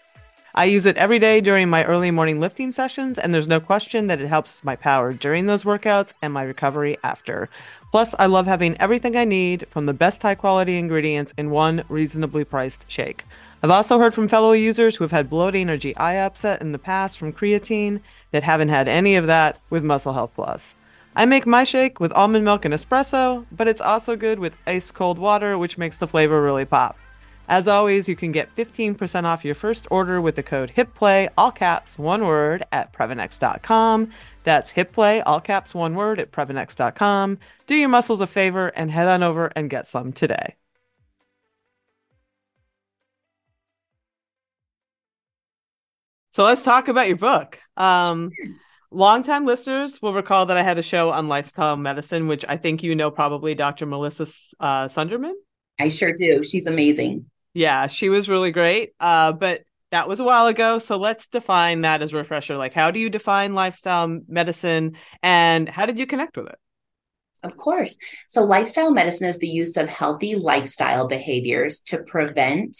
I 0.54 0.66
use 0.66 0.86
it 0.86 0.96
every 0.98 1.18
day 1.18 1.40
during 1.40 1.68
my 1.68 1.82
early 1.84 2.12
morning 2.12 2.38
lifting 2.38 2.70
sessions, 2.70 3.18
and 3.18 3.34
there's 3.34 3.48
no 3.48 3.58
question 3.58 4.06
that 4.06 4.20
it 4.20 4.28
helps 4.28 4.62
my 4.62 4.76
power 4.76 5.12
during 5.12 5.46
those 5.46 5.64
workouts 5.64 6.14
and 6.22 6.32
my 6.32 6.44
recovery 6.44 6.96
after. 7.02 7.48
Plus, 7.90 8.14
I 8.20 8.26
love 8.26 8.46
having 8.46 8.80
everything 8.80 9.16
I 9.16 9.24
need 9.24 9.66
from 9.68 9.86
the 9.86 9.92
best 9.92 10.22
high 10.22 10.36
quality 10.36 10.78
ingredients 10.78 11.34
in 11.36 11.50
one 11.50 11.82
reasonably 11.88 12.44
priced 12.44 12.84
shake. 12.86 13.24
I've 13.64 13.72
also 13.72 13.98
heard 13.98 14.14
from 14.14 14.28
fellow 14.28 14.52
users 14.52 14.94
who 14.94 15.02
have 15.02 15.10
had 15.10 15.28
bloating 15.28 15.68
or 15.68 15.76
GI 15.76 15.96
upset 15.96 16.60
in 16.60 16.70
the 16.70 16.78
past 16.78 17.18
from 17.18 17.32
creatine 17.32 17.98
that 18.30 18.44
haven't 18.44 18.68
had 18.68 18.86
any 18.86 19.16
of 19.16 19.26
that 19.26 19.58
with 19.70 19.82
Muscle 19.82 20.12
Health 20.12 20.30
Plus. 20.36 20.76
I 21.18 21.24
make 21.24 21.46
my 21.46 21.64
shake 21.64 21.98
with 21.98 22.12
almond 22.12 22.44
milk 22.44 22.66
and 22.66 22.74
espresso, 22.74 23.46
but 23.50 23.66
it's 23.66 23.80
also 23.80 24.16
good 24.16 24.38
with 24.38 24.54
ice 24.66 24.90
cold 24.90 25.18
water, 25.18 25.56
which 25.56 25.78
makes 25.78 25.96
the 25.96 26.06
flavor 26.06 26.42
really 26.42 26.66
pop. 26.66 26.98
As 27.48 27.66
always, 27.66 28.06
you 28.06 28.14
can 28.14 28.32
get 28.32 28.54
15% 28.54 29.24
off 29.24 29.42
your 29.42 29.54
first 29.54 29.86
order 29.90 30.20
with 30.20 30.36
the 30.36 30.42
code 30.42 30.72
HITPLAY, 30.76 31.30
all 31.38 31.50
caps, 31.50 31.98
one 31.98 32.26
word, 32.26 32.64
at 32.70 32.92
Previnex.com. 32.92 34.10
That's 34.44 34.72
HITPLAY, 34.72 35.22
all 35.24 35.40
caps, 35.40 35.74
one 35.74 35.94
word, 35.94 36.20
at 36.20 36.32
Previnex.com. 36.32 37.38
Do 37.66 37.74
your 37.74 37.88
muscles 37.88 38.20
a 38.20 38.26
favor 38.26 38.68
and 38.68 38.90
head 38.90 39.08
on 39.08 39.22
over 39.22 39.50
and 39.56 39.70
get 39.70 39.86
some 39.86 40.12
today. 40.12 40.56
So 46.32 46.44
let's 46.44 46.62
talk 46.62 46.88
about 46.88 47.08
your 47.08 47.16
book. 47.16 47.58
Um, 47.78 48.32
Longtime 48.90 49.46
listeners 49.46 50.00
will 50.00 50.14
recall 50.14 50.46
that 50.46 50.56
I 50.56 50.62
had 50.62 50.78
a 50.78 50.82
show 50.82 51.10
on 51.10 51.28
lifestyle 51.28 51.76
medicine, 51.76 52.28
which 52.28 52.44
I 52.48 52.56
think 52.56 52.82
you 52.82 52.94
know 52.94 53.10
probably 53.10 53.54
Dr. 53.54 53.86
Melissa 53.86 54.26
uh, 54.60 54.88
Sunderman. 54.88 55.34
I 55.78 55.88
sure 55.88 56.12
do. 56.12 56.42
She's 56.42 56.66
amazing. 56.66 57.26
Yeah, 57.54 57.86
she 57.86 58.08
was 58.08 58.28
really 58.28 58.50
great. 58.50 58.92
Uh, 59.00 59.32
but 59.32 59.62
that 59.90 60.08
was 60.08 60.20
a 60.20 60.24
while 60.24 60.46
ago. 60.46 60.78
So 60.78 60.96
let's 60.98 61.28
define 61.28 61.82
that 61.82 62.02
as 62.02 62.12
a 62.12 62.16
refresher. 62.16 62.56
Like, 62.56 62.74
how 62.74 62.90
do 62.90 62.98
you 62.98 63.10
define 63.10 63.54
lifestyle 63.54 64.20
medicine 64.28 64.96
and 65.22 65.68
how 65.68 65.86
did 65.86 65.98
you 65.98 66.06
connect 66.06 66.36
with 66.36 66.48
it? 66.48 66.58
Of 67.42 67.56
course. 67.56 67.96
So, 68.28 68.42
lifestyle 68.42 68.90
medicine 68.92 69.28
is 69.28 69.38
the 69.38 69.48
use 69.48 69.76
of 69.76 69.88
healthy 69.88 70.34
lifestyle 70.34 71.06
behaviors 71.06 71.80
to 71.86 72.02
prevent 72.02 72.76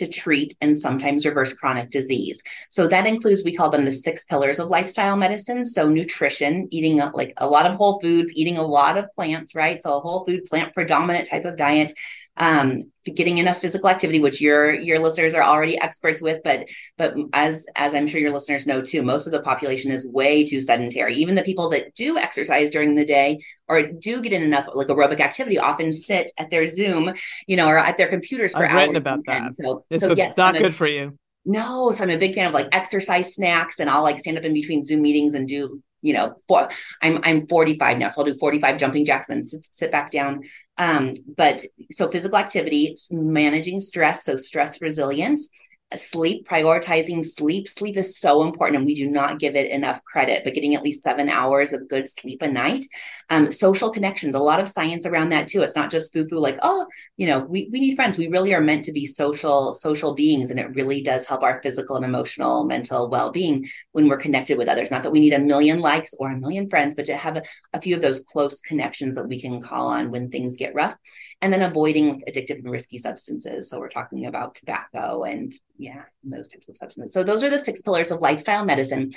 to 0.00 0.08
treat 0.08 0.54
and 0.60 0.76
sometimes 0.76 1.24
reverse 1.24 1.52
chronic 1.52 1.90
disease. 1.90 2.42
So 2.68 2.86
that 2.88 3.06
includes, 3.06 3.42
we 3.44 3.54
call 3.54 3.70
them 3.70 3.84
the 3.84 3.92
six 3.92 4.24
pillars 4.24 4.58
of 4.58 4.68
lifestyle 4.68 5.16
medicine. 5.16 5.64
So 5.64 5.88
nutrition, 5.88 6.68
eating 6.70 7.00
like 7.14 7.32
a 7.36 7.46
lot 7.46 7.70
of 7.70 7.76
whole 7.76 8.00
foods, 8.00 8.32
eating 8.34 8.58
a 8.58 8.66
lot 8.66 8.98
of 8.98 9.06
plants, 9.14 9.54
right? 9.54 9.80
So 9.80 9.96
a 9.96 10.00
whole 10.00 10.24
food 10.24 10.44
plant 10.46 10.74
predominant 10.74 11.28
type 11.28 11.44
of 11.44 11.56
diet, 11.56 11.92
um, 12.36 12.80
getting 13.04 13.38
enough 13.38 13.58
physical 13.58 13.88
activity, 13.88 14.20
which 14.20 14.40
your 14.40 14.72
your 14.72 14.98
listeners 14.98 15.34
are 15.34 15.42
already 15.42 15.78
experts 15.80 16.22
with, 16.22 16.38
but 16.44 16.68
but 16.96 17.14
as 17.32 17.66
as 17.76 17.94
I'm 17.94 18.06
sure 18.06 18.20
your 18.20 18.32
listeners 18.32 18.66
know 18.66 18.80
too, 18.80 19.02
most 19.02 19.26
of 19.26 19.32
the 19.32 19.42
population 19.42 19.90
is 19.90 20.06
way 20.08 20.44
too 20.44 20.60
sedentary. 20.60 21.14
Even 21.14 21.34
the 21.34 21.42
people 21.42 21.68
that 21.70 21.94
do 21.94 22.16
exercise 22.16 22.70
during 22.70 22.94
the 22.94 23.04
day 23.04 23.38
or 23.68 23.82
do 23.82 24.22
get 24.22 24.32
in 24.32 24.42
enough 24.42 24.68
like 24.72 24.88
aerobic 24.88 25.20
activity 25.20 25.58
often 25.58 25.92
sit 25.92 26.30
at 26.38 26.50
their 26.50 26.66
Zoom, 26.66 27.12
you 27.46 27.56
know, 27.56 27.68
or 27.68 27.78
at 27.78 27.98
their 27.98 28.08
computers 28.08 28.52
for 28.52 28.64
I've 28.64 28.70
hours. 28.70 28.88
Written 28.88 28.96
about 28.96 29.20
that. 29.26 29.54
So, 29.54 29.84
it's 29.90 30.02
so 30.02 30.14
yes, 30.16 30.36
not 30.36 30.56
good 30.56 30.74
for 30.74 30.86
you. 30.86 31.18
No, 31.44 31.90
so 31.90 32.04
I'm 32.04 32.10
a 32.10 32.18
big 32.18 32.34
fan 32.34 32.48
of 32.48 32.54
like 32.54 32.68
exercise 32.72 33.34
snacks, 33.34 33.80
and 33.80 33.88
I'll 33.90 34.02
like 34.02 34.18
stand 34.18 34.38
up 34.38 34.44
in 34.44 34.52
between 34.52 34.82
Zoom 34.82 35.02
meetings 35.02 35.34
and 35.34 35.48
do 35.48 35.82
you 36.02 36.14
know, 36.14 36.34
for 36.48 36.68
I'm 37.02 37.20
I'm 37.22 37.46
45 37.46 37.98
now, 37.98 38.08
so 38.08 38.20
I'll 38.20 38.26
do 38.26 38.34
45 38.34 38.78
jumping 38.78 39.04
jacks, 39.04 39.26
then 39.26 39.44
sit, 39.44 39.66
sit 39.70 39.92
back 39.92 40.10
down. 40.10 40.42
Um, 40.80 41.12
but 41.36 41.62
so 41.90 42.08
physical 42.08 42.38
activity, 42.38 42.94
managing 43.10 43.80
stress, 43.80 44.24
so 44.24 44.36
stress 44.36 44.80
resilience, 44.80 45.50
sleep, 45.96 46.46
prioritizing 46.48 47.24
sleep. 47.24 47.66
Sleep 47.66 47.96
is 47.96 48.18
so 48.18 48.44
important 48.44 48.76
and 48.76 48.86
we 48.86 48.94
do 48.94 49.08
not 49.08 49.38
give 49.38 49.56
it 49.56 49.70
enough 49.70 50.02
credit, 50.04 50.42
but 50.44 50.54
getting 50.54 50.74
at 50.74 50.82
least 50.82 51.02
seven 51.02 51.28
hours 51.28 51.72
of 51.72 51.88
good 51.88 52.08
sleep 52.08 52.42
a 52.42 52.48
night. 52.48 52.84
Um, 53.28 53.50
social 53.52 53.90
connections, 53.90 54.34
a 54.34 54.40
lot 54.40 54.60
of 54.60 54.68
science 54.68 55.06
around 55.06 55.30
that 55.30 55.48
too. 55.48 55.62
It's 55.62 55.76
not 55.76 55.90
just 55.90 56.12
foo-foo 56.12 56.38
like, 56.38 56.58
oh, 56.62 56.86
you 57.16 57.26
know, 57.26 57.40
we, 57.40 57.68
we 57.72 57.80
need 57.80 57.96
friends. 57.96 58.18
We 58.18 58.28
really 58.28 58.54
are 58.54 58.60
meant 58.60 58.84
to 58.84 58.92
be 58.92 59.06
social, 59.06 59.72
social 59.72 60.14
beings. 60.14 60.50
And 60.50 60.60
it 60.60 60.74
really 60.74 61.02
does 61.02 61.26
help 61.26 61.42
our 61.42 61.60
physical 61.62 61.96
and 61.96 62.04
emotional, 62.04 62.64
mental 62.64 63.08
well-being 63.08 63.68
when 63.92 64.08
we're 64.08 64.16
connected 64.16 64.58
with 64.58 64.68
others. 64.68 64.90
Not 64.90 65.02
that 65.02 65.12
we 65.12 65.20
need 65.20 65.34
a 65.34 65.40
million 65.40 65.80
likes 65.80 66.14
or 66.18 66.30
a 66.30 66.38
million 66.38 66.68
friends, 66.68 66.94
but 66.94 67.04
to 67.06 67.16
have 67.16 67.36
a, 67.36 67.42
a 67.72 67.80
few 67.80 67.96
of 67.96 68.02
those 68.02 68.20
close 68.20 68.60
connections 68.60 69.16
that 69.16 69.28
we 69.28 69.40
can 69.40 69.60
call 69.60 69.88
on 69.88 70.10
when 70.10 70.30
things 70.30 70.56
get 70.56 70.74
rough 70.74 70.96
and 71.42 71.52
then 71.52 71.62
avoiding 71.62 72.22
addictive 72.28 72.58
and 72.58 72.70
risky 72.70 72.98
substances. 72.98 73.70
So 73.70 73.78
we're 73.78 73.88
talking 73.88 74.26
about 74.26 74.54
tobacco 74.54 75.22
and 75.22 75.52
yeah, 75.78 76.02
and 76.22 76.32
those 76.32 76.48
types 76.48 76.68
of 76.68 76.76
substances. 76.76 77.14
So 77.14 77.24
those 77.24 77.42
are 77.42 77.48
the 77.48 77.58
six 77.58 77.80
pillars 77.80 78.10
of 78.10 78.20
lifestyle 78.20 78.64
medicine. 78.66 79.12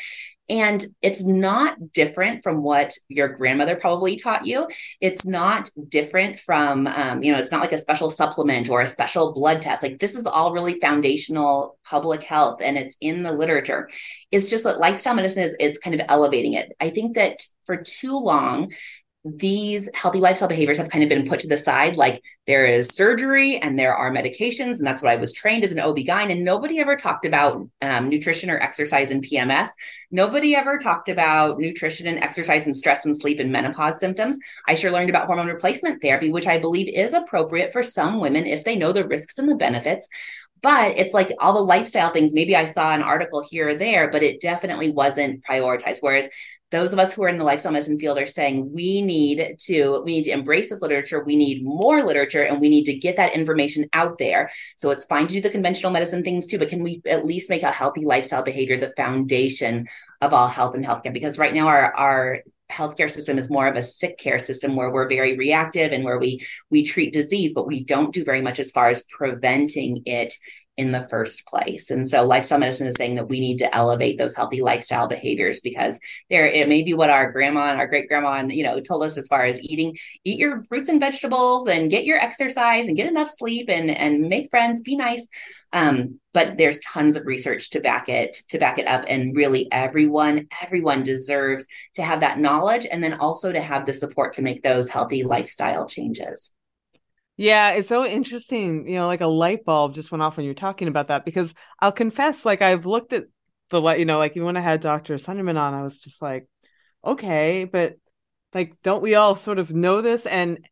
And 0.50 0.86
it's 1.02 1.26
not 1.26 1.92
different 1.94 2.44
from 2.44 2.64
what 2.64 2.94
your 3.10 3.30
grandmother 3.30 3.76
probably 3.76 4.16
taught 4.16 4.46
you. 4.46 4.68
It's 5.02 5.26
not 5.26 5.70
different 5.90 6.40
from, 6.40 6.88
um, 6.88 7.22
you 7.22 7.32
know, 7.32 7.38
it's 7.38 7.52
not 7.52 7.62
like 7.62 7.72
a 7.74 7.78
special 7.78 8.10
supplement 8.10 8.70
or 8.70 8.82
a 8.82 8.88
special 8.88 9.34
blood 9.34 9.62
test. 9.62 9.84
Like 9.84 10.00
this 10.00 10.16
is 10.16 10.26
all 10.26 10.54
really 10.54 10.80
foundational 10.80 11.78
public 11.86 12.24
health 12.24 12.62
and 12.64 12.78
it's 12.78 12.98
in 13.02 13.24
the 13.24 13.34
literature. 13.34 13.90
It's 14.32 14.50
just 14.50 14.64
that 14.64 14.80
lifestyle 14.80 15.16
medicine 15.16 15.44
is, 15.44 15.56
is 15.60 15.78
kind 15.78 16.00
of 16.00 16.06
elevating 16.08 16.54
it. 16.54 16.72
I 16.80 16.90
think 16.90 17.16
that 17.16 17.40
for 17.66 17.78
too 17.78 18.18
long, 18.20 18.72
these 19.26 19.90
healthy 19.94 20.20
lifestyle 20.20 20.50
behaviors 20.50 20.78
have 20.78 20.90
kind 20.90 21.02
of 21.02 21.10
been 21.10 21.26
put 21.26 21.40
to 21.40 21.48
the 21.48 21.58
side. 21.58 21.96
Like 21.96 22.22
there 22.46 22.66
is 22.66 22.90
surgery 22.90 23.58
and 23.58 23.80
there 23.80 23.96
are 23.96 24.12
medications. 24.12 24.80
And 24.80 24.86
that's 24.86 25.02
what 25.02 25.14
I 25.14 25.16
was 25.16 25.32
trained 25.32 25.64
as 25.64 25.72
an 25.72 25.80
OB-GYN. 25.80 26.30
And 26.30 26.44
nobody 26.44 26.80
ever 26.80 26.98
talked 26.98 27.26
about 27.26 27.70
um, 27.82 28.10
nutrition 28.10 28.50
or 28.50 28.60
exercise 28.60 29.12
in 29.12 29.22
PMS. 29.22 29.70
Nobody 30.12 30.56
ever 30.56 30.78
talked 30.78 31.08
about 31.08 31.58
nutrition 31.58 32.06
and 32.06 32.22
exercise 32.22 32.66
and 32.66 32.76
stress 32.76 33.06
and 33.06 33.16
sleep 33.16 33.40
and 33.40 33.52
menopause 33.52 33.98
symptoms. 33.98 34.38
I 34.68 34.76
sure 34.76 34.92
learned 34.92 35.10
about 35.10 35.28
hormone 35.28 35.48
replacement 35.48 36.02
therapy, 36.02 36.30
which 36.30 36.48
I 36.48 36.58
believe 36.58 36.94
is 36.94 37.14
appropriate 37.14 37.72
for 37.72 37.82
some 37.82 38.20
women 38.20 38.46
if 38.46 38.66
they 38.66 38.76
know 38.76 38.92
the 38.92 39.08
risks 39.08 39.40
and 39.40 39.50
the 39.50 39.56
benefits 39.56 40.10
but 40.62 40.98
it's 40.98 41.14
like 41.14 41.30
all 41.40 41.54
the 41.54 41.60
lifestyle 41.60 42.10
things 42.10 42.34
maybe 42.34 42.56
i 42.56 42.66
saw 42.66 42.94
an 42.94 43.04
article 43.04 43.44
here 43.48 43.68
or 43.68 43.76
there 43.76 44.10
but 44.10 44.24
it 44.24 44.42
definitely 44.42 44.90
wasn't 44.90 45.44
prioritized 45.44 45.98
whereas 46.00 46.30
those 46.74 46.92
of 46.92 46.98
us 46.98 47.14
who 47.14 47.24
are 47.24 47.28
in 47.28 47.38
the 47.38 47.44
lifestyle 47.44 47.72
medicine 47.72 48.00
field 48.00 48.18
are 48.18 48.26
saying 48.26 48.74
we 48.74 49.00
need 49.04 49.56
to 49.60 50.02
we 50.04 50.16
need 50.16 50.24
to 50.24 50.32
embrace 50.32 50.72
this 50.72 50.82
literature. 50.82 51.24
We 51.24 51.36
need 51.36 51.64
more 51.64 52.04
literature 52.04 52.42
and 52.42 52.60
we 52.60 52.68
need 52.68 52.86
to 52.86 52.98
get 52.98 53.16
that 53.18 53.36
information 53.36 53.86
out 53.94 54.18
there. 54.18 54.52
So 54.78 54.90
it's 54.90 55.06
fine 55.06 55.28
to 55.28 55.36
do 55.36 55.42
the 55.42 55.52
conventional 55.52 55.92
medicine 55.92 56.24
things 56.24 56.48
too 56.48 56.58
but 56.58 56.70
can 56.70 56.82
we 56.82 57.00
at 57.08 57.26
least 57.26 57.52
make 57.52 57.62
a 57.62 57.72
healthy 57.72 58.06
lifestyle 58.06 58.42
behavior 58.42 58.78
the 58.78 58.92
foundation 58.98 59.88
of 60.20 60.34
all 60.34 60.48
health 60.48 60.74
and 60.74 60.84
healthcare? 60.84 61.14
Because 61.14 61.38
right 61.38 61.54
now 61.54 61.68
our 61.68 61.94
our 61.94 62.40
healthcare 62.72 63.12
system 63.12 63.38
is 63.38 63.52
more 63.52 63.68
of 63.68 63.76
a 63.76 63.84
sick 63.84 64.18
care 64.18 64.40
system 64.40 64.76
where 64.76 64.92
we're 64.92 65.08
very 65.08 65.38
reactive 65.38 65.92
and 65.92 66.04
where 66.04 66.18
we 66.18 66.44
we 66.72 66.82
treat 66.82 67.14
disease 67.14 67.54
but 67.54 67.68
we 67.68 67.84
don't 67.84 68.16
do 68.16 68.24
very 68.24 68.42
much 68.42 68.58
as 68.58 68.72
far 68.72 68.88
as 68.88 69.04
preventing 69.04 70.02
it 70.08 70.34
in 70.76 70.92
the 70.92 71.08
first 71.08 71.46
place. 71.46 71.92
And 71.92 72.08
so 72.08 72.26
lifestyle 72.26 72.58
medicine 72.58 72.88
is 72.88 72.96
saying 72.96 73.16
that 73.16 73.30
we 73.30 73.40
need 73.40 73.60
to 73.60 73.76
elevate 73.76 74.18
those 74.18 74.36
healthy 74.36 74.62
lifestyle 74.62 75.08
behaviors 75.08 75.60
because 75.60 76.00
there 76.32 76.48
it 76.48 76.68
may 76.68 76.82
be 76.82 76.96
what 76.96 77.12
our 77.12 77.32
grandma 77.32 77.70
and 77.70 77.80
our 77.80 77.88
great 77.88 78.08
grandma 78.08 78.44
you 78.48 78.64
know 78.64 78.80
told 78.80 79.04
us 79.04 79.18
as 79.18 79.28
far 79.28 79.46
as 79.46 79.62
eating 79.62 79.96
eat 80.24 80.40
your 80.40 80.64
fruits 80.64 80.90
and 80.90 81.00
vegetables 81.00 81.68
and 81.70 81.92
get 81.92 82.06
your 82.06 82.18
exercise 82.18 82.88
and 82.88 82.98
get 82.98 83.08
enough 83.08 83.30
sleep 83.30 83.70
and 83.70 83.92
and 83.92 84.22
make 84.22 84.50
friends 84.50 84.82
be 84.82 84.96
nice. 84.96 85.28
Um, 85.74 86.20
but 86.34 86.58
there's 86.58 86.80
tons 86.80 87.16
of 87.16 87.26
research 87.26 87.70
to 87.72 87.80
back 87.80 88.10
it 88.10 88.38
to 88.50 88.58
back 88.58 88.80
it 88.80 88.88
up. 88.88 89.06
And 89.08 89.36
really 89.36 89.68
everyone 89.72 90.48
everyone 90.64 91.04
deserves 91.04 91.68
to 91.96 92.04
have 92.04 92.22
that 92.22 92.40
knowledge 92.40 92.88
and 92.92 93.04
then 93.04 93.14
also 93.14 93.52
to 93.52 93.62
have 93.62 93.86
the 93.86 93.94
support 93.94 94.34
to 94.34 94.42
make 94.42 94.64
those 94.64 94.90
healthy 94.90 95.24
lifestyle 95.24 95.86
changes 95.86 96.52
yeah, 97.38 97.72
it's 97.72 97.88
so 97.90 98.06
interesting. 98.06 98.88
You 98.88 98.96
know, 98.96 99.08
like 99.08 99.22
a 99.22 99.28
light 99.28 99.66
bulb 99.66 99.96
just 99.96 100.12
went 100.12 100.22
off 100.22 100.38
when 100.38 100.46
you're 100.46 100.56
talking 100.56 100.88
about 100.88 101.08
that 101.08 101.26
because 101.26 101.54
I'll 101.80 101.92
confess, 101.92 102.46
like 102.46 102.62
I've 102.62 102.86
looked 102.86 103.14
at 103.14 103.26
the 103.70 103.82
light, 103.82 104.00
you 104.00 104.06
know, 104.06 104.20
like 104.20 104.34
even 104.34 104.46
when 104.46 104.58
I 104.58 104.62
had 104.62 104.82
Dr. 104.82 105.16
Sunderman 105.16 105.58
on, 105.60 105.74
I 105.74 105.82
was 105.84 106.00
just 106.00 106.22
like, 106.22 106.48
okay, 107.04 107.66
but 107.66 107.96
like, 108.54 108.78
don't 108.84 109.02
we 109.04 109.16
all 109.16 109.36
sort 109.36 109.60
of 109.60 109.74
know 109.74 110.02
this? 110.02 110.26
And 110.26 110.68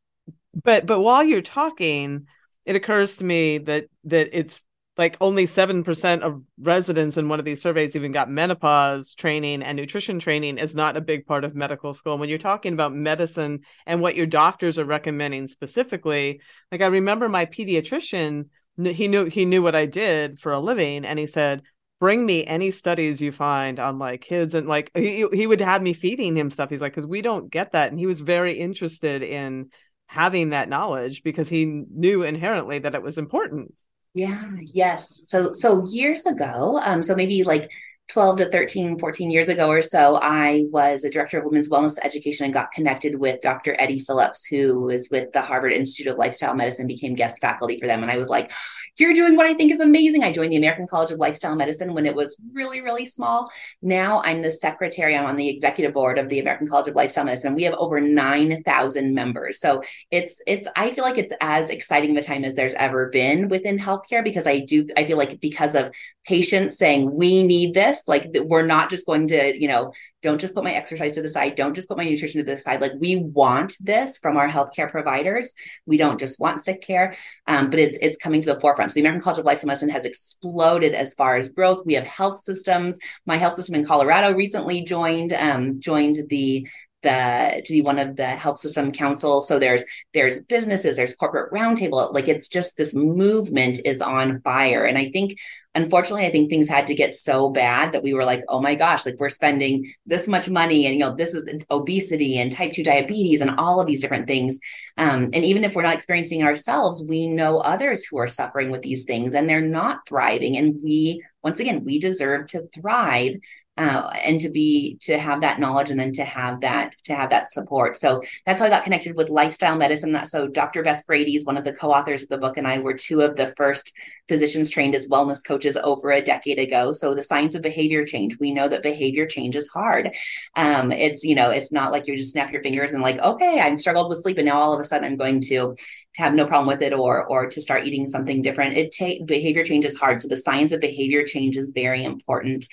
but 0.64 0.86
but 0.86 1.02
while 1.02 1.24
you're 1.24 1.42
talking, 1.42 2.28
it 2.66 2.76
occurs 2.76 3.18
to 3.18 3.26
me 3.26 3.60
that 3.60 3.86
that 4.06 4.30
it's 4.34 4.64
like 4.98 5.18
only 5.22 5.46
7% 5.48 6.22
of 6.22 6.42
residents 6.60 7.18
in 7.18 7.30
one 7.30 7.40
of 7.40 7.46
these 7.46 7.62
surveys 7.62 7.96
even 7.96 8.12
got 8.12 8.30
menopause 8.30 9.14
training 9.16 9.64
and 9.64 9.78
nutrition 9.78 10.20
training 10.20 10.58
is 10.58 10.76
not 10.76 10.98
a 10.98 11.02
big 11.02 11.26
part 11.26 11.44
of 11.44 11.56
medical 11.56 11.94
school. 11.94 12.18
when 12.18 12.30
you're 12.30 12.38
talking 12.38 12.74
about 12.74 12.94
medicine 12.94 13.62
and 13.86 14.02
what 14.02 14.16
your 14.16 14.26
doctors 14.26 14.78
are 14.78 14.86
recommending 14.86 15.48
specifically, 15.48 16.42
like 16.72 16.82
I 16.82 16.88
remember 16.88 17.30
my 17.30 17.46
pediatrician, 17.46 18.50
he 18.78 19.08
knew 19.08 19.26
he 19.26 19.46
knew 19.46 19.64
what 19.64 19.76
I 19.76 19.86
did 19.86 20.40
for 20.40 20.52
a 20.52 20.60
living 20.60 21.06
and 21.06 21.18
he 21.18 21.28
said, 21.28 21.62
bring 22.00 22.26
me 22.26 22.46
any 22.46 22.72
studies 22.72 23.22
you 23.22 23.32
find 23.32 23.80
on 23.80 24.00
like 24.00 24.22
kids 24.22 24.56
and 24.56 24.68
like 24.68 24.92
he, 24.94 25.26
he 25.32 25.48
would 25.48 25.62
have 25.62 25.82
me 25.82 25.94
feeding 25.94 26.36
him 26.36 26.50
stuff. 26.50 26.70
He's 26.70 26.82
like, 26.82 26.94
because 26.94 27.08
we 27.08 27.22
don't 27.22 27.52
get 27.52 27.72
that. 27.74 27.92
And 27.92 28.00
he 28.00 28.08
was 28.08 28.20
very 28.20 28.54
interested 28.54 29.24
in 29.24 29.70
having 30.08 30.50
that 30.50 30.68
knowledge 30.68 31.24
because 31.24 31.48
he 31.48 31.66
knew 31.66 32.24
inherently 32.24 32.80
that 32.80 32.96
it 32.96 33.04
was 33.04 33.18
important 33.18 33.74
yeah, 34.14 34.50
yes. 34.74 35.24
So 35.28 35.54
so 35.54 35.86
years 35.88 36.26
ago, 36.26 36.80
um, 36.84 37.02
so 37.02 37.16
maybe 37.16 37.44
like 37.44 37.70
12 38.10 38.38
to 38.38 38.46
13, 38.50 39.00
14 39.00 39.32
years 39.32 39.48
ago 39.48 39.70
or 39.70 39.82
so, 39.82 40.20
I 40.22 40.66
was 40.70 41.06
a 41.06 41.10
director 41.10 41.40
of 41.40 41.46
women's 41.46 41.70
wellness 41.70 41.98
education 42.04 42.44
and 42.44 42.54
got 42.54 42.72
connected 42.74 43.20
with 43.20 43.40
Dr. 43.40 43.76
Eddie 43.80 44.02
Phillips, 44.02 44.46
who 44.46 44.82
was 44.82 45.08
with 45.10 45.32
the 45.32 45.42
Harvard 45.42 45.72
Institute 45.72 46.12
of 46.12 46.18
Lifestyle 46.18 46.56
Medicine, 46.56 46.88
became 46.88 47.16
guest 47.16 47.40
faculty 47.40 47.78
for 47.80 47.88
them. 47.88 48.02
And 48.02 48.12
I 48.12 48.18
was 48.18 48.28
like, 48.28 48.52
you're 48.98 49.14
doing 49.14 49.36
what 49.36 49.46
I 49.46 49.54
think 49.54 49.72
is 49.72 49.80
amazing. 49.80 50.24
I 50.24 50.32
joined 50.32 50.52
the 50.52 50.58
American 50.58 50.88
College 50.88 51.12
of 51.12 51.20
Lifestyle 51.20 51.56
Medicine 51.56 51.94
when 51.94 52.06
it 52.06 52.16
was 52.16 52.40
really, 52.54 52.82
really 52.82 53.06
small. 53.06 53.50
Now 53.82 54.22
I'm 54.24 54.42
the 54.42 54.52
secretary, 54.52 55.16
I'm 55.16 55.26
on 55.26 55.36
the 55.36 55.50
executive 55.50 55.94
board 55.94 56.20
of 56.20 56.30
the 56.30 56.40
American 56.40 56.68
College 56.68 56.88
of 56.88 56.96
Lifestyle 56.96 57.26
Medicine. 57.26 57.56
We 57.56 57.64
have 57.64 57.76
over 57.76 58.00
9,000 58.00 59.14
members. 59.14 59.60
So 59.60 59.82
it's, 60.12 60.42
it's, 60.46 60.68
I 60.76 60.92
feel 60.92 61.04
like 61.04 61.18
it's 61.18 61.34
as 61.42 61.70
exciting 61.70 62.12
of 62.12 62.18
a 62.18 62.22
time 62.26 62.44
as 62.44 62.56
there's 62.56 62.74
ever 62.76 63.10
been 63.10 63.48
within 63.48 63.80
healthcare 63.80 64.24
because 64.24 64.46
I 64.46 64.60
do, 64.60 64.86
I 64.98 65.06
feel 65.06 65.18
like 65.18 65.40
because 65.40 65.76
of 65.76 65.92
patients 66.26 66.78
saying, 66.78 67.16
we 67.16 67.44
need 67.44 67.74
this, 67.74 68.08
like 68.08 68.30
we're 68.36 68.66
not 68.66 68.90
just 68.90 69.06
going 69.06 69.28
to, 69.28 69.60
you 69.60 69.68
know, 69.68 69.94
don't 70.22 70.40
just 70.40 70.54
put 70.54 70.64
my 70.64 70.72
exercise 70.72 71.14
to 71.14 71.22
the 71.22 71.30
side. 71.30 71.56
Don't 71.56 71.74
just 71.74 71.88
put 71.88 71.98
my 71.98 72.06
nutrition 72.06 72.40
to 72.40 72.46
the 72.46 72.58
side. 72.58 72.82
Like 72.82 72.94
we 73.00 73.18
want 73.18 73.76
this 73.80 74.18
from 74.18 74.38
our 74.38 74.48
healthcare 74.48 74.90
providers. 74.90 75.54
We 75.86 75.98
don't 75.98 76.20
just 76.20 76.40
want 76.40 76.62
sick 76.62 76.82
care, 76.82 77.16
um, 77.48 77.70
but 77.70 77.80
it's 77.80 77.98
it's 78.02 78.18
coming 78.18 78.42
to 78.42 78.54
the 78.54 78.60
forefront. 78.60 78.92
So 78.92 78.96
the 78.96 79.02
American 79.02 79.22
College 79.22 79.40
of 79.40 79.46
Lifestyle 79.46 79.68
Medicine 79.68 79.90
has 79.90 80.06
exploded 80.06 80.94
as 80.94 81.14
far 81.14 81.36
as 81.36 81.50
growth. 81.50 81.82
We 81.86 81.96
have 81.96 82.06
health 82.06 82.40
systems. 82.40 83.00
My 83.26 83.38
health 83.38 83.56
system 83.56 83.76
in 83.76 83.86
Colorado 83.86 84.34
recently 84.34 84.84
joined 84.84 85.34
um, 85.34 85.80
joined 85.80 86.18
the 86.30 86.68
the 87.04 87.62
to 87.66 87.74
be 87.74 87.82
one 87.82 88.00
of 88.00 88.16
the 88.16 88.28
health 88.28 88.60
system 88.60 88.92
council 88.92 89.42
so 89.42 89.58
there's 89.58 89.84
there's 90.14 90.44
businesses 90.44 90.96
there's 90.96 91.16
corporate 91.16 91.52
roundtable 91.52 92.14
like 92.14 92.28
it's 92.28 92.48
just 92.48 92.78
this 92.78 92.94
movement 92.94 93.80
is 93.86 94.02
on 94.02 94.40
fire 94.42 94.86
and 94.86 94.98
i 94.98 95.10
think 95.10 95.36
unfortunately, 95.74 96.26
I 96.26 96.32
think 96.32 96.50
things 96.50 96.68
had 96.68 96.88
to 96.88 96.96
get 96.96 97.16
so 97.16 97.50
bad 97.50 97.94
that 97.94 98.04
we 98.04 98.14
were 98.14 98.26
like, 98.26 98.44
oh 98.50 98.60
my 98.60 98.76
gosh, 98.76 99.06
like 99.06 99.16
we're 99.20 99.30
spending 99.30 99.94
this 100.06 100.28
much 100.28 100.50
money 100.50 100.86
and, 100.86 100.96
you 100.96 101.00
know, 101.00 101.16
this 101.16 101.34
is 101.34 101.50
obesity 101.70 102.38
and 102.38 102.52
type 102.52 102.74
2 102.74 102.84
diabetes 102.84 103.42
and 103.42 103.52
all 103.58 103.80
of 103.80 103.88
these 103.88 104.02
different 104.02 104.28
things. 104.28 104.60
Um, 104.98 105.30
and 105.34 105.46
even 105.46 105.64
if 105.64 105.76
we're 105.76 105.84
not 105.84 105.94
experiencing 105.94 106.44
ourselves, 106.44 107.06
we 107.08 107.28
know 107.28 107.60
others 107.60 108.06
who 108.06 108.18
are 108.18 108.28
suffering 108.28 108.70
with 108.70 108.82
these 108.82 109.06
things 109.06 109.34
and 109.34 109.50
they're 109.50 109.62
not 109.62 110.08
thriving. 110.08 110.58
And 110.58 110.76
we, 110.84 111.24
once 111.44 111.60
again, 111.60 111.84
we 111.86 112.00
deserve 112.00 112.48
to 112.48 112.68
thrive 112.74 113.36
uh, 113.78 114.10
and 114.26 114.40
to 114.40 114.50
be 114.50 114.98
to 115.02 115.18
have 115.18 115.42
that 115.42 115.60
knowledge 115.60 115.92
and 115.92 116.00
then 116.00 116.12
to 116.12 116.26
have 116.26 116.62
that 116.62 116.94
to 117.06 117.16
have 117.16 117.30
that 117.30 117.50
support. 117.50 117.96
So 117.96 118.22
that's 118.46 118.60
how 118.60 118.68
i 118.68 118.70
got 118.70 118.84
connected 118.84 119.16
with 119.16 119.30
lifestyle 119.30 119.76
medicine. 119.76 120.18
So 120.28 120.48
dr 120.48 120.84
beth 120.84 121.04
Frates 121.06 121.32
is 121.34 121.46
one 121.46 121.58
of 121.58 121.64
the 121.64 121.74
co-authors 121.74 122.24
of 122.24 122.30
the 122.30 122.38
book 122.38 122.58
and 122.58 122.68
i 122.68 122.80
were 122.80 122.94
two 122.94 123.22
of 123.22 123.38
the 123.38 123.54
first 123.56 123.94
physicians 124.28 124.70
trained 124.70 124.94
as 124.94 125.08
wellness 125.08 125.46
coaches 125.46 125.78
over 125.78 126.12
a 126.12 126.22
decade 126.22 126.60
ago. 126.60 126.92
So 126.92 127.16
the 127.16 127.24
science 127.24 127.56
of 127.56 127.62
behavior 127.62 128.06
change 128.06 128.38
we 128.40 128.52
know 128.52 128.68
that 128.68 128.84
behavior 128.84 129.26
change 129.26 129.56
is 129.56 129.70
hard. 129.70 130.10
Um, 130.56 130.92
it's 130.92 131.24
you 131.24 131.36
know 131.36 131.50
it's 131.50 131.72
not 131.72 131.92
like 131.92 132.08
you 132.08 132.18
just 132.18 132.34
snap 132.34 132.52
your 132.52 132.64
fingers 132.64 132.94
and 132.94 133.02
like 133.02 133.20
okay 133.20 133.62
i'm 133.62 133.78
struggled 133.78 134.10
with 134.10 134.22
sleep 134.22 134.38
and 134.38 134.48
now 134.48 134.58
all 134.58 134.74
of 134.74 134.80
a 134.80 134.84
sudden 134.84 135.06
i'm 135.06 135.18
going 135.18 135.40
to 135.42 135.76
have 136.18 136.34
no 136.34 136.46
problem 136.46 136.68
with 136.68 136.82
it 136.82 136.94
or 136.94 137.26
or 137.26 137.48
to 137.48 137.62
start 137.62 137.86
eating 137.86 138.06
something 138.06 138.42
different. 138.42 138.78
It 138.78 138.92
take 138.92 139.26
behavior 139.26 139.64
change 139.64 139.86
is 139.86 139.98
hard. 139.98 140.20
So 140.20 140.28
the 140.28 140.38
science 140.38 140.74
of 140.74 140.82
behavior 140.82 141.24
change 141.24 141.56
is 141.56 141.72
very 141.74 142.04
important 142.04 142.66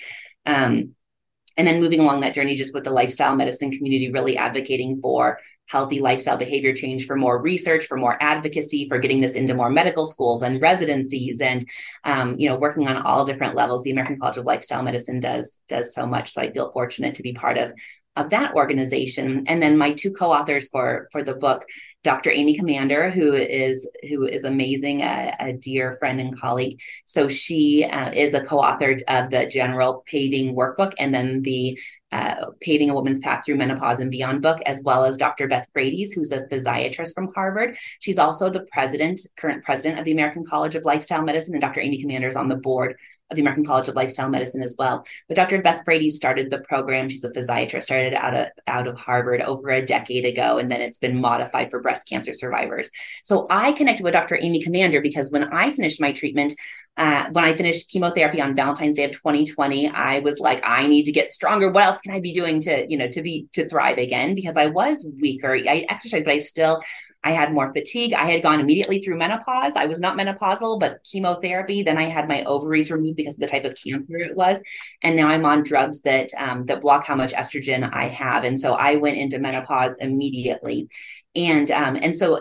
um, 0.45 0.95
and 1.57 1.67
then 1.67 1.79
moving 1.79 1.99
along 1.99 2.21
that 2.21 2.33
journey 2.33 2.55
just 2.55 2.73
with 2.73 2.83
the 2.83 2.91
lifestyle 2.91 3.35
medicine 3.35 3.71
community 3.71 4.11
really 4.11 4.37
advocating 4.37 4.99
for 5.01 5.39
healthy 5.67 5.99
lifestyle 5.99 6.37
behavior 6.37 6.73
change 6.73 7.05
for 7.05 7.15
more 7.15 7.41
research 7.41 7.85
for 7.85 7.95
more 7.97 8.17
advocacy 8.21 8.87
for 8.87 8.97
getting 8.97 9.21
this 9.21 9.35
into 9.35 9.53
more 9.53 9.69
medical 9.69 10.03
schools 10.03 10.41
and 10.41 10.61
residencies 10.61 11.41
and 11.41 11.63
um, 12.05 12.33
you 12.37 12.49
know 12.49 12.57
working 12.57 12.87
on 12.87 12.97
all 13.03 13.23
different 13.23 13.55
levels. 13.55 13.83
The 13.83 13.91
american 13.91 14.17
college 14.17 14.37
of 14.37 14.45
lifestyle 14.45 14.81
medicine 14.81 15.19
does 15.19 15.59
does 15.67 15.93
so 15.93 16.07
much 16.07 16.31
so 16.31 16.41
i 16.41 16.51
feel 16.51 16.71
fortunate 16.71 17.15
to 17.15 17.23
be 17.23 17.33
part 17.33 17.57
of 17.57 17.71
of 18.15 18.31
that 18.31 18.53
organization. 18.53 19.45
And 19.47 19.61
then 19.61 19.77
my 19.77 19.93
two 19.93 20.11
co-authors 20.11 20.67
for 20.69 21.07
for 21.11 21.23
the 21.23 21.35
book, 21.35 21.65
Dr. 22.03 22.31
Amy 22.31 22.55
Commander, 22.55 23.09
who 23.09 23.33
is 23.33 23.89
who 24.09 24.25
is 24.25 24.43
amazing, 24.43 25.01
a, 25.01 25.33
a 25.39 25.53
dear 25.53 25.95
friend 25.99 26.19
and 26.19 26.37
colleague. 26.39 26.79
So 27.05 27.27
she 27.27 27.85
uh, 27.85 28.11
is 28.11 28.33
a 28.33 28.43
co-author 28.43 28.97
of 29.07 29.29
the 29.29 29.47
General 29.47 30.03
Paving 30.05 30.55
Workbook, 30.55 30.93
and 30.99 31.13
then 31.13 31.41
the 31.43 31.77
uh, 32.11 32.47
Paving 32.61 32.89
a 32.89 32.93
Woman's 32.93 33.19
Path 33.19 33.43
Through 33.45 33.57
Menopause 33.57 33.99
and 33.99 34.09
Beyond 34.09 34.41
book, 34.41 34.59
as 34.65 34.81
well 34.83 35.05
as 35.05 35.15
Dr. 35.15 35.47
Beth 35.47 35.67
Frates, 35.73 36.11
who's 36.13 36.31
a 36.31 36.41
physiatrist 36.47 37.13
from 37.13 37.31
Harvard. 37.35 37.77
She's 37.99 38.17
also 38.17 38.49
the 38.49 38.65
president, 38.71 39.21
current 39.37 39.63
president 39.63 39.99
of 39.99 40.05
the 40.05 40.11
American 40.11 40.43
College 40.43 40.75
of 40.75 40.83
Lifestyle 40.85 41.23
Medicine, 41.23 41.53
and 41.53 41.61
Dr. 41.61 41.81
Amy 41.81 42.01
Commander 42.01 42.27
is 42.27 42.35
on 42.35 42.47
the 42.47 42.57
board 42.57 42.95
of 43.29 43.35
the 43.35 43.41
American 43.41 43.65
College 43.65 43.87
of 43.87 43.95
Lifestyle 43.95 44.29
Medicine 44.29 44.61
as 44.61 44.75
well. 44.77 45.05
But 45.27 45.35
Dr. 45.35 45.61
Beth 45.61 45.81
Frates 45.85 46.15
started 46.15 46.49
the 46.49 46.59
program. 46.59 47.09
She's 47.09 47.23
a 47.23 47.29
physiatrist, 47.29 47.83
started 47.83 48.13
out 48.13 48.35
of 48.35 48.47
out 48.67 48.87
of 48.87 48.99
Harvard 48.99 49.41
over 49.41 49.69
a 49.69 49.85
decade 49.85 50.25
ago, 50.25 50.57
and 50.57 50.71
then 50.71 50.81
it's 50.81 50.97
been 50.97 51.19
modified 51.19 51.69
for 51.69 51.79
breast 51.79 52.07
cancer 52.07 52.33
survivors. 52.33 52.89
So 53.23 53.47
I 53.49 53.71
connected 53.73 54.03
with 54.03 54.13
Dr. 54.13 54.37
Amy 54.41 54.61
Commander 54.61 55.01
because 55.01 55.29
when 55.31 55.45
I 55.53 55.71
finished 55.71 56.01
my 56.01 56.11
treatment, 56.11 56.53
uh, 56.97 57.27
when 57.31 57.45
I 57.45 57.53
finished 57.53 57.89
chemotherapy 57.89 58.41
on 58.41 58.55
Valentine's 58.55 58.95
Day 58.95 59.05
of 59.05 59.11
2020, 59.11 59.89
I 59.89 60.19
was 60.19 60.39
like, 60.39 60.61
I 60.63 60.87
need 60.87 61.03
to 61.05 61.11
get 61.11 61.29
stronger. 61.29 61.71
What 61.71 61.85
else 61.85 62.01
can 62.01 62.13
I 62.13 62.19
be 62.19 62.33
doing 62.33 62.59
to, 62.61 62.85
you 62.89 62.97
know, 62.97 63.07
to 63.07 63.21
be 63.21 63.47
to 63.53 63.67
thrive 63.69 63.97
again? 63.97 64.35
Because 64.35 64.57
I 64.57 64.67
was 64.67 65.07
weaker. 65.21 65.55
I 65.55 65.85
exercised, 65.87 66.25
but 66.25 66.33
I 66.33 66.39
still 66.39 66.81
I 67.23 67.31
had 67.31 67.53
more 67.53 67.73
fatigue. 67.73 68.13
I 68.13 68.25
had 68.25 68.41
gone 68.41 68.59
immediately 68.59 68.99
through 68.99 69.17
menopause. 69.17 69.73
I 69.75 69.85
was 69.85 69.99
not 69.99 70.17
menopausal, 70.17 70.79
but 70.79 71.03
chemotherapy. 71.03 71.83
Then 71.83 71.97
I 71.97 72.03
had 72.03 72.29
my 72.29 72.43
ovaries 72.43 72.89
removed 72.89 73.17
because 73.17 73.35
of 73.35 73.41
the 73.41 73.47
type 73.47 73.65
of 73.65 73.75
cancer 73.75 74.17
it 74.17 74.35
was, 74.35 74.63
and 75.03 75.15
now 75.15 75.27
I'm 75.27 75.45
on 75.45 75.63
drugs 75.63 76.01
that 76.03 76.29
um, 76.37 76.65
that 76.67 76.81
block 76.81 77.05
how 77.05 77.15
much 77.15 77.33
estrogen 77.33 77.89
I 77.93 78.05
have. 78.05 78.45
And 78.45 78.57
so 78.57 78.73
I 78.73 78.95
went 78.95 79.17
into 79.17 79.39
menopause 79.39 79.97
immediately 79.99 80.87
and 81.35 81.69
um, 81.69 81.95
and 81.95 82.15
so 82.15 82.39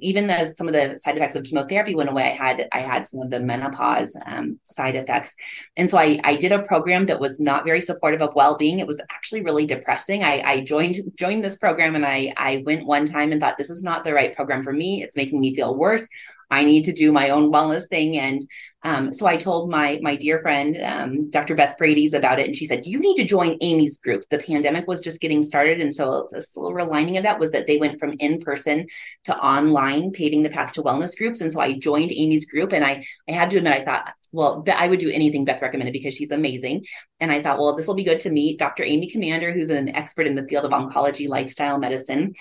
even 0.00 0.28
as 0.28 0.56
some 0.56 0.66
of 0.68 0.74
the 0.74 0.98
side 0.98 1.16
effects 1.16 1.34
of 1.34 1.44
chemotherapy 1.44 1.94
went 1.94 2.10
away, 2.10 2.24
I 2.24 2.44
had 2.44 2.68
I 2.72 2.80
had 2.80 3.06
some 3.06 3.20
of 3.20 3.30
the 3.30 3.40
menopause 3.40 4.14
um, 4.26 4.60
side 4.64 4.96
effects, 4.96 5.34
and 5.78 5.90
so 5.90 5.96
I 5.96 6.20
I 6.24 6.36
did 6.36 6.52
a 6.52 6.62
program 6.62 7.06
that 7.06 7.20
was 7.20 7.40
not 7.40 7.64
very 7.64 7.80
supportive 7.80 8.20
of 8.20 8.34
well 8.34 8.54
being. 8.56 8.80
It 8.80 8.86
was 8.86 9.00
actually 9.10 9.42
really 9.42 9.64
depressing. 9.64 10.24
I, 10.24 10.42
I 10.44 10.60
joined 10.60 10.96
joined 11.16 11.42
this 11.42 11.56
program 11.56 11.94
and 11.94 12.04
I 12.04 12.34
I 12.36 12.62
went 12.66 12.86
one 12.86 13.06
time 13.06 13.32
and 13.32 13.40
thought 13.40 13.56
this 13.56 13.70
is 13.70 13.82
not 13.82 14.04
the 14.04 14.12
right 14.12 14.36
program 14.36 14.62
for 14.62 14.74
me. 14.74 15.02
It's 15.02 15.16
making 15.16 15.40
me 15.40 15.54
feel 15.54 15.74
worse. 15.74 16.06
I 16.50 16.64
need 16.64 16.84
to 16.84 16.92
do 16.92 17.12
my 17.12 17.30
own 17.30 17.52
wellness 17.52 17.88
thing. 17.88 18.16
And 18.16 18.42
um, 18.84 19.12
so 19.12 19.26
I 19.26 19.36
told 19.36 19.70
my 19.70 19.98
my 20.02 20.14
dear 20.14 20.40
friend, 20.40 20.76
um, 20.84 21.30
Dr. 21.30 21.56
Beth 21.56 21.74
Frates 21.76 22.14
about 22.14 22.38
it, 22.38 22.46
and 22.46 22.56
she 22.56 22.64
said, 22.64 22.86
"You 22.86 23.00
need 23.00 23.16
to 23.16 23.24
join 23.24 23.58
Amy's 23.60 23.98
group." 23.98 24.22
The 24.30 24.38
pandemic 24.38 24.86
was 24.86 25.00
just 25.00 25.20
getting 25.20 25.42
started, 25.42 25.80
and 25.80 25.92
so 25.92 26.28
a 26.34 26.40
silver 26.40 26.84
lining 26.84 27.16
of 27.16 27.24
that 27.24 27.40
was 27.40 27.50
that 27.50 27.66
they 27.66 27.78
went 27.78 27.98
from 27.98 28.14
in 28.20 28.38
person 28.38 28.86
to 29.24 29.36
online, 29.36 30.12
paving 30.12 30.44
the 30.44 30.50
path 30.50 30.72
to 30.74 30.82
wellness 30.82 31.18
groups. 31.18 31.40
And 31.40 31.52
so 31.52 31.60
I 31.60 31.72
joined 31.72 32.12
Amy's 32.12 32.46
group, 32.46 32.72
and 32.72 32.84
I 32.84 33.04
I 33.28 33.32
had 33.32 33.50
to 33.50 33.56
admit, 33.56 33.72
I 33.72 33.84
thought, 33.84 34.12
well, 34.32 34.64
I 34.72 34.86
would 34.86 35.00
do 35.00 35.10
anything 35.10 35.44
Beth 35.44 35.62
recommended 35.62 35.92
because 35.92 36.14
she's 36.14 36.30
amazing. 36.30 36.84
And 37.18 37.32
I 37.32 37.42
thought, 37.42 37.58
well, 37.58 37.74
this 37.74 37.88
will 37.88 37.94
be 37.94 38.04
good 38.04 38.20
to 38.20 38.30
meet 38.30 38.58
Dr. 38.58 38.84
Amy 38.84 39.08
Commander, 39.08 39.52
who's 39.52 39.70
an 39.70 39.88
expert 39.96 40.26
in 40.26 40.34
the 40.34 40.46
field 40.46 40.64
of 40.64 40.70
oncology, 40.70 41.28
lifestyle 41.28 41.78
medicine. 41.78 42.34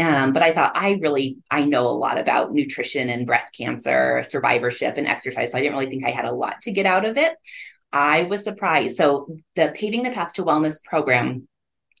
Um, 0.00 0.32
but 0.32 0.42
I 0.42 0.52
thought 0.52 0.72
I 0.74 0.98
really 1.02 1.38
I 1.50 1.64
know 1.64 1.86
a 1.86 1.90
lot 1.90 2.18
about 2.18 2.52
nutrition 2.52 3.10
and 3.10 3.26
breast 3.26 3.54
cancer 3.56 4.22
survivorship 4.22 4.94
and 4.96 5.06
exercise, 5.06 5.52
so 5.52 5.58
I 5.58 5.60
didn't 5.60 5.74
really 5.74 5.90
think 5.90 6.04
I 6.04 6.10
had 6.10 6.24
a 6.24 6.32
lot 6.32 6.62
to 6.62 6.72
get 6.72 6.86
out 6.86 7.04
of 7.04 7.16
it. 7.16 7.34
I 7.92 8.22
was 8.24 8.44
surprised. 8.44 8.96
So 8.96 9.28
the 9.56 9.72
paving 9.74 10.04
the 10.04 10.10
path 10.10 10.32
to 10.34 10.44
wellness 10.44 10.82
program 10.82 11.48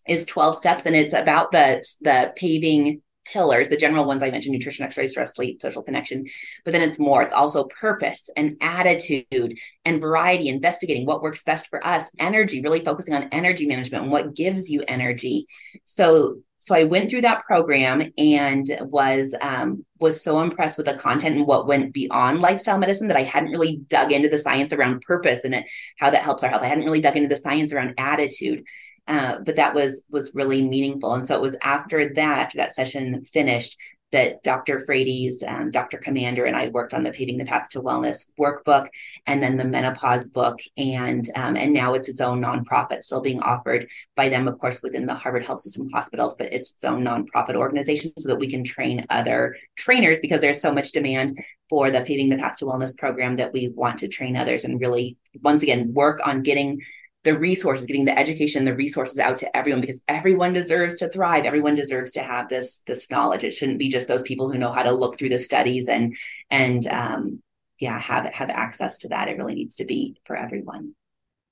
is 0.08 0.24
12 0.24 0.56
steps, 0.56 0.86
and 0.86 0.96
it's 0.96 1.14
about 1.14 1.52
the 1.52 1.84
the 2.00 2.32
paving 2.36 3.02
pillars, 3.32 3.68
the 3.68 3.76
general 3.76 4.04
ones 4.04 4.22
I 4.22 4.30
mentioned 4.30 4.52
nutrition, 4.52 4.84
exercise, 4.84 5.10
stress, 5.10 5.34
sleep, 5.34 5.62
social 5.62 5.82
connection. 5.82 6.24
But 6.64 6.72
then 6.72 6.82
it's 6.82 6.98
more, 6.98 7.22
it's 7.22 7.32
also 7.32 7.64
purpose 7.64 8.28
and 8.36 8.56
attitude 8.60 9.58
and 9.84 10.00
variety, 10.00 10.48
investigating 10.48 11.06
what 11.06 11.22
works 11.22 11.42
best 11.42 11.68
for 11.68 11.84
us, 11.86 12.10
energy, 12.18 12.60
really 12.62 12.80
focusing 12.80 13.14
on 13.14 13.28
energy 13.32 13.66
management 13.66 14.04
and 14.04 14.12
what 14.12 14.34
gives 14.34 14.68
you 14.68 14.82
energy. 14.86 15.46
So 15.84 16.36
so 16.62 16.74
I 16.74 16.84
went 16.84 17.08
through 17.08 17.22
that 17.22 17.44
program 17.46 18.02
and 18.18 18.66
was 18.82 19.34
um, 19.40 19.84
was 19.98 20.22
so 20.22 20.40
impressed 20.40 20.76
with 20.76 20.86
the 20.86 20.94
content 20.94 21.36
and 21.36 21.46
what 21.46 21.66
went 21.66 21.94
beyond 21.94 22.42
lifestyle 22.42 22.78
medicine 22.78 23.08
that 23.08 23.16
I 23.16 23.22
hadn't 23.22 23.50
really 23.50 23.78
dug 23.88 24.12
into 24.12 24.28
the 24.28 24.36
science 24.36 24.74
around 24.74 25.00
purpose 25.00 25.44
and 25.44 25.54
it, 25.54 25.64
how 25.98 26.10
that 26.10 26.22
helps 26.22 26.44
our 26.44 26.50
health. 26.50 26.62
I 26.62 26.66
hadn't 26.66 26.84
really 26.84 27.00
dug 27.00 27.16
into 27.16 27.30
the 27.30 27.36
science 27.36 27.72
around 27.72 27.94
attitude, 27.96 28.64
uh, 29.08 29.38
but 29.44 29.56
that 29.56 29.74
was 29.74 30.04
was 30.10 30.32
really 30.34 30.62
meaningful. 30.62 31.14
And 31.14 31.26
so 31.26 31.34
it 31.34 31.42
was 31.42 31.56
after 31.62 32.12
that, 32.14 32.38
after 32.38 32.58
that 32.58 32.72
session 32.72 33.24
finished, 33.24 33.76
that 34.12 34.42
Dr. 34.42 34.80
Frates, 34.80 35.42
um, 35.46 35.70
Dr. 35.70 35.98
Commander, 35.98 36.44
and 36.44 36.56
I 36.56 36.68
worked 36.68 36.94
on 36.94 37.04
the 37.04 37.12
Paving 37.12 37.38
the 37.38 37.44
Path 37.44 37.68
to 37.70 37.80
Wellness 37.80 38.28
workbook, 38.38 38.88
and 39.26 39.42
then 39.42 39.56
the 39.56 39.64
Menopause 39.64 40.28
book, 40.28 40.58
and 40.76 41.24
um, 41.36 41.56
and 41.56 41.72
now 41.72 41.94
it's 41.94 42.08
its 42.08 42.20
own 42.20 42.42
nonprofit, 42.42 43.02
still 43.02 43.20
being 43.20 43.40
offered 43.40 43.86
by 44.16 44.28
them, 44.28 44.48
of 44.48 44.58
course, 44.58 44.82
within 44.82 45.06
the 45.06 45.14
Harvard 45.14 45.44
Health 45.44 45.60
System 45.60 45.88
hospitals, 45.92 46.36
but 46.36 46.52
it's 46.52 46.72
its 46.72 46.84
own 46.84 47.04
nonprofit 47.04 47.54
organization, 47.54 48.12
so 48.18 48.28
that 48.28 48.40
we 48.40 48.48
can 48.48 48.64
train 48.64 49.06
other 49.10 49.56
trainers 49.76 50.18
because 50.20 50.40
there's 50.40 50.60
so 50.60 50.72
much 50.72 50.92
demand 50.92 51.38
for 51.68 51.90
the 51.90 52.00
Paving 52.02 52.30
the 52.30 52.36
Path 52.36 52.56
to 52.56 52.64
Wellness 52.64 52.96
program 52.98 53.36
that 53.36 53.52
we 53.52 53.68
want 53.68 53.98
to 53.98 54.08
train 54.08 54.36
others 54.36 54.64
and 54.64 54.80
really, 54.80 55.16
once 55.42 55.62
again, 55.62 55.94
work 55.94 56.20
on 56.26 56.42
getting 56.42 56.80
the 57.22 57.38
resources, 57.38 57.86
getting 57.86 58.06
the 58.06 58.18
education, 58.18 58.64
the 58.64 58.74
resources 58.74 59.18
out 59.18 59.36
to 59.38 59.56
everyone 59.56 59.80
because 59.80 60.02
everyone 60.08 60.52
deserves 60.52 60.96
to 60.96 61.08
thrive. 61.08 61.44
Everyone 61.44 61.74
deserves 61.74 62.12
to 62.12 62.20
have 62.20 62.48
this 62.48 62.80
this 62.86 63.10
knowledge. 63.10 63.44
It 63.44 63.52
shouldn't 63.52 63.78
be 63.78 63.88
just 63.88 64.08
those 64.08 64.22
people 64.22 64.50
who 64.50 64.58
know 64.58 64.72
how 64.72 64.82
to 64.82 64.92
look 64.92 65.18
through 65.18 65.28
the 65.28 65.38
studies 65.38 65.88
and 65.88 66.16
and 66.50 66.86
um, 66.86 67.42
yeah 67.80 67.98
have 67.98 68.26
have 68.26 68.50
access 68.50 68.98
to 68.98 69.08
that 69.08 69.28
it 69.28 69.36
really 69.36 69.54
needs 69.54 69.76
to 69.76 69.84
be 69.84 70.20
for 70.24 70.36
everyone 70.36 70.94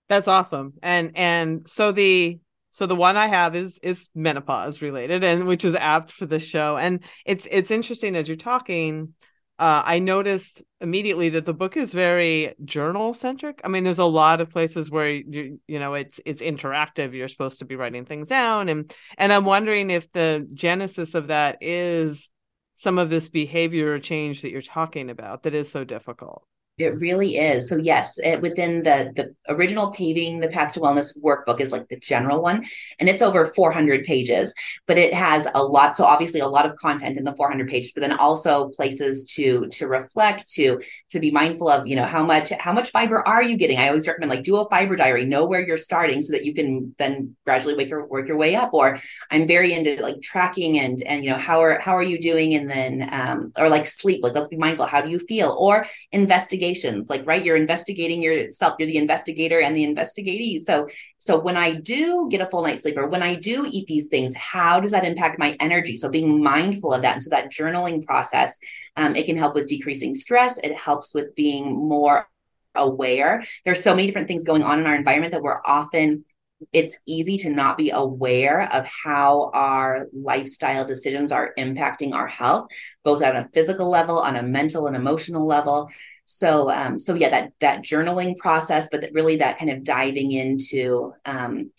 that's 0.08 0.28
awesome 0.28 0.74
and 0.82 1.12
and 1.16 1.68
so 1.68 1.90
the 1.90 2.38
so 2.70 2.86
the 2.86 2.94
one 2.94 3.16
i 3.16 3.26
have 3.26 3.56
is 3.56 3.78
is 3.82 4.10
menopause 4.14 4.80
related 4.82 5.24
and 5.24 5.46
which 5.46 5.64
is 5.64 5.74
apt 5.74 6.12
for 6.12 6.26
this 6.26 6.44
show 6.44 6.76
and 6.76 7.02
it's 7.24 7.48
it's 7.50 7.70
interesting 7.70 8.14
as 8.14 8.28
you're 8.28 8.36
talking 8.36 9.14
uh, 9.58 9.82
I 9.84 9.98
noticed 9.98 10.62
immediately 10.80 11.30
that 11.30 11.44
the 11.44 11.54
book 11.54 11.76
is 11.76 11.92
very 11.92 12.54
journal 12.64 13.12
centric. 13.12 13.60
I 13.64 13.68
mean, 13.68 13.82
there's 13.82 13.98
a 13.98 14.04
lot 14.04 14.40
of 14.40 14.50
places 14.50 14.90
where 14.90 15.10
you 15.10 15.60
you 15.66 15.78
know 15.80 15.94
it's 15.94 16.20
it's 16.24 16.42
interactive. 16.42 17.12
You're 17.12 17.28
supposed 17.28 17.58
to 17.58 17.64
be 17.64 17.74
writing 17.74 18.04
things 18.04 18.28
down, 18.28 18.68
and 18.68 18.94
and 19.16 19.32
I'm 19.32 19.44
wondering 19.44 19.90
if 19.90 20.10
the 20.12 20.48
genesis 20.54 21.14
of 21.14 21.26
that 21.26 21.58
is 21.60 22.30
some 22.74 22.98
of 22.98 23.10
this 23.10 23.28
behavior 23.28 23.98
change 23.98 24.42
that 24.42 24.50
you're 24.50 24.62
talking 24.62 25.10
about 25.10 25.42
that 25.42 25.54
is 25.54 25.68
so 25.68 25.82
difficult. 25.82 26.44
It 26.78 27.00
really 27.00 27.36
is. 27.36 27.68
So 27.68 27.76
yes, 27.76 28.18
it, 28.18 28.40
within 28.40 28.84
the 28.84 29.12
the 29.16 29.34
original 29.52 29.90
paving 29.90 30.38
the 30.38 30.48
path 30.48 30.74
to 30.74 30.80
wellness 30.80 31.18
workbook 31.22 31.60
is 31.60 31.72
like 31.72 31.88
the 31.88 31.98
general 31.98 32.40
one, 32.40 32.64
and 33.00 33.08
it's 33.08 33.20
over 33.22 33.44
400 33.46 34.04
pages. 34.04 34.54
But 34.86 34.96
it 34.96 35.12
has 35.12 35.48
a 35.54 35.62
lot. 35.62 35.96
So 35.96 36.04
obviously 36.04 36.40
a 36.40 36.46
lot 36.46 36.66
of 36.66 36.76
content 36.76 37.18
in 37.18 37.24
the 37.24 37.34
400 37.34 37.68
pages, 37.68 37.92
but 37.92 38.02
then 38.02 38.16
also 38.18 38.68
places 38.68 39.24
to 39.34 39.66
to 39.72 39.88
reflect, 39.88 40.50
to 40.52 40.80
to 41.10 41.18
be 41.18 41.32
mindful 41.32 41.68
of. 41.68 41.86
You 41.86 41.96
know 41.96 42.04
how 42.04 42.24
much 42.24 42.50
how 42.60 42.72
much 42.72 42.90
fiber 42.90 43.26
are 43.26 43.42
you 43.42 43.56
getting? 43.56 43.78
I 43.78 43.88
always 43.88 44.06
recommend 44.06 44.30
like 44.30 44.44
do 44.44 44.56
a 44.58 44.68
fiber 44.70 44.94
diary, 44.94 45.24
know 45.24 45.46
where 45.46 45.66
you're 45.66 45.76
starting, 45.76 46.22
so 46.22 46.32
that 46.32 46.44
you 46.44 46.54
can 46.54 46.94
then 46.98 47.34
gradually 47.44 47.74
work 47.74 47.88
your 47.88 48.06
work 48.06 48.28
your 48.28 48.36
way 48.36 48.54
up. 48.54 48.72
Or 48.72 49.00
I'm 49.32 49.48
very 49.48 49.74
into 49.74 50.00
like 50.00 50.20
tracking 50.22 50.78
and 50.78 51.02
and 51.06 51.24
you 51.24 51.30
know 51.30 51.38
how 51.38 51.60
are 51.60 51.80
how 51.80 51.96
are 51.96 52.02
you 52.02 52.20
doing, 52.20 52.54
and 52.54 52.70
then 52.70 53.08
um 53.12 53.52
or 53.58 53.68
like 53.68 53.86
sleep. 53.86 54.22
Like 54.22 54.36
let's 54.36 54.48
be 54.48 54.56
mindful. 54.56 54.86
How 54.86 55.00
do 55.00 55.10
you 55.10 55.18
feel? 55.18 55.56
Or 55.58 55.84
investigate 56.12 56.67
investigations 56.68 57.10
like 57.10 57.26
right 57.26 57.44
you're 57.44 57.56
investigating 57.56 58.22
yourself 58.22 58.74
you're 58.78 58.86
the 58.86 58.96
investigator 58.96 59.60
and 59.60 59.74
the 59.74 59.84
investigatee. 59.84 60.58
So 60.58 60.88
so 61.18 61.38
when 61.38 61.56
i 61.56 61.72
do 61.72 62.28
get 62.30 62.40
a 62.40 62.46
full 62.46 62.62
night's 62.62 62.82
sleep 62.82 62.96
or 62.96 63.08
when 63.08 63.22
i 63.22 63.34
do 63.34 63.66
eat 63.70 63.86
these 63.86 64.08
things 64.08 64.34
how 64.34 64.80
does 64.80 64.90
that 64.92 65.04
impact 65.04 65.38
my 65.38 65.56
energy? 65.60 65.96
So 65.96 66.08
being 66.08 66.42
mindful 66.42 66.92
of 66.92 67.02
that 67.02 67.12
and 67.12 67.22
so 67.22 67.30
that 67.30 67.50
journaling 67.52 68.04
process 68.04 68.58
um, 68.96 69.14
it 69.16 69.26
can 69.26 69.36
help 69.36 69.54
with 69.54 69.68
decreasing 69.68 70.14
stress. 70.14 70.58
It 70.58 70.74
helps 70.74 71.14
with 71.14 71.34
being 71.36 71.72
more 71.72 72.28
aware. 72.74 73.44
There's 73.64 73.82
so 73.82 73.94
many 73.94 74.06
different 74.06 74.26
things 74.26 74.42
going 74.42 74.64
on 74.64 74.80
in 74.80 74.86
our 74.86 74.94
environment 74.94 75.32
that 75.32 75.42
we're 75.42 75.60
often 75.64 76.24
it's 76.72 76.98
easy 77.06 77.38
to 77.38 77.50
not 77.50 77.76
be 77.76 77.90
aware 77.90 78.68
of 78.72 78.86
how 79.04 79.50
our 79.54 80.08
lifestyle 80.12 80.84
decisions 80.84 81.30
are 81.30 81.52
impacting 81.58 82.12
our 82.12 82.26
health 82.26 82.68
both 83.04 83.22
on 83.22 83.36
a 83.36 83.48
physical 83.54 83.88
level 83.90 84.18
on 84.18 84.36
a 84.36 84.42
mental 84.42 84.86
and 84.86 84.96
emotional 84.96 85.46
level 85.46 85.88
so 86.28 86.70
um, 86.70 86.98
so 86.98 87.14
yeah 87.14 87.30
that 87.30 87.52
that 87.60 87.82
journaling 87.82 88.36
process 88.36 88.88
but 88.90 89.00
that 89.00 89.14
really 89.14 89.36
that 89.36 89.58
kind 89.58 89.70
of 89.70 89.82
diving 89.82 90.30
into 90.30 91.12
um, 91.24 91.70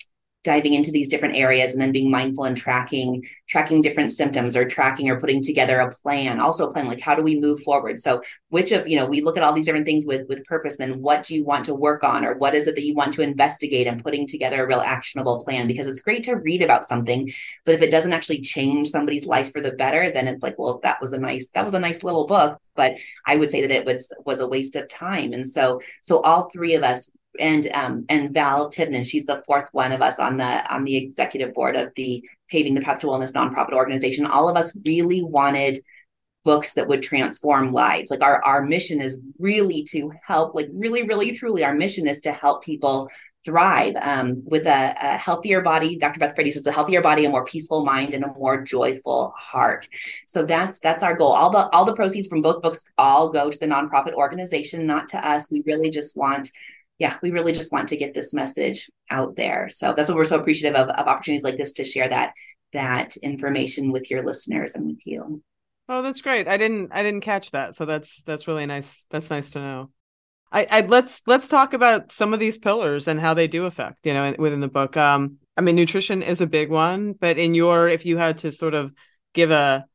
diving 0.43 0.73
into 0.73 0.91
these 0.91 1.09
different 1.09 1.35
areas 1.35 1.73
and 1.73 1.81
then 1.81 1.91
being 1.91 2.09
mindful 2.09 2.45
and 2.45 2.55
tracking 2.55 3.25
tracking 3.47 3.81
different 3.81 4.11
symptoms 4.11 4.55
or 4.55 4.65
tracking 4.65 5.09
or 5.09 5.19
putting 5.19 5.41
together 5.41 5.79
a 5.79 5.91
plan 5.91 6.39
also 6.39 6.69
a 6.69 6.73
plan 6.73 6.87
like 6.87 7.01
how 7.01 7.13
do 7.13 7.21
we 7.21 7.39
move 7.39 7.59
forward? 7.61 7.99
So 7.99 8.21
which 8.49 8.71
of 8.71 8.87
you 8.87 8.95
know 8.95 9.05
we 9.05 9.21
look 9.21 9.37
at 9.37 9.43
all 9.43 9.53
these 9.53 9.65
different 9.65 9.85
things 9.85 10.05
with 10.05 10.27
with 10.29 10.45
purpose 10.45 10.77
then 10.77 11.01
what 11.01 11.23
do 11.23 11.35
you 11.35 11.43
want 11.43 11.65
to 11.65 11.75
work 11.75 12.03
on 12.03 12.25
or 12.25 12.37
what 12.37 12.55
is 12.55 12.67
it 12.67 12.75
that 12.75 12.85
you 12.85 12.95
want 12.95 13.13
to 13.13 13.21
investigate 13.21 13.87
and 13.87 14.03
putting 14.03 14.27
together 14.27 14.63
a 14.63 14.67
real 14.67 14.79
actionable 14.79 15.43
plan? 15.43 15.67
Because 15.67 15.87
it's 15.87 16.01
great 16.01 16.23
to 16.23 16.35
read 16.35 16.61
about 16.61 16.85
something 16.85 17.29
but 17.65 17.75
if 17.75 17.81
it 17.81 17.91
doesn't 17.91 18.13
actually 18.13 18.41
change 18.41 18.87
somebody's 18.87 19.25
life 19.25 19.51
for 19.51 19.61
the 19.61 19.71
better 19.71 20.09
then 20.09 20.27
it's 20.27 20.43
like 20.43 20.57
well 20.57 20.79
that 20.83 21.01
was 21.01 21.13
a 21.13 21.19
nice 21.19 21.49
that 21.51 21.65
was 21.65 21.73
a 21.73 21.79
nice 21.79 22.03
little 22.03 22.25
book 22.25 22.59
but 22.75 22.93
i 23.25 23.35
would 23.35 23.49
say 23.49 23.61
that 23.61 23.71
it 23.71 23.85
was 23.85 24.13
was 24.25 24.39
a 24.39 24.47
waste 24.47 24.75
of 24.75 24.87
time. 24.87 25.33
And 25.33 25.45
so 25.45 25.81
so 26.01 26.21
all 26.21 26.49
three 26.49 26.75
of 26.75 26.83
us 26.83 27.09
and 27.39 27.67
um, 27.73 28.05
and 28.09 28.33
Val 28.33 28.69
Tibnan, 28.69 29.05
she's 29.05 29.25
the 29.25 29.43
fourth 29.45 29.67
one 29.71 29.91
of 29.91 30.01
us 30.01 30.19
on 30.19 30.37
the 30.37 30.73
on 30.73 30.83
the 30.83 30.97
executive 30.97 31.53
board 31.53 31.75
of 31.75 31.89
the 31.95 32.23
Paving 32.49 32.73
the 32.73 32.81
Path 32.81 32.99
to 33.01 33.07
Wellness 33.07 33.33
nonprofit 33.33 33.73
organization. 33.73 34.25
All 34.25 34.49
of 34.49 34.57
us 34.57 34.75
really 34.85 35.23
wanted 35.23 35.79
books 36.43 36.73
that 36.73 36.87
would 36.87 37.01
transform 37.01 37.71
lives. 37.71 38.11
Like 38.11 38.21
our 38.21 38.43
our 38.43 38.63
mission 38.65 39.01
is 39.01 39.19
really 39.37 39.83
to 39.91 40.11
help, 40.23 40.55
like 40.55 40.69
really, 40.73 41.03
really, 41.03 41.33
truly, 41.33 41.63
our 41.63 41.75
mission 41.75 42.07
is 42.07 42.21
to 42.21 42.31
help 42.31 42.63
people 42.63 43.09
thrive 43.45 43.95
um, 44.01 44.43
with 44.45 44.65
a, 44.65 44.95
a, 45.01 45.17
healthier 45.17 45.61
body. 45.61 45.97
Dr. 45.97 46.19
Beth 46.19 46.35
Frates 46.35 46.55
says 46.55 46.67
a 46.67 46.71
healthier 46.71 47.01
body, 47.01 47.23
a 47.25 47.29
more 47.29 47.45
peaceful 47.45 47.85
mind, 47.85 48.13
and 48.13 48.23
a 48.23 48.33
more 48.33 48.61
joyful 48.61 49.33
heart. 49.37 49.87
So 50.27 50.43
that's 50.45 50.79
that's 50.79 51.03
our 51.03 51.15
goal. 51.15 51.33
All 51.33 51.49
the 51.49 51.69
all 51.69 51.85
the 51.85 51.95
proceeds 51.95 52.27
from 52.27 52.41
both 52.41 52.61
books 52.61 52.85
all 52.97 53.29
go 53.29 53.49
to 53.49 53.59
the 53.59 53.67
nonprofit 53.67 54.13
organization, 54.13 54.85
not 54.85 55.09
to 55.09 55.27
us. 55.27 55.51
We 55.51 55.63
really 55.65 55.89
just 55.89 56.17
want 56.17 56.51
yeah, 56.99 57.17
we 57.23 57.31
really 57.31 57.53
just 57.53 57.71
want 57.71 57.87
to 57.89 57.97
get 57.97 58.13
this 58.13 58.33
message 58.33 58.89
out 59.09 59.35
there. 59.37 59.69
So 59.69 59.93
that's 59.93 60.09
what 60.09 60.17
we're 60.17 60.25
so 60.25 60.37
appreciative 60.39 60.79
of, 60.79 60.89
of 60.89 61.07
opportunities 61.07 61.43
like 61.43 61.57
this 61.57 61.73
to 61.73 61.85
share 61.85 62.09
that 62.09 62.33
that 62.73 63.17
information 63.17 63.91
with 63.91 64.11
your 64.11 64.23
listeners 64.23 64.75
and 64.75 64.85
with 64.85 65.01
you. 65.05 65.41
Oh, 65.87 66.03
that's 66.03 66.21
great. 66.21 66.47
I 66.47 66.57
didn't 66.57 66.91
I 66.91 67.01
didn't 67.01 67.21
catch 67.21 67.51
that. 67.51 67.75
So 67.75 67.85
that's 67.85 68.21
that's 68.23 68.47
really 68.47 68.65
nice. 68.65 69.05
That's 69.09 69.29
nice 69.29 69.51
to 69.51 69.59
know. 69.59 69.89
I, 70.51 70.67
I 70.69 70.81
let's 70.81 71.21
let's 71.25 71.47
talk 71.47 71.73
about 71.73 72.11
some 72.11 72.33
of 72.33 72.39
these 72.39 72.57
pillars 72.57 73.07
and 73.07 73.19
how 73.19 73.33
they 73.33 73.47
do 73.47 73.65
affect, 73.65 74.05
you 74.05 74.13
know, 74.13 74.35
within 74.37 74.59
the 74.59 74.67
book. 74.67 74.97
Um 74.97 75.37
I 75.57 75.61
mean 75.61 75.75
nutrition 75.75 76.21
is 76.21 76.41
a 76.41 76.47
big 76.47 76.69
one, 76.69 77.13
but 77.13 77.37
in 77.37 77.55
your 77.55 77.87
if 77.87 78.05
you 78.05 78.17
had 78.17 78.39
to 78.39 78.51
sort 78.51 78.73
of 78.73 78.93
give 79.33 79.51
a 79.51 79.85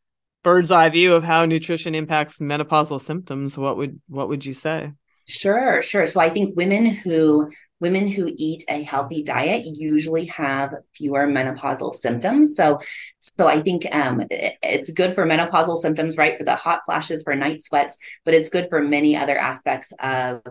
bird's 0.42 0.70
eye 0.70 0.88
view 0.88 1.14
of 1.14 1.22
how 1.22 1.44
nutrition 1.44 1.94
impacts 1.94 2.38
menopausal 2.38 3.00
symptoms, 3.00 3.59
what 3.59 3.76
would 3.76 4.00
what 4.09 4.28
would 4.28 4.44
you 4.44 4.55
say? 4.55 4.92
Sure, 5.26 5.80
sure. 5.82 6.06
So 6.06 6.20
I 6.20 6.28
think 6.30 6.56
women 6.56 6.86
who 6.86 7.50
women 7.80 8.06
who 8.06 8.30
eat 8.36 8.64
a 8.68 8.82
healthy 8.82 9.22
diet 9.22 9.64
usually 9.66 10.26
have 10.26 10.74
fewer 10.94 11.26
menopausal 11.26 11.92
symptoms. 11.94 12.56
So 12.56 12.78
so 13.20 13.48
I 13.48 13.60
think 13.62 13.86
um, 13.94 14.20
it's 14.30 14.90
good 14.92 15.14
for 15.14 15.26
menopausal 15.26 15.76
symptoms, 15.78 16.16
right? 16.18 16.36
For 16.36 16.44
the 16.44 16.56
hot 16.56 16.80
flashes, 16.84 17.22
for 17.22 17.34
night 17.34 17.62
sweats, 17.62 17.98
but 18.24 18.34
it's 18.34 18.50
good 18.50 18.68
for 18.68 18.82
many 18.82 19.16
other 19.16 19.36
aspects 19.36 19.92
of 19.98 20.42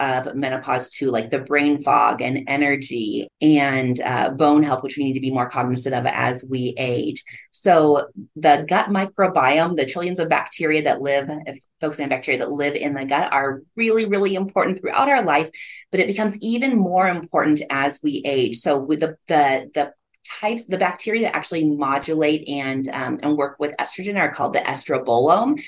of 0.00 0.34
menopause 0.34 0.90
too, 0.90 1.10
like 1.10 1.30
the 1.30 1.40
brain 1.40 1.78
fog 1.80 2.20
and 2.22 2.44
energy 2.48 3.28
and 3.40 4.00
uh, 4.00 4.30
bone 4.30 4.62
health, 4.62 4.82
which 4.82 4.96
we 4.96 5.04
need 5.04 5.12
to 5.12 5.20
be 5.20 5.30
more 5.30 5.48
cognizant 5.48 5.94
of 5.94 6.06
as 6.06 6.46
we 6.50 6.74
age. 6.78 7.22
So 7.50 8.06
the 8.36 8.64
gut 8.68 8.86
microbiome, 8.88 9.76
the 9.76 9.86
trillions 9.86 10.18
of 10.18 10.28
bacteria 10.28 10.82
that 10.82 11.00
live, 11.00 11.28
if 11.46 11.58
focusing 11.80 12.04
on 12.04 12.10
bacteria 12.10 12.40
that 12.40 12.50
live 12.50 12.74
in 12.74 12.94
the 12.94 13.04
gut, 13.04 13.32
are 13.32 13.62
really, 13.76 14.06
really 14.06 14.34
important 14.34 14.80
throughout 14.80 15.08
our 15.08 15.24
life. 15.24 15.50
But 15.90 16.00
it 16.00 16.06
becomes 16.06 16.38
even 16.40 16.78
more 16.78 17.08
important 17.08 17.62
as 17.70 18.00
we 18.02 18.22
age. 18.24 18.56
So 18.56 18.78
with 18.78 19.00
the 19.00 19.16
the 19.28 19.70
the 19.74 19.92
types, 20.40 20.66
the 20.66 20.78
bacteria 20.78 21.22
that 21.22 21.34
actually 21.34 21.64
modulate 21.64 22.48
and 22.48 22.88
um, 22.88 23.18
and 23.22 23.36
work 23.36 23.56
with 23.58 23.74
estrogen 23.78 24.18
are 24.18 24.32
called 24.32 24.52
the 24.52 24.60
estrobolome. 24.60 25.60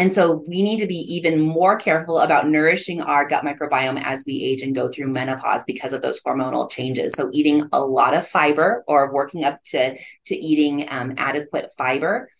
And 0.00 0.10
so 0.10 0.42
we 0.48 0.62
need 0.62 0.78
to 0.78 0.86
be 0.86 1.04
even 1.14 1.38
more 1.38 1.76
careful 1.76 2.20
about 2.20 2.48
nourishing 2.48 3.02
our 3.02 3.28
gut 3.28 3.44
microbiome 3.44 4.00
as 4.02 4.24
we 4.26 4.42
age 4.42 4.62
and 4.62 4.74
go 4.74 4.88
through 4.88 5.08
menopause 5.08 5.62
because 5.64 5.92
of 5.92 6.00
those 6.00 6.18
hormonal 6.22 6.70
changes. 6.70 7.12
So 7.12 7.28
eating 7.34 7.68
a 7.70 7.80
lot 7.80 8.14
of 8.14 8.26
fiber 8.26 8.82
or 8.88 9.12
working 9.12 9.44
up 9.44 9.62
to, 9.64 9.94
to 10.24 10.34
eating 10.34 10.86
um, 10.90 11.12
adequate 11.18 11.66
fiber 11.76 12.30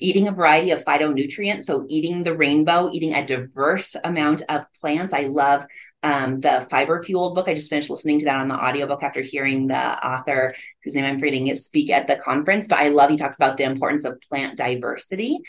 eating 0.00 0.28
a 0.28 0.32
variety 0.32 0.70
of 0.70 0.84
phytonutrients 0.84 1.62
so 1.62 1.86
eating 1.88 2.22
the 2.22 2.36
rainbow 2.36 2.90
eating 2.92 3.14
a 3.14 3.24
diverse 3.24 3.96
amount 4.04 4.42
of 4.50 4.60
plants 4.78 5.14
i 5.14 5.22
love 5.22 5.64
um, 6.02 6.40
the 6.40 6.66
fiber 6.70 7.02
fueled 7.02 7.34
book. 7.34 7.48
I 7.48 7.54
just 7.54 7.70
finished 7.70 7.90
listening 7.90 8.20
to 8.20 8.26
that 8.26 8.38
on 8.38 8.48
the 8.48 8.54
audiobook 8.54 9.02
after 9.02 9.20
hearing 9.20 9.66
the 9.66 10.06
author, 10.06 10.54
whose 10.84 10.94
name 10.94 11.04
I'm 11.04 11.18
forgetting, 11.18 11.52
speak 11.56 11.90
at 11.90 12.06
the 12.06 12.16
conference. 12.16 12.68
But 12.68 12.78
I 12.78 12.88
love 12.88 13.10
he 13.10 13.16
talks 13.16 13.36
about 13.36 13.56
the 13.56 13.64
importance 13.64 14.04
of 14.04 14.20
plant 14.20 14.56
diversity. 14.56 15.40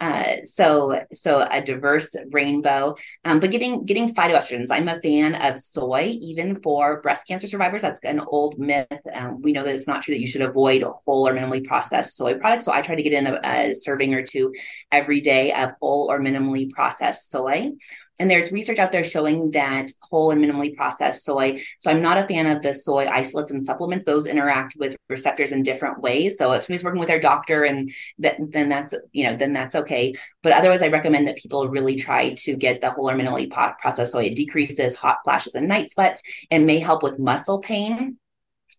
Uh, 0.00 0.36
so 0.44 1.00
so 1.12 1.46
a 1.50 1.60
diverse 1.60 2.16
rainbow. 2.30 2.94
Um, 3.24 3.40
but 3.40 3.50
getting 3.50 3.84
getting 3.84 4.14
phytoestrogens. 4.14 4.68
I'm 4.70 4.88
a 4.88 5.00
fan 5.00 5.34
of 5.34 5.58
soy, 5.58 6.16
even 6.20 6.62
for 6.62 7.02
breast 7.02 7.26
cancer 7.26 7.46
survivors. 7.46 7.82
That's 7.82 8.00
an 8.04 8.20
old 8.20 8.58
myth. 8.58 8.86
Um, 9.12 9.42
we 9.42 9.52
know 9.52 9.64
that 9.64 9.74
it's 9.74 9.88
not 9.88 10.02
true 10.02 10.14
that 10.14 10.20
you 10.20 10.26
should 10.26 10.42
avoid 10.42 10.84
whole 11.04 11.28
or 11.28 11.34
minimally 11.34 11.64
processed 11.64 12.16
soy 12.16 12.34
products. 12.34 12.64
So 12.64 12.72
I 12.72 12.80
try 12.80 12.94
to 12.94 13.02
get 13.02 13.12
in 13.12 13.26
a, 13.26 13.40
a 13.44 13.74
serving 13.74 14.14
or 14.14 14.22
two 14.22 14.54
every 14.90 15.20
day 15.20 15.52
of 15.52 15.72
whole 15.82 16.10
or 16.10 16.18
minimally 16.18 16.70
processed 16.70 17.30
soy. 17.30 17.72
And 18.20 18.30
there's 18.30 18.50
research 18.50 18.78
out 18.78 18.90
there 18.90 19.04
showing 19.04 19.52
that 19.52 19.90
whole 20.00 20.30
and 20.30 20.42
minimally 20.42 20.74
processed 20.74 21.24
soy. 21.24 21.62
So 21.78 21.90
I'm 21.90 22.02
not 22.02 22.18
a 22.18 22.26
fan 22.26 22.46
of 22.46 22.62
the 22.62 22.74
soy 22.74 23.06
isolates 23.06 23.50
and 23.50 23.62
supplements. 23.62 24.04
Those 24.04 24.26
interact 24.26 24.74
with 24.78 24.96
receptors 25.08 25.52
in 25.52 25.62
different 25.62 26.00
ways. 26.00 26.36
So 26.36 26.52
if 26.52 26.64
somebody's 26.64 26.84
working 26.84 26.98
with 26.98 27.08
their 27.08 27.20
doctor 27.20 27.64
and 27.64 27.90
then 28.18 28.68
that's, 28.68 28.94
you 29.12 29.24
know, 29.24 29.34
then 29.34 29.52
that's 29.52 29.76
okay. 29.76 30.14
But 30.42 30.52
otherwise, 30.52 30.82
I 30.82 30.88
recommend 30.88 31.28
that 31.28 31.36
people 31.36 31.68
really 31.68 31.96
try 31.96 32.34
to 32.38 32.56
get 32.56 32.80
the 32.80 32.90
whole 32.90 33.08
or 33.08 33.14
minimally 33.14 33.48
processed 33.50 34.12
soy. 34.12 34.24
It 34.24 34.36
decreases 34.36 34.96
hot 34.96 35.18
flashes 35.24 35.54
and 35.54 35.68
night 35.68 35.90
sweats 35.90 36.22
and 36.50 36.66
may 36.66 36.80
help 36.80 37.02
with 37.02 37.18
muscle 37.18 37.60
pain 37.60 38.18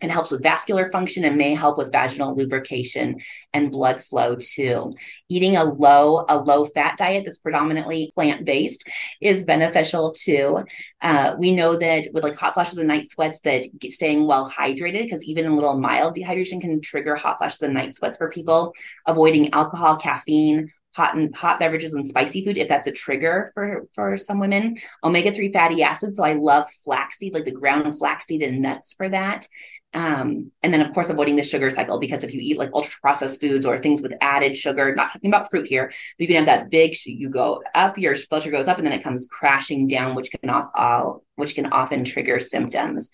It 0.01 0.11
helps 0.11 0.31
with 0.31 0.43
vascular 0.43 0.91
function 0.91 1.25
and 1.25 1.37
may 1.37 1.53
help 1.53 1.77
with 1.77 1.91
vaginal 1.91 2.35
lubrication 2.35 3.17
and 3.53 3.71
blood 3.71 3.99
flow 3.99 4.35
too. 4.39 4.91
Eating 5.27 5.57
a 5.57 5.65
low 5.65 6.25
a 6.29 6.37
low 6.37 6.65
fat 6.65 6.97
diet 6.97 7.25
that's 7.25 7.37
predominantly 7.37 8.11
plant 8.15 8.45
based 8.45 8.87
is 9.21 9.43
beneficial 9.43 10.11
too. 10.11 10.63
Uh, 11.01 11.35
we 11.37 11.51
know 11.51 11.77
that 11.77 12.07
with 12.13 12.23
like 12.23 12.37
hot 12.37 12.53
flashes 12.53 12.77
and 12.77 12.87
night 12.87 13.07
sweats, 13.07 13.41
that 13.41 13.65
staying 13.89 14.25
well 14.25 14.49
hydrated 14.49 15.03
because 15.03 15.23
even 15.25 15.45
a 15.45 15.53
little 15.53 15.77
mild 15.77 16.15
dehydration 16.15 16.61
can 16.61 16.81
trigger 16.81 17.15
hot 17.15 17.37
flashes 17.37 17.61
and 17.61 17.73
night 17.73 17.95
sweats 17.95 18.17
for 18.17 18.29
people. 18.29 18.73
Avoiding 19.05 19.53
alcohol, 19.53 19.97
caffeine, 19.97 20.71
hot 20.95 21.15
and 21.15 21.35
hot 21.35 21.59
beverages 21.59 21.93
and 21.93 22.05
spicy 22.05 22.43
food 22.43 22.57
if 22.57 22.67
that's 22.67 22.87
a 22.87 22.91
trigger 22.91 23.51
for 23.53 23.87
for 23.93 24.17
some 24.17 24.39
women 24.39 24.75
omega-3 25.03 25.53
fatty 25.53 25.83
acids 25.83 26.17
so 26.17 26.23
i 26.23 26.33
love 26.33 26.69
flaxseed 26.83 27.33
like 27.33 27.45
the 27.45 27.51
ground 27.51 27.97
flaxseed 27.97 28.41
and 28.41 28.61
nuts 28.61 28.93
for 28.93 29.07
that 29.07 29.47
um, 29.93 30.51
and 30.61 30.73
then 30.73 30.81
of 30.81 30.93
course 30.93 31.09
avoiding 31.09 31.35
the 31.35 31.43
sugar 31.43 31.69
cycle 31.69 31.99
because 31.99 32.23
if 32.23 32.33
you 32.33 32.39
eat 32.41 32.59
like 32.59 32.69
ultra 32.73 32.99
processed 33.01 33.41
foods 33.41 33.65
or 33.65 33.79
things 33.79 34.01
with 34.01 34.13
added 34.21 34.55
sugar 34.55 34.93
not 34.93 35.11
talking 35.11 35.29
about 35.29 35.49
fruit 35.49 35.67
here 35.67 35.91
you 36.17 36.27
can 36.27 36.35
have 36.35 36.45
that 36.45 36.69
big 36.69 36.95
you 37.05 37.29
go 37.29 37.61
up 37.75 37.97
your 37.97 38.15
blood 38.29 38.43
sugar 38.43 38.55
goes 38.55 38.67
up 38.67 38.77
and 38.77 38.85
then 38.85 38.93
it 38.93 39.03
comes 39.03 39.27
crashing 39.31 39.87
down 39.87 40.15
which 40.15 40.29
can 40.31 40.49
also 40.49 41.23
which 41.35 41.55
can 41.55 41.65
often 41.67 42.03
trigger 42.03 42.39
symptoms 42.39 43.09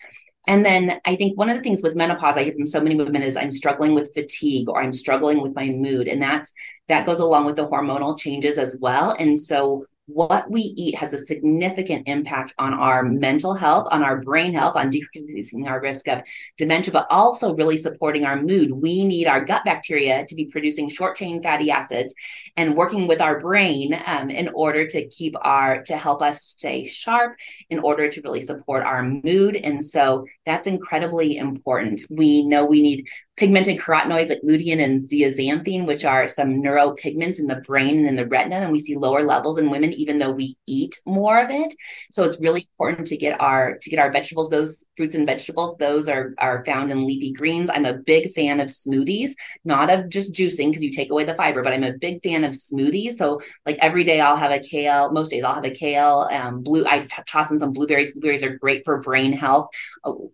and 0.46 0.64
then 0.64 1.00
I 1.04 1.16
think 1.16 1.36
one 1.36 1.48
of 1.48 1.56
the 1.56 1.62
things 1.62 1.82
with 1.82 1.96
menopause 1.96 2.36
I 2.36 2.44
hear 2.44 2.52
from 2.52 2.66
so 2.66 2.80
many 2.80 2.94
women 2.94 3.22
is 3.22 3.36
I'm 3.36 3.50
struggling 3.50 3.94
with 3.94 4.14
fatigue 4.14 4.68
or 4.68 4.80
I'm 4.80 4.92
struggling 4.92 5.42
with 5.42 5.56
my 5.56 5.70
mood. 5.70 6.06
And 6.06 6.22
that's 6.22 6.52
that 6.88 7.04
goes 7.04 7.18
along 7.18 7.46
with 7.46 7.56
the 7.56 7.68
hormonal 7.68 8.16
changes 8.16 8.56
as 8.56 8.78
well. 8.80 9.14
And 9.18 9.36
so 9.36 9.86
what 10.06 10.48
we 10.48 10.72
eat 10.76 10.94
has 10.94 11.12
a 11.12 11.18
significant 11.18 12.06
impact 12.06 12.54
on 12.58 12.72
our 12.72 13.02
mental 13.02 13.54
health, 13.54 13.88
on 13.90 14.04
our 14.04 14.20
brain 14.20 14.52
health, 14.52 14.76
on 14.76 14.88
decreasing 14.88 15.66
our 15.66 15.80
risk 15.80 16.06
of 16.06 16.22
dementia, 16.56 16.92
but 16.92 17.08
also 17.10 17.54
really 17.56 17.76
supporting 17.76 18.24
our 18.24 18.40
mood. 18.40 18.70
We 18.70 19.04
need 19.04 19.26
our 19.26 19.44
gut 19.44 19.64
bacteria 19.64 20.24
to 20.24 20.34
be 20.36 20.46
producing 20.46 20.88
short 20.88 21.16
chain 21.16 21.42
fatty 21.42 21.72
acids 21.72 22.14
and 22.56 22.76
working 22.76 23.08
with 23.08 23.20
our 23.20 23.40
brain 23.40 24.00
um, 24.06 24.30
in 24.30 24.48
order 24.54 24.86
to 24.86 25.08
keep 25.08 25.34
our, 25.42 25.82
to 25.82 25.96
help 25.96 26.22
us 26.22 26.42
stay 26.42 26.86
sharp, 26.86 27.36
in 27.68 27.80
order 27.80 28.08
to 28.08 28.20
really 28.22 28.42
support 28.42 28.84
our 28.84 29.02
mood. 29.02 29.56
And 29.56 29.84
so 29.84 30.26
that's 30.44 30.68
incredibly 30.68 31.36
important. 31.36 32.02
We 32.10 32.44
know 32.44 32.64
we 32.64 32.80
need 32.80 33.08
pigmented 33.36 33.78
carotenoids 33.78 34.28
like 34.28 34.40
lutein 34.42 34.82
and 34.82 35.02
zeaxanthin, 35.02 35.86
which 35.86 36.04
are 36.04 36.26
some 36.26 36.62
neuropigments 36.62 37.38
in 37.38 37.46
the 37.46 37.60
brain 37.60 37.98
and 37.98 38.08
in 38.08 38.16
the 38.16 38.26
retina. 38.26 38.56
And 38.56 38.72
we 38.72 38.80
see 38.80 38.96
lower 38.96 39.22
levels 39.22 39.58
in 39.58 39.70
women, 39.70 39.92
even 39.92 40.18
though 40.18 40.30
we 40.30 40.56
eat 40.66 41.00
more 41.04 41.42
of 41.42 41.50
it. 41.50 41.74
So 42.10 42.24
it's 42.24 42.40
really 42.40 42.66
important 42.78 43.06
to 43.08 43.16
get 43.16 43.40
our 43.40 43.76
to 43.78 43.90
get 43.90 43.98
our 43.98 44.10
vegetables, 44.10 44.50
those 44.50 44.84
fruits 44.96 45.14
and 45.14 45.26
vegetables, 45.26 45.76
those 45.76 46.08
are 46.08 46.34
are 46.38 46.64
found 46.64 46.90
in 46.90 47.06
leafy 47.06 47.32
greens. 47.32 47.70
I'm 47.70 47.84
a 47.84 47.94
big 47.94 48.32
fan 48.32 48.60
of 48.60 48.68
smoothies, 48.68 49.32
not 49.64 49.90
of 49.90 50.08
just 50.08 50.34
juicing 50.34 50.70
because 50.70 50.82
you 50.82 50.90
take 50.90 51.10
away 51.10 51.24
the 51.24 51.34
fiber, 51.34 51.62
but 51.62 51.72
I'm 51.72 51.84
a 51.84 51.92
big 51.92 52.22
fan 52.22 52.44
of 52.44 52.52
smoothies. 52.52 53.12
So 53.12 53.40
like 53.66 53.76
every 53.80 54.04
day 54.04 54.20
I'll 54.20 54.36
have 54.36 54.52
a 54.52 54.60
kale, 54.60 55.12
most 55.12 55.30
days 55.30 55.44
I'll 55.44 55.54
have 55.54 55.64
a 55.64 55.70
kale, 55.70 56.28
um, 56.32 56.62
blue, 56.62 56.86
I 56.86 57.00
t- 57.00 57.22
toss 57.26 57.50
in 57.50 57.58
some 57.58 57.72
blueberries. 57.72 58.12
Blueberries 58.12 58.42
are 58.42 58.56
great 58.56 58.82
for 58.84 59.00
brain 59.00 59.32
health. 59.32 59.68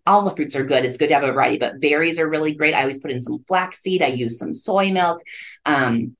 All 0.07 0.21
the 0.21 0.35
fruits 0.35 0.55
are 0.55 0.63
good. 0.63 0.85
It's 0.85 0.97
good 0.97 1.09
to 1.09 1.15
have 1.15 1.23
a 1.23 1.31
variety, 1.31 1.57
but 1.57 1.81
berries 1.81 2.19
are 2.19 2.29
really 2.29 2.53
great. 2.53 2.73
I 2.73 2.85
always 2.93 3.01
put 3.01 3.11
in 3.11 3.21
some 3.21 3.43
flaxseed. 3.47 4.01
I 4.01 4.07
use 4.07 4.37
some 4.37 4.53
soy 4.53 4.91
milk. 4.91 5.21
Um, 5.65 6.15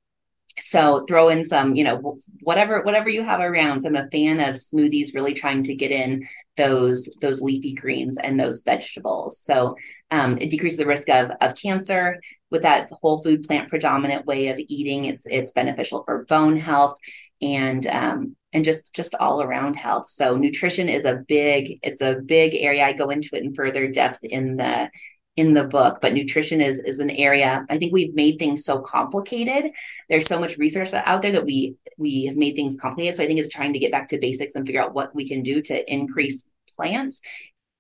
so 0.60 1.04
throw 1.08 1.30
in 1.30 1.44
some, 1.44 1.76
you 1.76 1.84
know, 1.84 2.18
whatever 2.42 2.84
whatever 2.84 3.10
you 3.10 3.24
have 3.24 3.40
around. 3.40 3.82
I'm 3.86 3.96
a 3.96 4.10
fan 4.12 4.40
of 4.40 4.56
smoothies, 4.56 5.14
really 5.14 5.34
trying 5.34 5.64
to 5.64 5.76
get 5.76 5.92
in 5.92 6.28
those 6.58 7.10
those 7.22 7.42
leafy 7.42 7.74
greens 7.74 8.18
and 8.24 8.40
those 8.40 8.62
vegetables. 8.64 9.40
So 9.40 9.76
um, 10.12 10.38
it 10.40 10.52
decreases 10.52 10.78
the 10.78 10.86
risk 10.86 11.10
of 11.10 11.32
of 11.42 11.56
cancer 11.56 12.22
with 12.52 12.62
that 12.62 12.90
whole 13.02 13.24
food 13.24 13.44
plant 13.44 13.68
predominant 13.68 14.28
way 14.28 14.50
of 14.50 14.60
eating. 14.68 15.06
It's 15.06 15.26
it's 15.26 15.52
beneficial 15.52 16.04
for 16.06 16.26
bone 16.26 16.58
health 16.58 16.98
and 17.42 17.88
um, 17.88 18.36
and 18.54 18.64
just 18.64 18.94
just 18.94 19.16
all 19.16 19.42
around 19.42 19.74
health. 19.74 20.08
So 20.08 20.38
nutrition 20.38 20.88
is 20.88 21.06
a 21.06 21.16
big 21.28 21.80
it's 21.82 22.04
a 22.04 22.18
big 22.24 22.54
area. 22.54 22.86
I 22.86 22.94
go 22.94 23.10
into 23.10 23.30
it 23.34 23.44
in 23.44 23.56
further 23.56 23.88
depth 23.88 24.20
in 24.22 24.58
the 24.58 24.92
in 25.36 25.54
the 25.54 25.64
book 25.64 26.00
but 26.02 26.14
nutrition 26.14 26.62
is 26.62 26.80
is 26.80 27.00
an 27.00 27.10
area 27.10 27.66
i 27.70 27.78
think 27.78 27.92
we've 27.92 28.14
made 28.14 28.38
things 28.38 28.64
so 28.64 28.80
complicated. 28.80 29.72
There's 30.10 30.26
so 30.26 30.40
much 30.40 30.58
research 30.58 30.94
out 30.94 31.22
there 31.22 31.32
that 31.32 31.46
we 31.46 31.76
we 31.98 32.26
have 32.26 32.38
made 32.38 32.56
things 32.56 32.78
complicated. 32.80 33.16
So 33.16 33.24
i 33.24 33.28
think 33.28 33.40
it's 33.40 33.54
trying 33.54 33.74
to 33.74 33.80
get 33.80 33.92
back 33.92 34.08
to 34.10 34.20
basics 34.20 34.56
and 34.56 34.66
figure 34.66 34.82
out 34.82 34.94
what 34.94 35.14
we 35.16 35.28
can 35.28 35.44
do 35.44 35.62
to 35.64 35.94
increase 35.94 36.50
plants 36.76 37.22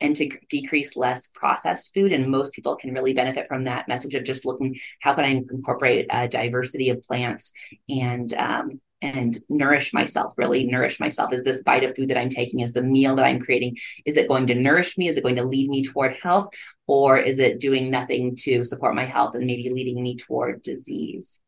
and 0.01 0.15
to 0.17 0.29
decrease 0.49 0.97
less 0.97 1.27
processed 1.27 1.93
food. 1.93 2.11
And 2.11 2.29
most 2.29 2.53
people 2.53 2.75
can 2.75 2.93
really 2.93 3.13
benefit 3.13 3.47
from 3.47 3.63
that 3.63 3.87
message 3.87 4.15
of 4.15 4.25
just 4.25 4.45
looking 4.45 4.79
how 5.01 5.13
can 5.13 5.25
i 5.25 5.29
incorporate 5.29 6.07
a 6.09 6.27
diversity 6.27 6.89
of 6.89 7.01
plants 7.01 7.53
and 7.89 8.33
um, 8.33 8.81
and 9.03 9.37
nourish 9.49 9.93
myself, 9.93 10.33
really 10.37 10.63
nourish 10.63 10.97
myself. 10.97 11.33
Is 11.33 11.43
this 11.43 11.61
bite 11.61 11.83
of 11.83 11.93
food 11.93 12.09
that 12.09 12.17
I'm 12.17 12.29
taking, 12.29 12.61
is 12.61 12.73
the 12.73 12.81
meal 12.81 13.15
that 13.17 13.25
I'm 13.25 13.39
creating, 13.39 13.75
is 14.05 14.15
it 14.15 14.29
going 14.29 14.47
to 14.47 14.55
nourish 14.55 14.97
me? 14.97 15.09
Is 15.09 15.17
it 15.17 15.23
going 15.23 15.35
to 15.35 15.43
lead 15.43 15.69
me 15.69 15.83
toward 15.83 16.15
health? 16.23 16.47
Or 16.87 17.17
is 17.17 17.37
it 17.37 17.59
doing 17.59 17.91
nothing 17.91 18.37
to 18.37 18.63
support 18.63 18.95
my 18.95 19.03
health 19.03 19.35
and 19.35 19.45
maybe 19.45 19.69
leading 19.69 20.01
me 20.01 20.15
toward 20.15 20.63
disease? 20.63 21.41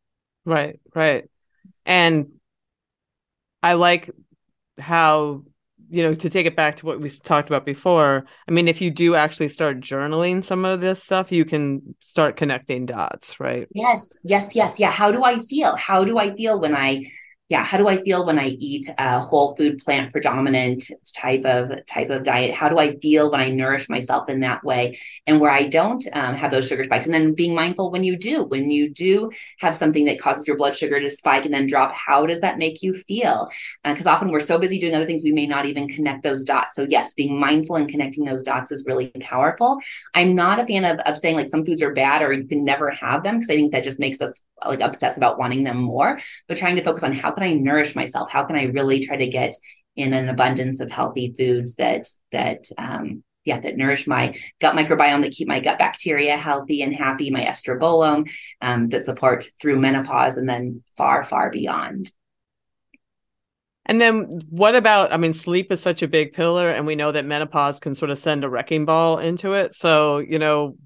Right, 0.44 0.82
right. 0.94 1.30
And 1.86 2.34
I 3.64 3.74
like 3.74 4.12
how, 4.78 5.44
you 5.90 6.04
know, 6.04 6.14
to 6.14 6.30
take 6.30 6.46
it 6.46 6.58
back 6.58 6.76
to 6.78 6.86
what 6.86 7.00
we 7.00 7.10
talked 7.10 7.48
about 7.48 7.66
before. 7.66 8.26
I 8.50 8.52
mean, 8.52 8.68
if 8.68 8.82
you 8.82 8.92
do 8.92 9.16
actually 9.16 9.48
start 9.48 9.80
journaling 9.80 10.44
some 10.44 10.66
of 10.66 10.82
this 10.82 11.02
stuff, 11.02 11.32
you 11.32 11.46
can 11.46 11.96
start 12.02 12.36
connecting 12.36 12.86
dots, 12.86 13.40
right? 13.40 13.68
Yes, 13.74 14.18
yes, 14.24 14.56
yes. 14.56 14.78
Yeah. 14.78 14.92
How 14.92 15.12
do 15.12 15.24
I 15.24 15.38
feel? 15.38 15.76
How 15.78 16.04
do 16.04 16.18
I 16.18 16.36
feel 16.36 16.60
when 16.60 16.76
I 16.76 17.12
yeah 17.50 17.64
how 17.64 17.78
do 17.78 17.88
i 17.88 18.02
feel 18.04 18.26
when 18.26 18.40
i 18.40 18.48
eat 18.60 18.90
a 18.98 19.20
whole 19.20 19.56
food 19.56 19.78
plant 19.80 20.12
predominant 20.12 20.84
type 21.16 21.46
of 21.46 21.86
type 21.86 22.10
of 22.10 22.24
diet? 22.24 22.54
How 22.54 22.70
do 22.70 22.78
i 22.78 22.96
feel 22.98 23.32
when 23.32 23.40
i 23.40 23.50
nourish 23.50 23.90
myself 23.90 24.30
in 24.30 24.42
that 24.42 24.64
way? 24.64 25.00
And 25.26 25.40
where 25.40 25.52
i 25.52 25.64
don't 25.64 26.04
um, 26.14 26.36
have 26.36 26.52
those 26.52 26.68
sugar 26.68 26.84
spikes. 26.84 27.06
And 27.06 27.14
then 27.14 27.34
being 27.34 27.56
mindful 27.56 27.92
when 27.92 28.04
you 28.04 28.18
do 28.18 28.44
when 28.44 28.70
you 28.70 28.90
do 28.90 29.32
have 29.60 29.76
something 29.76 30.06
that 30.06 30.20
causes 30.20 30.48
your 30.48 30.58
blood 30.58 30.76
sugar 30.76 31.00
to 31.00 31.10
spike 31.10 31.46
and 31.46 31.54
then 31.54 31.68
drop 31.68 31.92
how 31.92 32.26
does 32.26 32.42
that 32.42 32.58
make 32.58 32.82
you 32.82 32.94
feel? 32.94 33.50
Because 33.84 34.08
uh, 34.08 34.12
often 34.12 34.32
we're 34.32 34.40
so 34.40 34.60
busy 34.60 34.78
doing 34.78 34.96
other 34.96 35.06
things 35.06 35.24
we 35.24 35.32
may 35.32 35.48
not 35.48 35.66
even 35.66 35.88
connect 35.88 36.24
those 36.24 36.44
dots. 36.44 36.76
So 36.76 36.86
yes 36.90 37.14
being 37.14 37.40
mindful 37.40 37.76
and 37.78 37.90
connecting 37.90 38.26
those 38.26 38.44
dots 38.44 38.72
is 38.72 38.86
really 38.86 39.12
powerful. 39.22 39.80
I'm 40.14 40.36
not 40.36 40.60
a 40.60 40.68
fan 40.68 40.86
of, 40.86 41.00
of 41.06 41.18
saying 41.18 41.36
like 41.36 41.48
some 41.48 41.66
foods 41.66 41.82
are 41.82 41.94
bad 41.94 42.22
or 42.22 42.34
you 42.34 42.46
can 42.46 42.64
never 42.64 42.90
have 42.90 43.24
them 43.24 43.36
because 43.36 43.50
i 43.50 43.56
think 43.56 43.72
that 43.72 43.84
just 43.84 44.00
makes 44.00 44.22
us 44.22 44.42
like 44.66 44.82
obsess 44.82 45.18
about 45.18 45.38
wanting 45.38 45.64
them 45.64 45.78
more. 45.78 46.20
But 46.48 46.58
trying 46.58 46.76
to 46.76 46.84
focus 46.84 47.04
on 47.04 47.14
how 47.14 47.32
can 47.36 47.44
I 47.44 47.54
nourish 47.54 47.96
myself? 47.96 48.32
How 48.32 48.44
can 48.46 48.56
I 48.56 48.66
really 48.66 49.00
try 49.00 49.18
to 49.18 49.28
get 49.28 49.54
in 49.96 50.14
an 50.14 50.28
abundance 50.28 50.80
of 50.80 50.92
healthy 50.92 51.34
foods 51.38 51.76
that 51.76 52.06
that 52.32 52.66
um, 52.78 53.24
yeah 53.46 53.60
that 53.60 53.78
nourish 53.78 54.08
my 54.08 54.38
gut 54.60 54.76
microbiome 54.76 55.22
that 55.22 55.32
keep 55.32 55.48
my 55.48 55.60
gut 55.60 55.80
bacteria 55.80 56.38
healthy 56.38 56.82
and 56.82 56.94
happy 56.94 57.30
my 57.32 57.44
estrobolome 57.46 58.30
um, 58.62 58.90
that 58.90 59.06
support 59.06 59.46
through 59.62 59.80
menopause 59.80 60.38
and 60.38 60.50
then 60.50 60.84
far 60.98 61.24
far 61.24 61.50
beyond. 61.50 62.12
And 63.88 64.02
then 64.02 64.42
what 64.50 64.76
about 64.76 65.14
i 65.14 65.18
mean 65.18 65.34
sleep 65.34 65.72
is 65.72 65.82
such 65.82 66.02
a 66.02 66.08
big 66.08 66.34
pillar 66.34 66.70
and 66.70 66.86
we 66.86 66.96
know 66.96 67.12
that 67.12 67.26
menopause 67.26 67.80
can 67.80 67.96
sort 67.96 68.12
of 68.12 68.18
send 68.18 68.44
a 68.44 68.50
wrecking 68.50 68.86
ball 68.86 69.20
into 69.20 69.54
it. 69.54 69.76
So 69.76 70.18
you 70.18 70.40
know 70.40 70.78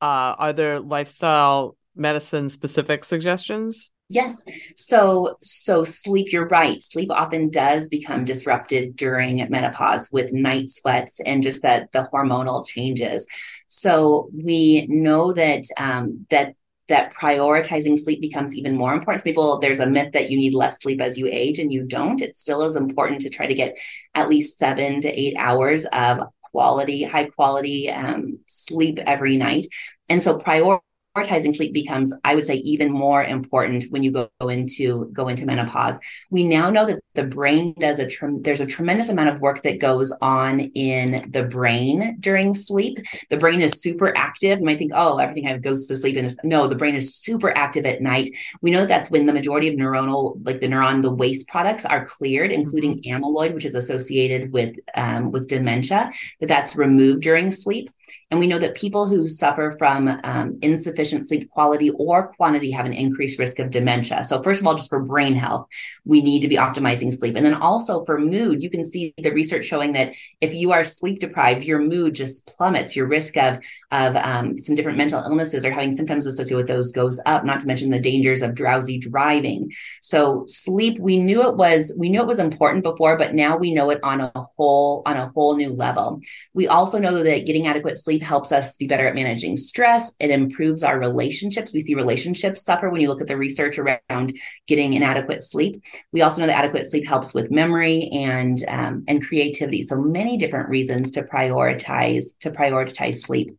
uh, 0.00 0.36
are 0.38 0.52
there 0.52 0.80
lifestyle 0.80 1.76
medicine 1.94 2.50
specific 2.50 3.04
suggestions 3.04 3.90
Yes. 4.08 4.44
So 4.76 5.36
so 5.42 5.82
sleep, 5.82 6.32
you're 6.32 6.46
right. 6.46 6.80
Sleep 6.80 7.10
often 7.10 7.50
does 7.50 7.88
become 7.88 8.24
disrupted 8.24 8.94
during 8.94 9.44
menopause 9.50 10.08
with 10.12 10.32
night 10.32 10.68
sweats 10.68 11.18
and 11.20 11.42
just 11.42 11.62
that 11.62 11.90
the 11.92 12.08
hormonal 12.12 12.64
changes. 12.64 13.26
So 13.66 14.28
we 14.32 14.86
know 14.88 15.32
that 15.32 15.64
um, 15.76 16.24
that 16.30 16.54
that 16.88 17.12
prioritizing 17.14 17.98
sleep 17.98 18.20
becomes 18.20 18.54
even 18.54 18.76
more 18.76 18.94
important. 18.94 19.22
Some 19.22 19.30
people, 19.32 19.58
there's 19.58 19.80
a 19.80 19.90
myth 19.90 20.12
that 20.12 20.30
you 20.30 20.36
need 20.36 20.54
less 20.54 20.80
sleep 20.80 21.00
as 21.00 21.18
you 21.18 21.26
age, 21.26 21.58
and 21.58 21.72
you 21.72 21.82
don't. 21.82 22.20
It 22.22 22.36
still 22.36 22.62
is 22.62 22.76
important 22.76 23.22
to 23.22 23.28
try 23.28 23.46
to 23.46 23.54
get 23.54 23.74
at 24.14 24.28
least 24.28 24.56
seven 24.56 25.00
to 25.00 25.20
eight 25.20 25.34
hours 25.36 25.84
of 25.86 26.20
quality, 26.52 27.02
high 27.02 27.24
quality 27.24 27.90
um, 27.90 28.38
sleep 28.46 29.00
every 29.00 29.36
night. 29.36 29.66
And 30.08 30.22
so 30.22 30.38
prior 30.38 30.78
prioritizing 31.16 31.54
sleep 31.54 31.72
becomes 31.72 32.12
i 32.24 32.34
would 32.34 32.44
say 32.44 32.56
even 32.56 32.92
more 32.92 33.24
important 33.24 33.84
when 33.90 34.02
you 34.02 34.10
go 34.10 34.28
into 34.48 35.06
go 35.12 35.28
into 35.28 35.46
menopause. 35.46 35.98
We 36.30 36.44
now 36.44 36.70
know 36.70 36.86
that 36.86 37.00
the 37.14 37.24
brain 37.24 37.74
does 37.78 37.98
a 37.98 38.08
there's 38.40 38.60
a 38.60 38.66
tremendous 38.66 39.08
amount 39.08 39.30
of 39.30 39.40
work 39.40 39.62
that 39.62 39.80
goes 39.80 40.12
on 40.20 40.60
in 40.60 41.30
the 41.30 41.44
brain 41.44 42.18
during 42.20 42.54
sleep. 42.54 42.98
The 43.30 43.38
brain 43.38 43.60
is 43.60 43.80
super 43.80 44.16
active. 44.16 44.58
You 44.58 44.64
might 44.64 44.78
think 44.78 44.92
oh 44.94 45.18
everything 45.18 45.60
goes 45.60 45.86
to 45.86 45.96
sleep 45.96 46.16
and 46.16 46.30
no 46.44 46.66
the 46.66 46.76
brain 46.76 46.94
is 46.94 47.14
super 47.14 47.56
active 47.56 47.86
at 47.86 48.02
night. 48.02 48.30
We 48.60 48.70
know 48.70 48.86
that's 48.86 49.10
when 49.10 49.26
the 49.26 49.32
majority 49.32 49.68
of 49.68 49.74
neuronal 49.74 50.38
like 50.44 50.60
the 50.60 50.68
neuron 50.68 51.02
the 51.02 51.14
waste 51.14 51.48
products 51.48 51.84
are 51.84 52.04
cleared 52.04 52.52
including 52.52 53.00
mm-hmm. 53.00 53.24
amyloid 53.24 53.54
which 53.54 53.64
is 53.64 53.74
associated 53.74 54.52
with 54.52 54.76
um, 54.94 55.30
with 55.30 55.48
dementia 55.48 56.10
that 56.40 56.48
that's 56.48 56.76
removed 56.76 57.22
during 57.22 57.50
sleep 57.50 57.90
And 58.32 58.40
we 58.40 58.48
know 58.48 58.58
that 58.58 58.74
people 58.74 59.06
who 59.06 59.28
suffer 59.28 59.76
from 59.78 60.08
um, 60.24 60.58
insufficient 60.60 61.28
sleep 61.28 61.48
quality 61.50 61.90
or 61.90 62.32
quantity 62.34 62.72
have 62.72 62.84
an 62.84 62.92
increased 62.92 63.38
risk 63.38 63.60
of 63.60 63.70
dementia. 63.70 64.24
So, 64.24 64.42
first 64.42 64.60
of 64.60 64.66
all, 64.66 64.74
just 64.74 64.88
for 64.88 65.00
brain 65.00 65.36
health, 65.36 65.64
we 66.04 66.20
need 66.22 66.42
to 66.42 66.48
be 66.48 66.56
optimizing 66.56 67.12
sleep. 67.12 67.36
And 67.36 67.46
then 67.46 67.54
also 67.54 68.04
for 68.04 68.18
mood, 68.18 68.64
you 68.64 68.70
can 68.70 68.84
see 68.84 69.14
the 69.16 69.30
research 69.30 69.64
showing 69.64 69.92
that 69.92 70.12
if 70.40 70.54
you 70.54 70.72
are 70.72 70.82
sleep 70.82 71.20
deprived, 71.20 71.62
your 71.62 71.78
mood 71.78 72.16
just 72.16 72.52
plummets. 72.56 72.96
Your 72.96 73.06
risk 73.06 73.36
of, 73.36 73.60
of 73.92 74.16
um, 74.16 74.58
some 74.58 74.74
different 74.74 74.98
mental 74.98 75.22
illnesses 75.22 75.64
or 75.64 75.70
having 75.70 75.92
symptoms 75.92 76.26
associated 76.26 76.56
with 76.56 76.66
those 76.66 76.90
goes 76.90 77.20
up, 77.26 77.44
not 77.44 77.60
to 77.60 77.66
mention 77.66 77.90
the 77.90 78.00
dangers 78.00 78.42
of 78.42 78.56
drowsy 78.56 78.98
driving. 78.98 79.70
So, 80.02 80.44
sleep, 80.48 80.98
we 80.98 81.16
knew 81.16 81.48
it 81.48 81.56
was, 81.56 81.94
we 81.96 82.08
knew 82.08 82.22
it 82.22 82.26
was 82.26 82.40
important 82.40 82.82
before, 82.82 83.16
but 83.16 83.36
now 83.36 83.56
we 83.56 83.72
know 83.72 83.90
it 83.90 84.00
on 84.02 84.20
a 84.20 84.32
whole, 84.34 85.02
on 85.06 85.16
a 85.16 85.28
whole 85.28 85.54
new 85.54 85.72
level. 85.72 86.20
We 86.54 86.66
also 86.66 86.98
know 86.98 87.22
that 87.22 87.46
getting 87.46 87.68
adequate 87.68 87.96
sleep 87.96 88.15
helps 88.22 88.52
us 88.52 88.76
be 88.76 88.86
better 88.86 89.06
at 89.06 89.14
managing 89.14 89.56
stress. 89.56 90.14
It 90.18 90.30
improves 90.30 90.82
our 90.82 90.98
relationships. 90.98 91.72
We 91.72 91.80
see 91.80 91.94
relationships 91.94 92.64
suffer 92.64 92.90
when 92.90 93.00
you 93.00 93.08
look 93.08 93.20
at 93.20 93.26
the 93.26 93.36
research 93.36 93.78
around 93.78 94.32
getting 94.66 94.92
inadequate 94.92 95.42
sleep. 95.42 95.82
We 96.12 96.22
also 96.22 96.40
know 96.40 96.46
that 96.46 96.58
adequate 96.58 96.90
sleep 96.90 97.06
helps 97.06 97.34
with 97.34 97.50
memory 97.50 98.08
and 98.12 98.58
um, 98.68 99.04
and 99.08 99.24
creativity. 99.24 99.82
So 99.82 100.00
many 100.00 100.36
different 100.36 100.68
reasons 100.68 101.10
to 101.12 101.22
prioritize 101.22 102.38
to 102.40 102.50
prioritize 102.50 103.16
sleep. 103.16 103.56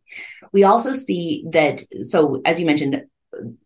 We 0.52 0.64
also 0.64 0.94
see 0.94 1.44
that. 1.50 1.82
So 2.02 2.40
as 2.44 2.58
you 2.58 2.66
mentioned, 2.66 3.04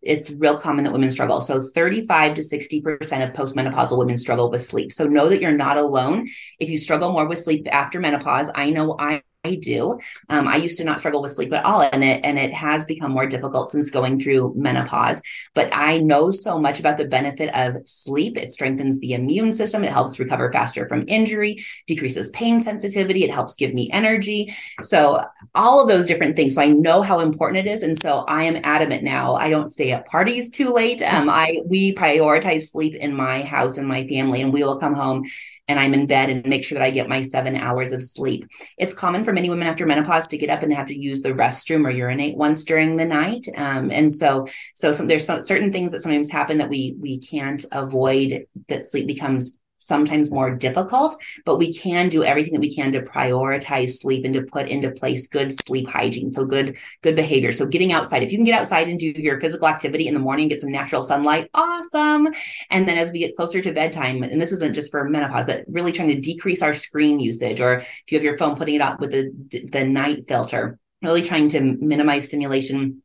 it's 0.01 0.31
real 0.31 0.57
common 0.57 0.83
that 0.83 0.93
women 0.93 1.11
struggle. 1.11 1.41
So 1.41 1.61
35 1.61 2.35
to 2.35 2.41
60% 2.41 3.23
of 3.23 3.33
postmenopausal 3.33 3.97
women 3.97 4.17
struggle 4.17 4.49
with 4.51 4.61
sleep. 4.61 4.91
So 4.91 5.05
know 5.05 5.29
that 5.29 5.41
you're 5.41 5.51
not 5.51 5.77
alone. 5.77 6.27
If 6.59 6.69
you 6.69 6.77
struggle 6.77 7.11
more 7.11 7.27
with 7.27 7.39
sleep 7.39 7.67
after 7.71 7.99
menopause, 7.99 8.51
I 8.53 8.69
know 8.71 8.95
I 8.99 9.21
I 9.45 9.55
do. 9.55 9.99
Um, 10.29 10.47
I 10.47 10.55
used 10.55 10.77
to 10.77 10.85
not 10.85 10.99
struggle 10.99 11.21
with 11.21 11.31
sleep 11.31 11.51
at 11.51 11.65
all, 11.65 11.81
and 11.81 12.01
it 12.01 12.21
and 12.23 12.39
it 12.39 12.53
has 12.53 12.85
become 12.85 13.11
more 13.11 13.25
difficult 13.27 13.69
since 13.69 13.89
going 13.89 14.17
through 14.17 14.53
menopause. 14.55 15.21
But 15.53 15.69
I 15.73 15.97
know 15.97 16.31
so 16.31 16.57
much 16.57 16.79
about 16.79 16.97
the 16.97 17.09
benefit 17.09 17.53
of 17.53 17.75
sleep. 17.85 18.37
It 18.37 18.53
strengthens 18.53 19.01
the 19.01 19.11
immune 19.11 19.51
system. 19.51 19.83
It 19.83 19.91
helps 19.91 20.17
recover 20.17 20.49
faster 20.49 20.87
from 20.87 21.03
injury, 21.09 21.65
decreases 21.87 22.29
pain 22.29 22.61
sensitivity. 22.61 23.25
It 23.25 23.31
helps 23.31 23.57
give 23.57 23.73
me 23.73 23.89
energy. 23.91 24.55
So 24.81 25.21
all 25.53 25.81
of 25.81 25.89
those 25.89 26.05
different 26.05 26.37
things. 26.37 26.55
So 26.55 26.61
I 26.61 26.69
know 26.69 27.01
how 27.01 27.19
important 27.19 27.67
it 27.67 27.69
is, 27.69 27.83
and 27.83 28.01
so 28.01 28.19
I 28.19 28.43
am 28.43 28.61
adamant 28.63 29.03
now. 29.03 29.35
I 29.35 29.49
don't 29.49 29.67
stay 29.67 29.91
at 29.91 30.07
parties 30.07 30.51
too 30.51 30.71
late. 30.71 31.01
Um, 31.01 31.29
I 31.29 31.59
we 31.65 31.93
prioritize 31.93 32.71
sleep 32.71 32.95
in 32.95 33.13
my 33.13 33.41
house 33.41 33.77
and 33.77 33.89
my 33.89 34.07
family, 34.07 34.41
and 34.41 34.53
we 34.53 34.63
will 34.63 34.79
come 34.79 34.93
home 34.93 35.25
and 35.67 35.79
I'm 35.79 35.93
in 35.93 36.07
bed 36.07 36.29
and 36.29 36.45
make 36.45 36.63
sure 36.63 36.77
that 36.77 36.85
I 36.85 36.89
get 36.89 37.07
my 37.07 37.21
seven 37.21 37.55
hours 37.55 37.93
of 37.93 38.03
sleep. 38.03 38.45
It's 38.77 38.93
common 38.93 39.23
for 39.23 39.31
many 39.31 39.49
women 39.49 39.67
after 39.67 39.85
menopause 39.85 40.27
to 40.27 40.37
get 40.37 40.49
up 40.49 40.61
and 40.61 40.73
have 40.73 40.87
to 40.87 40.99
use 40.99 41.21
the 41.21 41.29
restroom 41.29 41.85
or 41.85 41.91
urinate 41.91 42.35
once 42.35 42.63
during 42.65 42.97
the 42.97 43.05
night. 43.05 43.47
Um, 43.55 43.89
and 43.91 44.11
so, 44.11 44.47
so 44.75 44.91
some, 44.91 45.07
there's 45.07 45.25
some, 45.25 45.41
certain 45.41 45.71
things 45.71 45.91
that 45.91 46.01
sometimes 46.01 46.29
happen 46.29 46.57
that 46.57 46.69
we 46.69 46.95
we 46.99 47.19
can't 47.19 47.63
avoid. 47.71 48.45
That 48.67 48.83
sleep 48.83 49.07
becomes 49.07 49.53
sometimes 49.83 50.31
more 50.31 50.49
difficult, 50.55 51.15
but 51.45 51.57
we 51.57 51.73
can 51.73 52.09
do 52.09 52.23
everything 52.23 52.53
that 52.53 52.61
we 52.61 52.73
can 52.73 52.91
to 52.93 53.01
prioritize 53.01 53.89
sleep 53.89 54.25
and 54.25 54.33
to 54.33 54.41
put 54.41 54.67
into 54.67 54.91
place 54.91 55.27
good 55.27 55.51
sleep 55.51 55.87
hygiene. 55.87 56.31
So 56.31 56.45
good, 56.45 56.77
good 57.01 57.15
behavior. 57.15 57.51
So 57.51 57.65
getting 57.65 57.91
outside, 57.91 58.23
if 58.23 58.31
you 58.31 58.37
can 58.37 58.45
get 58.45 58.59
outside 58.59 58.87
and 58.87 58.99
do 58.99 59.13
your 59.15 59.39
physical 59.39 59.67
activity 59.67 60.07
in 60.07 60.13
the 60.13 60.19
morning, 60.19 60.47
get 60.47 60.61
some 60.61 60.71
natural 60.71 61.03
sunlight, 61.03 61.49
awesome. 61.53 62.27
And 62.69 62.87
then 62.87 62.97
as 62.97 63.11
we 63.11 63.19
get 63.19 63.35
closer 63.35 63.61
to 63.61 63.73
bedtime, 63.73 64.23
and 64.23 64.41
this 64.41 64.51
isn't 64.53 64.73
just 64.73 64.91
for 64.91 65.07
menopause, 65.07 65.45
but 65.45 65.65
really 65.67 65.91
trying 65.91 66.09
to 66.09 66.19
decrease 66.19 66.61
our 66.61 66.73
screen 66.73 67.19
usage, 67.19 67.59
or 67.59 67.75
if 67.75 68.03
you 68.09 68.17
have 68.17 68.23
your 68.23 68.37
phone, 68.37 68.55
putting 68.55 68.75
it 68.75 68.81
up 68.81 68.99
with 68.99 69.11
the, 69.11 69.31
the 69.71 69.85
night 69.85 70.27
filter, 70.27 70.79
really 71.01 71.21
trying 71.21 71.49
to 71.49 71.61
minimize 71.61 72.27
stimulation. 72.27 73.01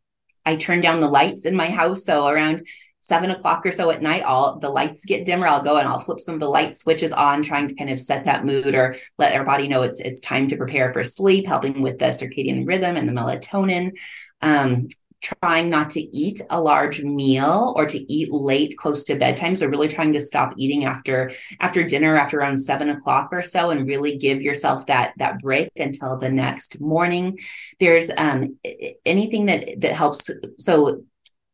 I 0.47 0.57
turn 0.57 0.81
down 0.81 1.01
the 1.01 1.09
lights 1.09 1.45
in 1.45 1.57
my 1.57 1.69
house. 1.69 2.05
So 2.05 2.27
around 2.27 2.63
seven 3.09 3.31
o'clock 3.31 3.65
or 3.65 3.73
so 3.73 3.91
at 3.91 4.03
night, 4.03 4.23
all 4.23 4.59
the 4.59 4.69
lights 4.69 5.07
get 5.07 5.25
dimmer. 5.25 5.47
I'll 5.47 5.63
go 5.63 5.79
and 5.79 5.89
I'll 5.89 5.99
flip 5.99 6.21
some 6.21 6.35
of 6.35 6.41
the 6.41 6.49
light 6.49 6.77
switches 6.77 7.11
on, 7.11 7.43
trying 7.43 7.67
to 7.69 7.75
kind 7.75 7.89
of 7.89 7.99
set 7.99 8.25
that 8.25 8.45
mood 8.45 8.75
or 8.75 8.97
let 9.17 9.35
our 9.35 9.45
body 9.45 9.67
know 9.67 9.83
it's 9.83 9.99
it's 10.01 10.21
time 10.21 10.47
to 10.49 10.59
prepare 10.59 10.93
for 10.93 11.03
sleep, 11.03 11.47
helping 11.47 11.81
with 11.81 11.99
the 11.99 12.07
circadian 12.07 12.67
rhythm 12.67 12.97
and 12.97 13.09
the 13.09 13.13
melatonin. 13.13 13.97
Um, 14.43 14.89
trying 15.21 15.69
not 15.69 15.91
to 15.91 16.01
eat 16.17 16.41
a 16.49 16.61
large 16.61 17.03
meal 17.03 17.73
or 17.75 17.87
to 17.87 18.13
eat 18.13 18.33
late 18.33 18.77
close 18.77 19.03
to 19.03 19.17
bedtime 19.17 19.57
so 19.57 19.67
really 19.67 19.89
trying 19.89 20.13
to 20.13 20.21
stop 20.21 20.55
eating 20.57 20.85
after 20.85 21.33
after 21.59 21.83
dinner 21.83 22.17
after 22.17 22.39
around 22.39 22.57
seven 22.57 22.89
o'clock 22.89 23.29
or 23.33 23.43
so 23.43 23.71
and 23.71 23.89
really 23.89 24.17
give 24.17 24.41
yourself 24.43 24.87
that 24.87 25.13
that 25.17 25.41
break 25.41 25.69
until 25.75 26.17
the 26.17 26.31
next 26.31 26.81
morning 26.81 27.37
there's 27.81 28.13
um 28.17 28.57
anything 29.05 29.47
that 29.47 29.69
that 29.81 29.93
helps 29.93 30.31
so 30.57 31.03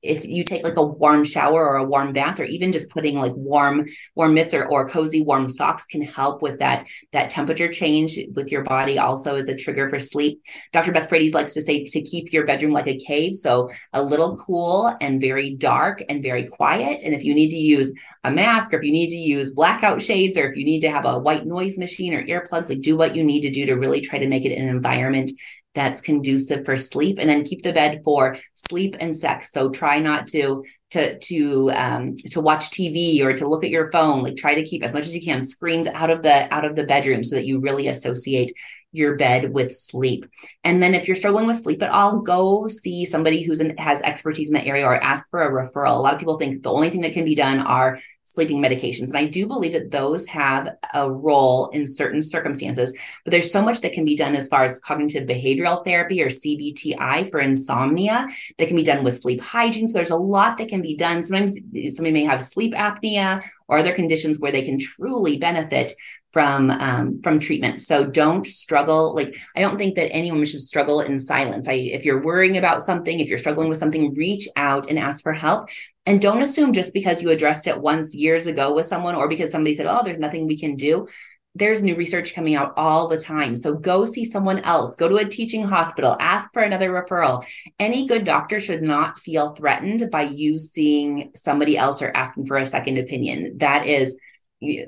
if 0.04 0.24
you 0.24 0.44
take 0.44 0.62
like 0.62 0.76
a 0.76 0.84
warm 0.84 1.24
shower 1.24 1.66
or 1.66 1.76
a 1.76 1.84
warm 1.84 2.12
bath 2.12 2.38
or 2.38 2.44
even 2.44 2.72
just 2.72 2.90
putting 2.90 3.18
like 3.18 3.32
warm 3.34 3.86
warm 4.14 4.34
mitts 4.34 4.54
or, 4.54 4.66
or 4.66 4.88
cozy 4.88 5.22
warm 5.22 5.48
socks 5.48 5.86
can 5.86 6.02
help 6.02 6.42
with 6.42 6.58
that 6.58 6.86
that 7.12 7.30
temperature 7.30 7.72
change 7.72 8.18
with 8.34 8.52
your 8.52 8.62
body 8.62 8.98
also 8.98 9.36
is 9.36 9.48
a 9.48 9.56
trigger 9.56 9.88
for 9.88 9.98
sleep. 9.98 10.40
Dr 10.72 10.92
beth 10.92 11.08
Frates 11.08 11.34
likes 11.34 11.54
to 11.54 11.62
say 11.62 11.84
to 11.84 12.02
keep 12.02 12.32
your 12.32 12.44
bedroom 12.44 12.72
like 12.72 12.86
a 12.86 12.98
cave 12.98 13.34
so 13.34 13.70
a 13.92 14.02
little 14.02 14.36
cool 14.36 14.94
and 15.00 15.20
very 15.20 15.54
dark 15.54 16.02
and 16.08 16.22
very 16.22 16.44
quiet. 16.44 17.02
And 17.02 17.14
if 17.14 17.24
you 17.24 17.34
need 17.34 17.50
to 17.50 17.56
use 17.56 17.92
a 18.24 18.30
mask 18.30 18.72
or 18.72 18.78
if 18.78 18.84
you 18.84 18.92
need 18.92 19.10
to 19.10 19.16
use 19.16 19.54
blackout 19.54 20.02
shades 20.02 20.36
or 20.36 20.48
if 20.48 20.56
you 20.56 20.64
need 20.64 20.80
to 20.80 20.90
have 20.90 21.04
a 21.04 21.18
white 21.18 21.46
noise 21.46 21.78
machine 21.78 22.14
or 22.14 22.24
earplugs 22.24 22.68
like 22.68 22.80
do 22.80 22.96
what 22.96 23.14
you 23.14 23.22
need 23.24 23.42
to 23.42 23.50
do 23.50 23.66
to 23.66 23.74
really 23.74 24.00
try 24.00 24.18
to 24.18 24.28
make 24.28 24.44
it 24.44 24.56
an 24.56 24.68
environment 24.68 25.30
that's 25.74 26.00
conducive 26.00 26.64
for 26.64 26.76
sleep 26.76 27.18
and 27.18 27.28
then 27.28 27.44
keep 27.44 27.62
the 27.62 27.72
bed 27.72 28.00
for 28.04 28.36
sleep 28.52 28.96
and 29.00 29.16
sex 29.16 29.50
so 29.50 29.70
try 29.70 29.98
not 29.98 30.26
to 30.26 30.64
to 30.90 31.18
to 31.18 31.70
um 31.74 32.14
to 32.16 32.40
watch 32.40 32.70
tv 32.70 33.22
or 33.22 33.32
to 33.32 33.48
look 33.48 33.64
at 33.64 33.70
your 33.70 33.90
phone 33.90 34.22
like 34.22 34.36
try 34.36 34.54
to 34.54 34.64
keep 34.64 34.82
as 34.82 34.94
much 34.94 35.04
as 35.04 35.14
you 35.14 35.22
can 35.22 35.42
screens 35.42 35.86
out 35.88 36.10
of 36.10 36.22
the 36.22 36.52
out 36.54 36.64
of 36.64 36.76
the 36.76 36.84
bedroom 36.84 37.24
so 37.24 37.36
that 37.36 37.46
you 37.46 37.60
really 37.60 37.88
associate 37.88 38.52
your 38.94 39.16
bed 39.16 39.52
with 39.52 39.74
sleep. 39.74 40.24
And 40.62 40.82
then 40.82 40.94
if 40.94 41.06
you're 41.06 41.16
struggling 41.16 41.46
with 41.46 41.56
sleep 41.56 41.82
at 41.82 41.90
all, 41.90 42.20
go 42.20 42.68
see 42.68 43.04
somebody 43.04 43.42
who's 43.42 43.60
in, 43.60 43.76
has 43.76 44.00
expertise 44.02 44.48
in 44.48 44.54
that 44.54 44.66
area 44.66 44.86
or 44.86 45.02
ask 45.02 45.28
for 45.30 45.42
a 45.42 45.50
referral. 45.50 45.96
A 45.96 46.00
lot 46.00 46.14
of 46.14 46.20
people 46.20 46.38
think 46.38 46.62
the 46.62 46.70
only 46.70 46.90
thing 46.90 47.00
that 47.00 47.12
can 47.12 47.24
be 47.24 47.34
done 47.34 47.58
are 47.58 47.98
sleeping 48.34 48.60
medications. 48.60 49.08
And 49.08 49.18
I 49.18 49.26
do 49.26 49.46
believe 49.46 49.72
that 49.72 49.92
those 49.92 50.26
have 50.26 50.68
a 50.92 51.10
role 51.10 51.68
in 51.68 51.86
certain 51.86 52.20
circumstances, 52.20 52.92
but 53.24 53.30
there's 53.30 53.52
so 53.52 53.62
much 53.62 53.80
that 53.80 53.92
can 53.92 54.04
be 54.04 54.16
done 54.16 54.34
as 54.34 54.48
far 54.48 54.64
as 54.64 54.80
cognitive 54.80 55.28
behavioral 55.28 55.84
therapy 55.84 56.20
or 56.20 56.26
CBTI 56.26 57.30
for 57.30 57.38
insomnia 57.38 58.26
that 58.58 58.66
can 58.66 58.76
be 58.76 58.82
done 58.82 59.04
with 59.04 59.14
sleep 59.14 59.40
hygiene. 59.40 59.86
So 59.86 59.98
there's 59.98 60.10
a 60.10 60.16
lot 60.16 60.58
that 60.58 60.68
can 60.68 60.82
be 60.82 60.96
done. 60.96 61.22
Sometimes 61.22 61.58
somebody 61.90 62.12
may 62.12 62.24
have 62.24 62.42
sleep 62.42 62.74
apnea 62.74 63.40
or 63.68 63.78
other 63.78 63.94
conditions 63.94 64.40
where 64.40 64.52
they 64.52 64.62
can 64.62 64.78
truly 64.78 65.38
benefit 65.38 65.92
from 66.34 66.68
um, 66.68 67.22
from 67.22 67.38
treatment. 67.38 67.80
So 67.80 68.04
don't 68.04 68.44
struggle. 68.44 69.14
Like 69.14 69.36
I 69.56 69.60
don't 69.60 69.78
think 69.78 69.94
that 69.94 70.12
anyone 70.12 70.44
should 70.44 70.62
struggle 70.62 71.00
in 71.00 71.20
silence. 71.20 71.68
I, 71.68 71.74
if 71.74 72.04
you're 72.04 72.22
worrying 72.22 72.58
about 72.58 72.82
something, 72.82 73.20
if 73.20 73.28
you're 73.28 73.38
struggling 73.38 73.68
with 73.68 73.78
something, 73.78 74.12
reach 74.14 74.48
out 74.56 74.90
and 74.90 74.98
ask 74.98 75.22
for 75.22 75.32
help. 75.32 75.68
And 76.06 76.20
don't 76.20 76.42
assume 76.42 76.72
just 76.72 76.92
because 76.92 77.22
you 77.22 77.30
addressed 77.30 77.66
it 77.66 77.80
once 77.80 78.14
years 78.14 78.46
ago 78.46 78.74
with 78.74 78.86
someone 78.86 79.14
or 79.14 79.28
because 79.28 79.50
somebody 79.50 79.74
said, 79.74 79.86
"Oh, 79.86 80.02
there's 80.04 80.18
nothing 80.18 80.46
we 80.46 80.58
can 80.58 80.76
do." 80.76 81.08
There's 81.56 81.84
new 81.84 81.94
research 81.94 82.34
coming 82.34 82.56
out 82.56 82.72
all 82.76 83.06
the 83.06 83.16
time. 83.16 83.54
So 83.54 83.74
go 83.74 84.04
see 84.04 84.24
someone 84.24 84.58
else. 84.60 84.96
Go 84.96 85.08
to 85.08 85.16
a 85.16 85.24
teaching 85.24 85.62
hospital. 85.62 86.16
Ask 86.18 86.52
for 86.52 86.62
another 86.62 86.90
referral. 86.90 87.46
Any 87.78 88.06
good 88.06 88.24
doctor 88.24 88.58
should 88.58 88.82
not 88.82 89.20
feel 89.20 89.54
threatened 89.54 90.10
by 90.10 90.22
you 90.22 90.58
seeing 90.58 91.30
somebody 91.34 91.78
else 91.78 92.02
or 92.02 92.10
asking 92.14 92.46
for 92.46 92.56
a 92.56 92.66
second 92.66 92.98
opinion. 92.98 93.58
That 93.58 93.86
is 93.86 94.18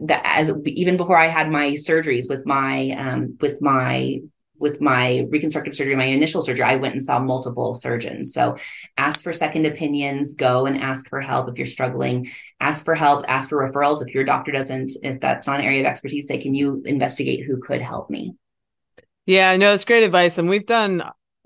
that 0.01 0.23
as 0.25 0.53
even 0.65 0.97
before 0.97 1.19
I 1.19 1.27
had 1.27 1.51
my 1.51 1.71
surgeries 1.71 2.29
with 2.29 2.45
my 2.47 2.91
um, 2.91 3.37
with 3.41 3.61
my 3.63 4.21
with 4.59 4.81
my 4.81 5.27
reconstructive 5.29 5.75
surgery, 5.75 5.97
my 5.97 6.05
initial 6.05 6.43
surgery, 6.43 6.65
I 6.65 6.77
went 6.77 6.95
and 6.95 7.03
saw 7.03 7.19
multiple 7.19 7.75
surgeons. 7.75 8.33
So 8.33 8.57
ask 8.97 9.23
for 9.23 9.33
second 9.33 9.67
opinions, 9.67 10.35
go 10.35 10.67
and 10.67 10.81
ask 10.81 11.09
for 11.09 11.21
help 11.21 11.49
if 11.49 11.59
you're 11.59 11.67
struggling. 11.67 12.31
Ask 12.61 12.85
for 12.85 12.95
help, 12.95 13.25
ask 13.29 13.51
for 13.51 13.59
referrals. 13.59 14.07
If 14.07 14.15
your 14.15 14.25
doctor 14.25 14.53
doesn't, 14.53 14.93
if 15.03 15.21
that's 15.21 15.47
not 15.47 15.61
an 15.61 15.67
area 15.67 15.81
of 15.81 15.87
expertise, 15.87 16.27
say, 16.27 16.39
can 16.39 16.55
you 16.55 16.83
investigate 16.85 17.45
who 17.45 17.59
could 17.61 17.83
help 17.83 18.09
me? 18.09 18.35
Yeah, 19.27 19.57
no, 19.57 19.75
it's 19.75 19.85
great 19.85 20.05
advice. 20.05 20.39
And 20.39 20.49
we've 20.49 20.67
done 20.67 21.03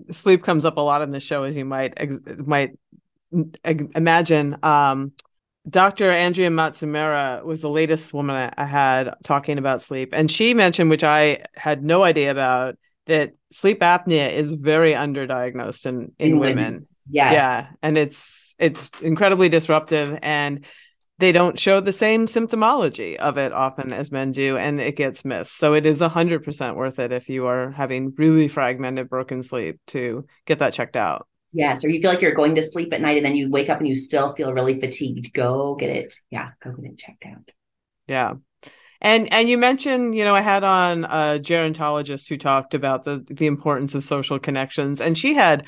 sleep 0.09 0.43
comes 0.43 0.65
up 0.65 0.77
a 0.77 0.81
lot 0.81 1.01
in 1.01 1.11
the 1.11 1.19
show, 1.19 1.43
as 1.43 1.55
you 1.55 1.65
might 1.65 1.93
might 2.45 2.71
imagine. 3.63 4.57
Um, 4.63 5.13
Dr. 5.69 6.09
Andrea 6.11 6.49
Matsumura 6.49 7.43
was 7.43 7.61
the 7.61 7.69
latest 7.69 8.13
woman 8.13 8.51
I 8.57 8.65
had 8.65 9.13
talking 9.23 9.57
about 9.57 9.81
sleep. 9.81 10.09
And 10.13 10.29
she 10.29 10.53
mentioned, 10.53 10.89
which 10.89 11.03
I 11.03 11.43
had 11.55 11.83
no 11.83 12.03
idea 12.03 12.31
about, 12.31 12.77
that 13.05 13.33
sleep 13.51 13.81
apnea 13.81 14.31
is 14.31 14.53
very 14.53 14.93
underdiagnosed 14.93 15.85
in, 15.85 16.13
in, 16.17 16.33
in 16.33 16.39
women. 16.39 16.55
women. 16.55 16.87
Yes. 17.09 17.33
Yeah. 17.33 17.67
And 17.81 17.97
it's 17.97 18.55
it's 18.57 18.89
incredibly 19.01 19.49
disruptive. 19.49 20.17
And 20.21 20.65
they 21.21 21.31
don't 21.31 21.59
show 21.59 21.79
the 21.79 21.93
same 21.93 22.25
symptomology 22.25 23.15
of 23.15 23.37
it 23.37 23.53
often 23.53 23.93
as 23.93 24.11
men 24.11 24.31
do 24.31 24.57
and 24.57 24.81
it 24.81 24.95
gets 24.95 25.23
missed 25.23 25.55
so 25.55 25.75
it 25.75 25.85
is 25.85 26.01
100% 26.01 26.75
worth 26.75 26.97
it 26.97 27.11
if 27.11 27.29
you 27.29 27.45
are 27.45 27.69
having 27.71 28.11
really 28.17 28.47
fragmented 28.47 29.07
broken 29.07 29.43
sleep 29.43 29.79
to 29.85 30.25
get 30.45 30.57
that 30.59 30.73
checked 30.73 30.95
out 30.95 31.27
yes 31.53 31.85
or 31.85 31.89
you 31.89 32.01
feel 32.01 32.09
like 32.09 32.23
you're 32.23 32.33
going 32.33 32.55
to 32.55 32.63
sleep 32.63 32.91
at 32.91 33.01
night 33.01 33.17
and 33.17 33.25
then 33.25 33.35
you 33.35 33.51
wake 33.51 33.69
up 33.69 33.77
and 33.77 33.87
you 33.87 33.93
still 33.93 34.33
feel 34.33 34.51
really 34.51 34.79
fatigued 34.79 35.31
go 35.33 35.75
get 35.75 35.91
it 35.91 36.11
yeah 36.31 36.49
go 36.63 36.71
get 36.71 36.91
it 36.91 36.97
checked 36.97 37.23
out 37.25 37.51
yeah 38.07 38.33
and 39.01 39.33
and 39.33 39.49
you 39.49 39.57
mentioned, 39.57 40.15
you 40.15 40.23
know, 40.23 40.35
I 40.35 40.41
had 40.41 40.63
on 40.63 41.05
a 41.05 41.39
gerontologist 41.39 42.29
who 42.29 42.37
talked 42.37 42.75
about 42.75 43.03
the 43.03 43.25
the 43.27 43.47
importance 43.47 43.95
of 43.95 44.03
social 44.03 44.37
connections, 44.37 45.01
and 45.01 45.17
she 45.17 45.33
had 45.33 45.65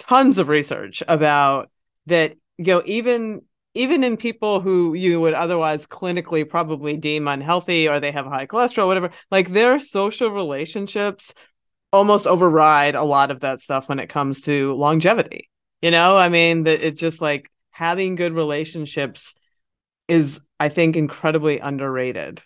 tons 0.00 0.38
of 0.38 0.48
research 0.48 1.02
about 1.06 1.70
that. 2.06 2.34
You 2.58 2.74
know, 2.74 2.82
even 2.84 3.42
even 3.74 4.02
in 4.02 4.16
people 4.16 4.60
who 4.60 4.94
you 4.94 5.20
would 5.20 5.34
otherwise 5.34 5.86
clinically 5.86 6.48
probably 6.48 6.96
deem 6.96 7.28
unhealthy 7.28 7.88
or 7.88 8.00
they 8.00 8.10
have 8.10 8.26
high 8.26 8.46
cholesterol, 8.46 8.86
whatever, 8.86 9.10
like 9.30 9.50
their 9.50 9.78
social 9.78 10.30
relationships 10.30 11.34
almost 11.92 12.26
override 12.26 12.94
a 12.94 13.02
lot 13.04 13.30
of 13.30 13.40
that 13.40 13.60
stuff 13.60 13.88
when 13.88 13.98
it 14.00 14.08
comes 14.08 14.42
to 14.42 14.74
longevity. 14.74 15.48
You 15.82 15.90
know, 15.90 16.16
I 16.16 16.28
mean, 16.28 16.64
that 16.64 16.84
it's 16.84 17.00
just 17.00 17.20
like 17.20 17.50
having 17.70 18.16
good 18.16 18.32
relationships 18.32 19.34
is, 20.08 20.40
I 20.58 20.68
think, 20.68 20.96
incredibly 20.96 21.58
underrated. 21.58 22.42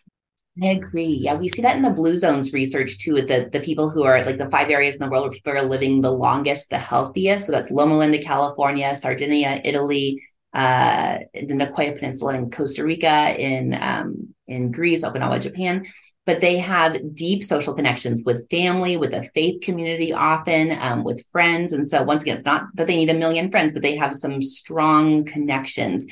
I 0.63 0.67
agree. 0.69 1.19
Yeah, 1.21 1.35
we 1.35 1.49
see 1.49 1.63
that 1.63 1.75
in 1.75 1.83
the 1.83 1.91
blue 1.91 2.17
zones 2.17 2.53
research 2.53 2.99
too, 2.99 3.15
with 3.15 3.27
the, 3.27 3.49
the 3.53 3.59
people 3.59 3.91
who 3.91 4.05
are 4.05 4.25
like 4.25 4.39
the 4.39 4.51
five 4.51 4.71
areas 4.71 4.95
in 4.95 5.01
the 5.01 5.11
world 5.11 5.25
where 5.25 5.33
people 5.33 5.53
are 5.53 5.63
living 5.63 6.01
the 6.01 6.13
longest, 6.13 6.71
the 6.71 6.79
healthiest. 6.79 7.47
So 7.47 7.53
that's 7.53 7.73
Loma 7.73 7.99
Linda, 7.99 8.19
California, 8.19 8.95
Sardinia, 8.95 9.61
Italy, 9.65 10.23
uh, 10.53 11.19
the 11.35 11.55
Nicoya 11.55 11.99
Peninsula 11.99 12.35
in 12.35 12.51
Costa 12.53 12.85
Rica, 12.85 13.35
in 13.37 13.75
um, 13.81 14.33
in 14.47 14.71
Greece, 14.71 15.05
Okinawa, 15.05 15.41
Japan. 15.41 15.85
But 16.25 16.41
they 16.41 16.59
have 16.59 16.97
deep 17.15 17.43
social 17.43 17.75
connections 17.75 18.23
with 18.25 18.49
family, 18.49 18.97
with 18.97 19.13
a 19.13 19.25
faith 19.35 19.61
community, 19.61 20.13
often 20.13 20.79
um, 20.81 21.03
with 21.03 21.27
friends. 21.33 21.73
And 21.73 21.87
so, 21.87 22.03
once 22.05 22.23
again, 22.23 22.37
it's 22.37 22.45
not 22.45 22.63
that 22.75 22.87
they 22.87 22.97
need 22.97 23.11
a 23.11 23.19
million 23.19 23.51
friends, 23.51 23.73
but 23.73 23.83
they 23.83 23.97
have 23.97 24.15
some 24.15 24.41
strong 24.41 25.25
connections. 25.25 26.07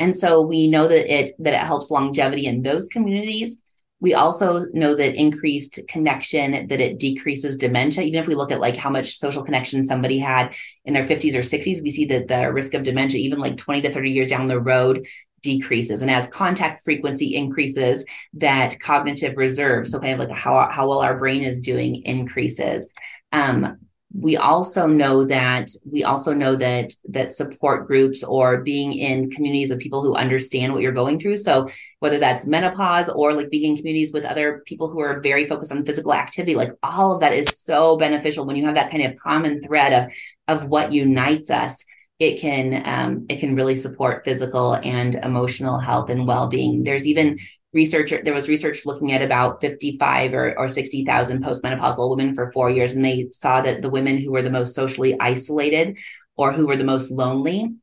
And 0.00 0.16
so 0.16 0.42
we 0.42 0.66
know 0.66 0.88
that 0.88 1.06
it 1.14 1.30
that 1.38 1.54
it 1.54 1.60
helps 1.60 1.92
longevity 1.92 2.46
in 2.46 2.62
those 2.62 2.88
communities 2.88 3.56
we 4.04 4.12
also 4.12 4.60
know 4.74 4.94
that 4.94 5.14
increased 5.14 5.80
connection 5.88 6.66
that 6.66 6.78
it 6.78 6.98
decreases 6.98 7.56
dementia. 7.56 8.04
Even 8.04 8.20
if 8.20 8.26
we 8.26 8.34
look 8.34 8.52
at 8.52 8.60
like 8.60 8.76
how 8.76 8.90
much 8.90 9.16
social 9.16 9.42
connection 9.42 9.82
somebody 9.82 10.18
had 10.18 10.54
in 10.84 10.92
their 10.92 11.06
50s 11.06 11.34
or 11.34 11.38
60s 11.38 11.82
we 11.82 11.90
see 11.90 12.04
that 12.04 12.28
the 12.28 12.52
risk 12.52 12.74
of 12.74 12.82
dementia 12.82 13.18
even 13.18 13.38
like 13.38 13.56
20 13.56 13.80
to 13.80 13.90
30 13.90 14.10
years 14.10 14.28
down 14.28 14.44
the 14.44 14.60
road 14.60 15.06
decreases. 15.40 16.02
And 16.02 16.10
as 16.10 16.28
contact 16.28 16.82
frequency 16.84 17.34
increases 17.34 18.04
that 18.34 18.78
cognitive 18.78 19.38
reserve 19.38 19.88
so 19.88 19.98
kind 20.00 20.12
of 20.12 20.28
like 20.28 20.36
how, 20.36 20.68
how 20.70 20.86
well 20.86 21.00
our 21.00 21.18
brain 21.18 21.42
is 21.42 21.62
doing 21.62 22.02
increases. 22.04 22.92
Um, 23.32 23.78
we 24.16 24.36
also 24.36 24.86
know 24.86 25.24
that 25.24 25.70
we 25.90 26.04
also 26.04 26.32
know 26.32 26.54
that 26.54 26.92
that 27.08 27.32
support 27.32 27.86
groups 27.86 28.22
or 28.22 28.62
being 28.62 28.92
in 28.92 29.28
communities 29.30 29.72
of 29.72 29.80
people 29.80 30.02
who 30.02 30.14
understand 30.14 30.72
what 30.72 30.82
you're 30.82 30.92
going 30.92 31.18
through. 31.18 31.36
So 31.36 31.68
whether 31.98 32.18
that's 32.18 32.46
menopause 32.46 33.08
or 33.08 33.34
like 33.34 33.50
being 33.50 33.72
in 33.72 33.76
communities 33.76 34.12
with 34.12 34.24
other 34.24 34.62
people 34.66 34.88
who 34.88 35.00
are 35.00 35.20
very 35.20 35.48
focused 35.48 35.72
on 35.72 35.84
physical 35.84 36.14
activity 36.14 36.54
like 36.54 36.70
all 36.82 37.12
of 37.12 37.20
that 37.20 37.32
is 37.32 37.48
so 37.58 37.96
beneficial. 37.96 38.46
When 38.46 38.56
you 38.56 38.66
have 38.66 38.76
that 38.76 38.90
kind 38.90 39.02
of 39.02 39.16
common 39.16 39.60
thread 39.62 39.92
of 39.92 40.12
of 40.46 40.68
what 40.68 40.92
unites 40.92 41.50
us 41.50 41.84
it 42.20 42.40
can 42.40 42.82
um, 42.86 43.26
it 43.28 43.40
can 43.40 43.56
really 43.56 43.74
support 43.74 44.24
physical 44.24 44.74
and 44.74 45.16
emotional 45.16 45.78
health 45.80 46.10
and 46.10 46.26
well-being. 46.26 46.84
There's 46.84 47.06
even 47.06 47.38
research 47.74 48.12
there 48.24 48.32
was 48.32 48.48
research 48.48 48.86
looking 48.86 49.12
at 49.12 49.20
about 49.20 49.60
55 49.60 50.32
or, 50.32 50.58
or 50.58 50.68
60,000 50.68 51.42
postmenopausal 51.42 52.08
women 52.08 52.34
for 52.34 52.52
four 52.52 52.70
years 52.70 52.92
and 52.92 53.04
they 53.04 53.28
saw 53.30 53.60
that 53.60 53.82
the 53.82 53.90
women 53.90 54.16
who 54.16 54.32
were 54.32 54.42
the 54.42 54.50
most 54.50 54.74
socially 54.74 55.16
isolated 55.20 55.98
or 56.36 56.52
who 56.52 56.66
were 56.66 56.76
the 56.76 56.84
most 56.84 57.10
lonely 57.10 57.74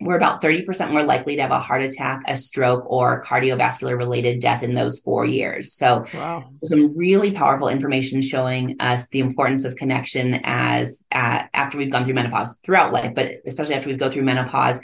were 0.00 0.16
about 0.16 0.40
30% 0.40 0.90
more 0.90 1.02
likely 1.02 1.36
to 1.36 1.42
have 1.42 1.50
a 1.50 1.60
heart 1.60 1.82
attack, 1.82 2.22
a 2.26 2.34
stroke, 2.34 2.84
or 2.86 3.22
cardiovascular 3.22 3.96
related 3.98 4.40
death 4.40 4.62
in 4.62 4.74
those 4.74 4.98
four 4.98 5.26
years. 5.26 5.74
So, 5.74 6.06
wow. 6.14 6.48
some 6.64 6.96
really 6.96 7.32
powerful 7.32 7.68
information 7.68 8.22
showing 8.22 8.76
us 8.80 9.08
the 9.10 9.20
importance 9.20 9.64
of 9.64 9.76
connection 9.76 10.40
as 10.42 11.04
uh, 11.12 11.42
after 11.52 11.76
we've 11.76 11.92
gone 11.92 12.04
through 12.04 12.14
menopause 12.14 12.58
throughout 12.64 12.92
life, 12.92 13.14
but 13.14 13.40
especially 13.46 13.74
after 13.74 13.90
we 13.90 13.96
go 13.96 14.10
through 14.10 14.22
menopause 14.22 14.80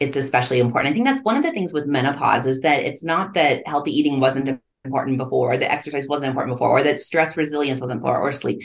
it's 0.00 0.16
especially 0.16 0.60
important. 0.60 0.90
I 0.90 0.94
think 0.94 1.06
that's 1.06 1.22
one 1.22 1.36
of 1.36 1.42
the 1.42 1.52
things 1.52 1.72
with 1.72 1.86
menopause 1.86 2.46
is 2.46 2.60
that 2.60 2.84
it's 2.84 3.02
not 3.02 3.34
that 3.34 3.66
healthy 3.66 3.90
eating 3.90 4.20
wasn't 4.20 4.60
important 4.84 5.18
before, 5.18 5.52
or 5.52 5.56
that 5.56 5.72
exercise 5.72 6.06
wasn't 6.08 6.28
important 6.28 6.54
before, 6.54 6.70
or 6.70 6.82
that 6.82 7.00
stress 7.00 7.36
resilience 7.36 7.80
wasn't 7.80 7.98
important, 7.98 8.24
or 8.24 8.32
sleep. 8.32 8.62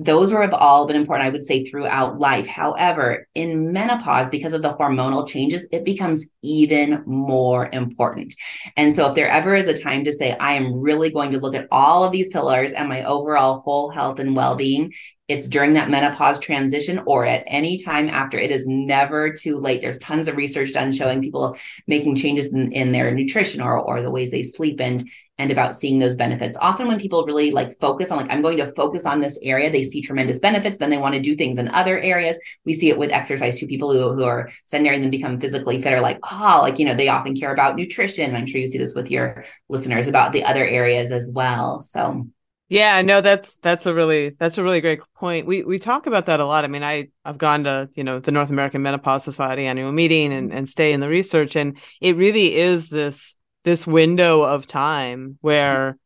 Those 0.00 0.32
were 0.32 0.42
have 0.42 0.54
all 0.54 0.86
been 0.86 0.96
important, 0.96 1.28
I 1.28 1.30
would 1.30 1.44
say, 1.44 1.64
throughout 1.64 2.18
life. 2.18 2.48
However, 2.48 3.28
in 3.36 3.72
menopause, 3.72 4.28
because 4.28 4.52
of 4.52 4.62
the 4.62 4.74
hormonal 4.74 5.26
changes, 5.26 5.68
it 5.70 5.84
becomes 5.84 6.26
even 6.42 7.04
more 7.06 7.68
important. 7.72 8.34
And 8.76 8.92
so, 8.92 9.08
if 9.08 9.14
there 9.14 9.28
ever 9.28 9.54
is 9.54 9.68
a 9.68 9.80
time 9.80 10.02
to 10.04 10.12
say, 10.12 10.32
I 10.32 10.54
am 10.54 10.80
really 10.80 11.10
going 11.10 11.30
to 11.30 11.38
look 11.38 11.54
at 11.54 11.68
all 11.70 12.02
of 12.02 12.10
these 12.10 12.28
pillars 12.28 12.72
and 12.72 12.88
my 12.88 13.04
overall 13.04 13.60
whole 13.60 13.88
health 13.88 14.18
and 14.18 14.34
well 14.34 14.56
being, 14.56 14.92
it's 15.28 15.48
during 15.48 15.72
that 15.74 15.88
menopause 15.88 16.38
transition 16.38 17.00
or 17.06 17.24
at 17.24 17.44
any 17.46 17.78
time 17.78 18.08
after. 18.08 18.36
It 18.36 18.50
is 18.50 18.66
never 18.66 19.32
too 19.32 19.58
late. 19.58 19.80
There's 19.80 19.98
tons 19.98 20.28
of 20.28 20.36
research 20.36 20.72
done 20.72 20.92
showing 20.92 21.22
people 21.22 21.56
making 21.86 22.16
changes 22.16 22.52
in, 22.52 22.72
in 22.72 22.92
their 22.92 23.10
nutrition 23.14 23.62
or, 23.62 23.78
or 23.78 24.02
the 24.02 24.10
ways 24.10 24.30
they 24.30 24.42
sleep 24.42 24.80
and 24.80 25.02
and 25.38 25.50
about 25.50 25.74
seeing 25.74 25.98
those 25.98 26.14
benefits. 26.14 26.56
Often 26.60 26.86
when 26.86 26.98
people 26.98 27.24
really 27.24 27.50
like 27.50 27.72
focus 27.72 28.10
on 28.10 28.18
like 28.18 28.30
I'm 28.30 28.42
going 28.42 28.58
to 28.58 28.72
focus 28.72 29.04
on 29.04 29.20
this 29.20 29.38
area, 29.42 29.70
they 29.70 29.82
see 29.82 30.00
tremendous 30.00 30.38
benefits, 30.38 30.78
then 30.78 30.90
they 30.90 30.98
want 30.98 31.14
to 31.14 31.20
do 31.20 31.34
things 31.34 31.58
in 31.58 31.68
other 31.68 31.98
areas. 31.98 32.38
We 32.64 32.72
see 32.72 32.88
it 32.88 32.98
with 32.98 33.10
exercise 33.10 33.58
too. 33.58 33.66
People 33.66 33.92
who, 33.92 34.14
who 34.14 34.24
are 34.24 34.50
sedentary 34.64 34.96
and 34.96 35.04
then 35.04 35.10
become 35.10 35.40
physically 35.40 35.82
fit 35.82 35.92
are 35.92 36.00
like, 36.00 36.20
oh, 36.30 36.60
like 36.62 36.78
you 36.78 36.84
know, 36.84 36.94
they 36.94 37.08
often 37.08 37.34
care 37.34 37.52
about 37.52 37.76
nutrition. 37.76 38.36
I'm 38.36 38.46
sure 38.46 38.60
you 38.60 38.68
see 38.68 38.78
this 38.78 38.94
with 38.94 39.10
your 39.10 39.44
listeners 39.68 40.06
about 40.06 40.32
the 40.32 40.44
other 40.44 40.64
areas 40.64 41.10
as 41.10 41.30
well. 41.32 41.80
So 41.80 42.28
yeah, 42.68 43.02
no, 43.02 43.20
that's 43.20 43.56
that's 43.58 43.86
a 43.86 43.94
really 43.94 44.30
that's 44.30 44.56
a 44.56 44.62
really 44.62 44.80
great 44.80 45.00
point. 45.14 45.46
We 45.46 45.62
we 45.62 45.78
talk 45.78 46.06
about 46.06 46.26
that 46.26 46.40
a 46.40 46.46
lot. 46.46 46.64
I 46.64 46.68
mean, 46.68 46.82
I 46.82 47.08
I've 47.24 47.38
gone 47.38 47.64
to 47.64 47.90
you 47.94 48.04
know 48.04 48.20
the 48.20 48.32
North 48.32 48.50
American 48.50 48.82
Menopause 48.82 49.24
Society 49.24 49.66
annual 49.66 49.92
meeting 49.92 50.32
and 50.32 50.52
and 50.52 50.68
stay 50.68 50.92
in 50.92 51.00
the 51.00 51.08
research, 51.08 51.56
and 51.56 51.76
it 52.00 52.16
really 52.16 52.56
is 52.56 52.88
this 52.88 53.36
this 53.64 53.86
window 53.86 54.42
of 54.42 54.66
time 54.66 55.38
where 55.40 55.98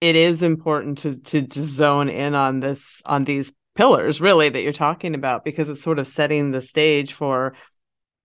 it 0.00 0.16
is 0.16 0.42
important 0.42 0.98
to 0.98 1.18
to 1.18 1.42
just 1.42 1.70
zone 1.70 2.08
in 2.08 2.34
on 2.34 2.60
this 2.60 3.02
on 3.04 3.24
these 3.24 3.52
pillars 3.74 4.20
really 4.20 4.48
that 4.48 4.62
you're 4.62 4.72
talking 4.72 5.14
about 5.14 5.44
because 5.44 5.68
it's 5.68 5.82
sort 5.82 5.98
of 5.98 6.06
setting 6.06 6.50
the 6.50 6.62
stage 6.62 7.12
for 7.12 7.54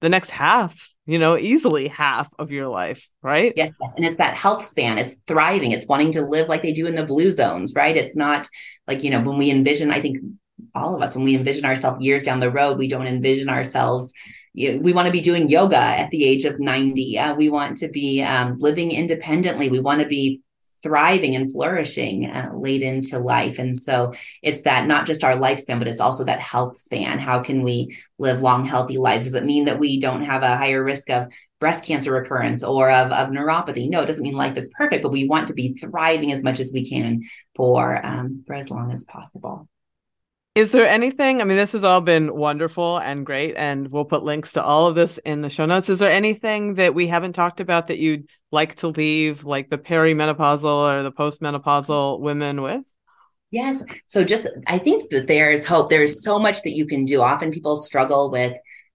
the 0.02 0.10
next 0.10 0.30
half 0.30 0.96
you 1.06 1.20
know, 1.20 1.38
easily 1.38 1.88
half 1.88 2.28
of 2.40 2.52
your 2.52 2.68
life, 2.68 3.08
right? 3.22 3.54
Yes, 3.56 3.70
yes. 3.80 3.94
And 3.96 4.06
it's 4.06 4.18
that 4.18 4.36
health 4.36 4.66
span. 4.66 4.98
It's 4.98 5.16
thriving. 5.28 5.72
It's 5.72 5.88
wanting 5.88 6.12
to 6.14 6.22
live 6.22 6.50
like 6.50 6.64
they 6.64 6.72
do 6.72 6.88
in 6.88 6.96
the 6.96 7.06
blue 7.06 7.30
zones, 7.30 7.74
right? 7.76 7.96
It's 7.96 8.18
not 8.18 8.48
like, 8.88 9.04
you 9.04 9.12
know, 9.12 9.22
when 9.22 9.38
we 9.38 9.52
envision, 9.52 9.92
I 9.92 10.02
think 10.02 10.18
all 10.74 10.96
of 10.96 11.02
us, 11.04 11.16
when 11.16 11.26
we 11.26 11.36
envision 11.36 11.66
ourselves 11.66 12.04
years 12.04 12.24
down 12.24 12.40
the 12.40 12.52
road, 12.52 12.78
we 12.78 12.88
don't 12.88 13.06
envision 13.06 13.50
ourselves. 13.50 14.14
We 14.56 14.94
want 14.94 15.08
to 15.08 15.12
be 15.12 15.22
doing 15.22 15.50
yoga 15.50 15.78
at 15.78 16.10
the 16.12 16.26
age 16.26 16.46
of 16.46 16.60
90. 16.60 17.20
Uh, 17.20 17.36
we 17.36 17.50
want 17.50 17.78
to 17.78 17.90
be 17.90 18.22
um, 18.22 18.56
living 18.58 18.92
independently. 18.92 19.70
We 19.70 19.80
want 19.80 20.02
to 20.02 20.08
be 20.08 20.42
thriving 20.86 21.36
and 21.36 21.52
flourishing 21.52 22.28
uh, 22.28 22.52
late 22.54 22.84
into 22.84 23.18
life. 23.18 23.58
And 23.58 23.76
so 23.76 24.14
it's 24.44 24.62
that 24.62 24.86
not 24.86 25.08
just 25.08 25.24
our 25.24 25.36
lifespan, 25.36 25.80
but 25.80 25.88
it's 25.88 26.00
also 26.00 26.24
that 26.26 26.40
health 26.40 26.78
span. 26.78 27.18
How 27.18 27.40
can 27.40 27.64
we 27.64 27.98
live 28.20 28.44
long, 28.44 28.64
healthy 28.64 28.98
lives? 28.98 29.26
Does 29.26 29.34
it 29.34 29.46
mean 29.46 29.66
that 29.66 29.80
we 29.80 30.00
don't 30.00 30.24
have 30.24 30.44
a 30.44 30.56
higher 30.56 30.84
risk 30.84 31.10
of 31.10 31.34
breast 31.60 31.86
cancer 31.86 32.14
recurrence 32.14 32.64
or 32.64 32.92
of, 32.92 33.12
of 33.12 33.30
neuropathy? 33.30 33.90
No, 33.90 34.02
it 34.02 34.06
doesn't 34.06 34.24
mean 34.24 34.36
life 34.36 34.58
is 34.58 34.72
perfect, 34.78 35.02
but 35.02 35.12
we 35.12 35.28
want 35.28 35.48
to 35.48 35.56
be 35.56 35.74
thriving 35.74 36.32
as 36.32 36.44
much 36.44 36.60
as 36.60 36.72
we 36.72 36.88
can 36.88 37.22
for, 37.56 38.06
um, 38.06 38.44
for 38.46 38.54
as 38.54 38.70
long 38.70 38.92
as 38.92 39.06
possible. 39.06 39.68
Is 40.56 40.72
there 40.72 40.88
anything? 40.88 41.42
I 41.42 41.44
mean, 41.44 41.58
this 41.58 41.74
has 41.74 41.84
all 41.84 42.00
been 42.00 42.34
wonderful 42.34 42.98
and 43.00 43.26
great, 43.26 43.56
and 43.58 43.92
we'll 43.92 44.06
put 44.06 44.24
links 44.24 44.54
to 44.54 44.64
all 44.64 44.88
of 44.88 44.96
this 44.96 45.18
in 45.18 45.42
the 45.42 45.50
show 45.50 45.66
notes. 45.66 45.90
Is 45.90 46.00
there 46.00 46.10
anything 46.10 46.76
that 46.76 46.96
we 46.96 47.08
haven't 47.08 47.34
talked 47.34 47.60
about 47.60 47.88
that 47.88 47.98
you'd 47.98 48.30
like 48.54 48.76
to 48.76 48.88
leave, 48.88 49.44
like 49.44 49.70
the 49.70 49.78
perimenopausal 49.78 50.64
or 50.64 51.04
the 51.04 51.12
postmenopausal 51.12 52.22
women 52.22 52.62
with? 52.62 52.84
Yes. 53.52 53.84
So, 54.08 54.24
just 54.24 54.48
I 54.66 54.78
think 54.78 55.10
that 55.10 55.28
there's 55.28 55.66
hope. 55.66 55.90
There's 55.90 56.24
so 56.24 56.40
much 56.40 56.62
that 56.62 56.72
you 56.72 56.86
can 56.86 57.04
do. 57.04 57.22
Often 57.22 57.52
people 57.52 57.76
struggle 57.76 58.32
with 58.32 58.54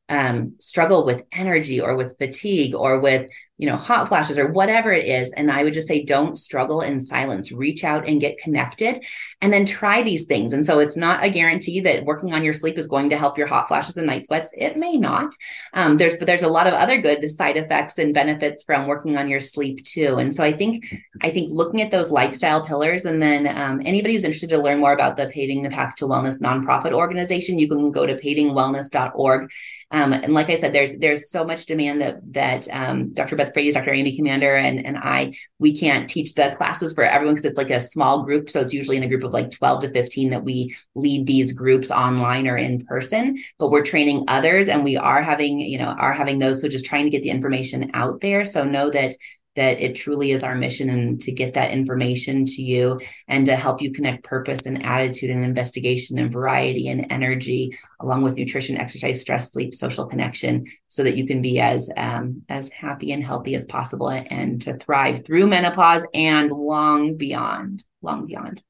um, 0.09 0.55
struggle 0.61 1.05
with 1.05 1.25
energy 1.31 1.79
or 1.79 1.95
with 1.95 2.17
fatigue 2.17 2.75
or 2.75 3.01
with 3.01 3.29
you 3.61 3.67
know, 3.67 3.77
hot 3.77 4.09
flashes 4.09 4.39
or 4.39 4.51
whatever 4.51 4.91
it 4.91 5.05
is. 5.05 5.33
And 5.33 5.51
I 5.51 5.63
would 5.63 5.75
just 5.75 5.87
say, 5.87 6.03
don't 6.03 6.39
struggle 6.39 6.81
in 6.81 6.99
silence. 6.99 7.53
Reach 7.53 7.85
out 7.85 8.09
and 8.09 8.19
get 8.19 8.39
connected 8.39 9.05
and 9.43 9.53
then 9.53 9.67
try 9.67 10.03
these 10.03 10.25
things. 10.25 10.55
And 10.55 10.65
so 10.65 10.79
it's 10.79 10.97
not 10.97 11.23
a 11.23 11.29
guarantee 11.29 11.81
that 11.81 12.07
working 12.07 12.33
on 12.33 12.43
your 12.43 12.55
sleep 12.55 12.79
is 12.79 12.87
going 12.87 13.11
to 13.11 13.19
help 13.19 13.37
your 13.37 13.47
hot 13.47 13.69
flashes 13.69 13.99
and 13.99 14.07
night 14.07 14.25
sweats. 14.25 14.55
It 14.57 14.79
may 14.79 14.97
not. 14.97 15.35
Um, 15.75 15.99
there's, 15.99 16.17
but 16.17 16.27
there's 16.27 16.43
a 16.43 16.49
lot 16.49 16.69
of 16.69 16.73
other 16.73 17.03
good 17.03 17.23
side 17.31 17.59
effects 17.59 17.99
and 17.99 18.15
benefits 18.15 18.63
from 18.63 18.87
working 18.87 19.19
on 19.19 19.29
your 19.29 19.41
sleep 19.41 19.85
too. 19.85 20.17
And 20.17 20.35
so 20.35 20.43
I 20.43 20.53
think, 20.53 20.87
I 21.21 21.29
think 21.29 21.51
looking 21.53 21.83
at 21.83 21.91
those 21.91 22.11
lifestyle 22.11 22.65
pillars 22.65 23.05
and 23.05 23.23
then 23.23 23.47
um, 23.47 23.83
anybody 23.85 24.15
who's 24.15 24.25
interested 24.25 24.49
to 24.51 24.59
learn 24.59 24.81
more 24.81 24.95
about 24.95 25.19
the 25.19 25.27
Paving 25.27 25.61
the 25.61 25.69
Path 25.69 25.97
to 25.97 26.07
Wellness 26.07 26.41
nonprofit 26.41 26.93
organization, 26.93 27.59
you 27.59 27.69
can 27.69 27.91
go 27.91 28.07
to 28.07 28.15
pavingwellness.org 28.15 29.51
um, 29.93 30.13
and 30.13 30.35
like 30.35 30.51
I 30.51 30.55
said, 30.55 30.73
there's 30.73 30.99
there's 30.99 31.31
so 31.31 31.45
much 31.45 31.67
demand 31.67 32.01
that 32.01 32.21
that 32.33 32.69
um, 32.73 33.13
Dr. 33.13 33.35
Beth 33.35 33.53
Frates, 33.53 33.75
Dr. 33.75 33.93
Amy 33.93 34.15
Commander, 34.15 34.55
and 34.55 34.85
and 34.87 34.97
I 34.97 35.35
we 35.59 35.77
can't 35.77 36.09
teach 36.09 36.35
the 36.35 36.55
classes 36.57 36.93
for 36.93 37.03
everyone 37.03 37.35
because 37.35 37.51
it's 37.51 37.59
like 37.59 37.71
a 37.71 37.81
small 37.81 38.23
group. 38.23 38.51
So 38.51 38.61
it's 38.61 38.73
usually 38.73 38.97
in 38.97 39.03
a 39.03 39.09
group 39.09 39.25
of 39.25 39.33
like 39.33 39.51
12 39.51 39.83
to 39.83 39.91
15 39.91 40.31
that 40.31 40.45
we 40.45 40.77
lead 40.95 41.27
these 41.27 41.53
groups 41.53 41.91
online 41.91 42.47
or 42.47 42.57
in 42.57 42.87
person. 42.87 43.37
But 43.59 43.71
we're 43.71 43.83
training 43.83 44.25
others, 44.29 44.69
and 44.69 44.85
we 44.85 44.97
are 44.97 45.23
having 45.23 45.59
you 45.59 45.79
know 45.79 45.97
are 45.99 46.13
having 46.13 46.39
those. 46.39 46.61
So 46.61 46.69
just 46.69 46.85
trying 46.85 47.05
to 47.05 47.11
get 47.11 47.23
the 47.23 47.31
information 47.31 47.91
out 47.93 48.21
there. 48.21 48.45
So 48.45 48.63
know 48.63 48.91
that 48.91 49.15
that 49.57 49.81
it 49.81 49.95
truly 49.95 50.31
is 50.31 50.45
our 50.45 50.55
mission 50.55 50.89
and 50.91 51.21
to 51.21 51.33
get 51.33 51.55
that 51.55 51.73
information 51.73 52.45
to 52.47 52.63
you 52.63 53.01
and 53.27 53.47
to 53.47 53.57
help 53.57 53.83
you 53.83 53.93
connect 53.93 54.25
purpose 54.25 54.67
and 54.67 54.85
attitude 54.85 55.31
and 55.31 55.45
investigation 55.45 56.19
and 56.19 56.33
variety 56.33 56.89
and 56.89 57.07
energy 57.11 57.77
along 58.01 58.23
with 58.23 58.37
nutrition 58.37 58.77
exercise 58.77 59.21
stress 59.21 59.53
sleep 59.53 59.75
social 59.75 60.07
connection 60.07 60.65
so 60.87 61.03
that 61.03 61.17
you 61.17 61.27
can 61.27 61.43
be 61.43 61.59
as 61.59 61.91
um, 61.97 62.43
as 62.49 62.71
happy 62.71 63.13
and 63.13 63.25
healthy 63.25 63.55
as 63.55 63.67
possible 63.67 64.09
and 64.09 64.63
to 64.63 64.75
thrive 64.75 65.25
through 65.27 65.47
menopause 65.47 66.07
and 66.15 66.51
long 66.51 67.17
beyond 67.17 67.85
long 68.03 68.27
beyond. 68.27 68.63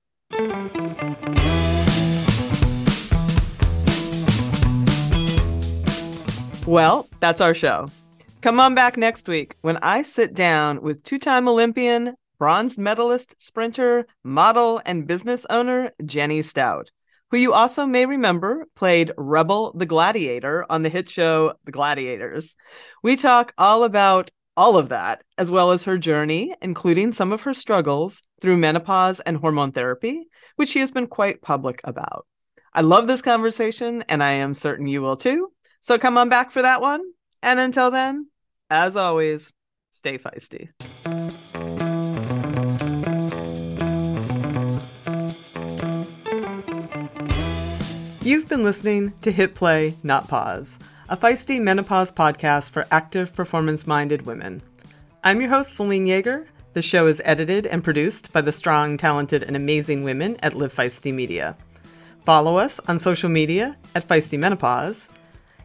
Well 6.67 7.09
that's 7.21 7.41
our 7.41 7.55
show 7.55 7.89
Come 8.43 8.59
on 8.59 8.75
back 8.75 8.97
next 8.97 9.29
week 9.29 9.57
when 9.61 9.77
I 9.83 10.01
sit 10.03 10.33
down 10.33 10.81
with 10.81 11.05
two 11.05 11.19
time 11.19 11.47
Olympian, 11.47 12.15
bronze 12.39 12.79
medalist, 12.79 13.35
sprinter, 13.37 14.07
model, 14.25 14.81
and 14.87 15.07
business 15.07 15.45
owner 15.51 15.93
Jenny 16.07 16.41
Stoute, 16.41 16.91
who 17.31 17.37
you 17.37 17.53
also 17.53 17.85
may 17.85 18.07
remember 18.07 18.67
played 18.75 19.13
Rebel 19.19 19.75
the 19.77 19.85
Gladiator 19.85 20.65
on 20.71 20.83
the 20.83 20.89
hit 20.89 21.11
show 21.11 21.53
The 21.65 21.71
Gladiators. 21.71 22.57
We 23.03 23.15
talk 23.15 23.53
all 23.59 23.85
about 23.85 24.31
all 24.57 24.79
of 24.79 24.89
that, 24.89 25.23
as 25.37 25.51
well 25.51 25.71
as 25.71 25.85
her 25.85 25.99
journey, 25.99 26.55
including 26.63 27.13
some 27.13 27.33
of 27.33 27.43
her 27.43 27.53
struggles 27.53 28.23
through 28.41 28.57
menopause 28.57 29.21
and 29.21 29.37
hormone 29.37 29.73
therapy, 29.73 30.29
which 30.57 30.71
she 30.71 30.79
has 30.79 30.91
been 30.91 31.09
quite 31.09 31.43
public 31.43 31.83
about. 31.85 32.27
I 32.73 32.81
love 32.81 33.07
this 33.07 33.21
conversation, 33.21 34.03
and 34.09 34.23
I 34.23 34.33
am 34.33 34.55
certain 34.55 34.87
you 34.87 35.03
will 35.03 35.17
too. 35.17 35.53
So 35.83 35.99
come 35.99 36.17
on 36.17 36.31
back 36.31 36.53
for 36.53 36.63
that 36.63 36.81
one. 36.81 37.03
And 37.43 37.59
until 37.59 37.91
then, 37.91 38.30
as 38.71 38.95
always, 38.97 39.53
stay 39.91 40.17
feisty. 40.17 40.71
You've 48.23 48.49
been 48.49 48.63
listening 48.63 49.13
to 49.23 49.33
Hit 49.33 49.55
Play, 49.55 49.97
Not 50.05 50.29
Pause, 50.29 50.79
a 51.09 51.17
feisty 51.17 51.61
menopause 51.61 52.13
podcast 52.13 52.71
for 52.71 52.87
active, 52.91 53.35
performance 53.35 53.87
minded 53.87 54.25
women. 54.25 54.63
I'm 55.25 55.41
your 55.41 55.51
host, 55.51 55.75
Selene 55.75 56.07
Yeager. 56.07 56.47
The 56.73 56.83
show 56.83 57.09
is 57.09 57.21
edited 57.25 57.67
and 57.67 57.83
produced 57.83 58.33
by 58.33 58.43
the 58.43 58.53
strong, 58.53 58.97
talented, 58.97 59.43
and 59.43 59.57
amazing 59.57 60.05
women 60.05 60.37
at 60.41 60.55
Live 60.55 60.73
Feisty 60.73 61.13
Media. 61.13 61.57
Follow 62.25 62.57
us 62.57 62.79
on 62.87 63.01
social 63.01 63.29
media 63.29 63.77
at 63.97 64.07
Feisty 64.07 64.39
Menopause 64.39 65.09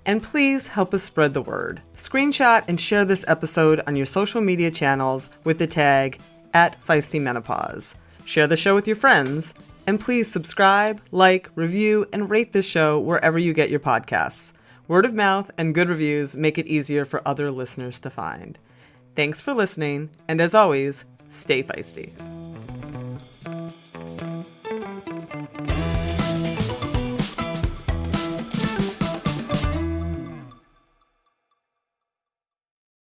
and 0.05 0.21
please 0.21 0.67
help 0.67 0.93
us 0.93 1.03
spread 1.03 1.33
the 1.33 1.41
word. 1.41 1.81
Screenshot 1.97 2.63
and 2.67 2.79
share 2.79 3.05
this 3.05 3.25
episode 3.27 3.81
on 3.87 3.95
your 3.95 4.05
social 4.05 4.41
media 4.41 4.71
channels 4.71 5.29
with 5.43 5.57
the 5.59 5.67
tag 5.67 6.19
at 6.53 6.77
Feisty 6.85 7.21
Menopause. 7.21 7.95
Share 8.25 8.47
the 8.47 8.57
show 8.57 8.75
with 8.75 8.87
your 8.87 8.95
friends, 8.95 9.53
and 9.87 9.99
please 9.99 10.31
subscribe, 10.31 11.01
like, 11.11 11.49
review, 11.55 12.05
and 12.11 12.29
rate 12.29 12.53
this 12.53 12.65
show 12.65 12.99
wherever 12.99 13.37
you 13.37 13.53
get 13.53 13.69
your 13.69 13.79
podcasts. 13.79 14.53
Word 14.87 15.05
of 15.05 15.13
mouth 15.13 15.51
and 15.57 15.75
good 15.75 15.89
reviews 15.89 16.35
make 16.35 16.57
it 16.57 16.67
easier 16.67 17.05
for 17.05 17.27
other 17.27 17.51
listeners 17.51 17.99
to 18.01 18.09
find. 18.09 18.57
Thanks 19.15 19.41
for 19.41 19.53
listening, 19.53 20.09
and 20.27 20.41
as 20.41 20.53
always, 20.53 21.05
stay 21.29 21.63
feisty. 21.63 22.11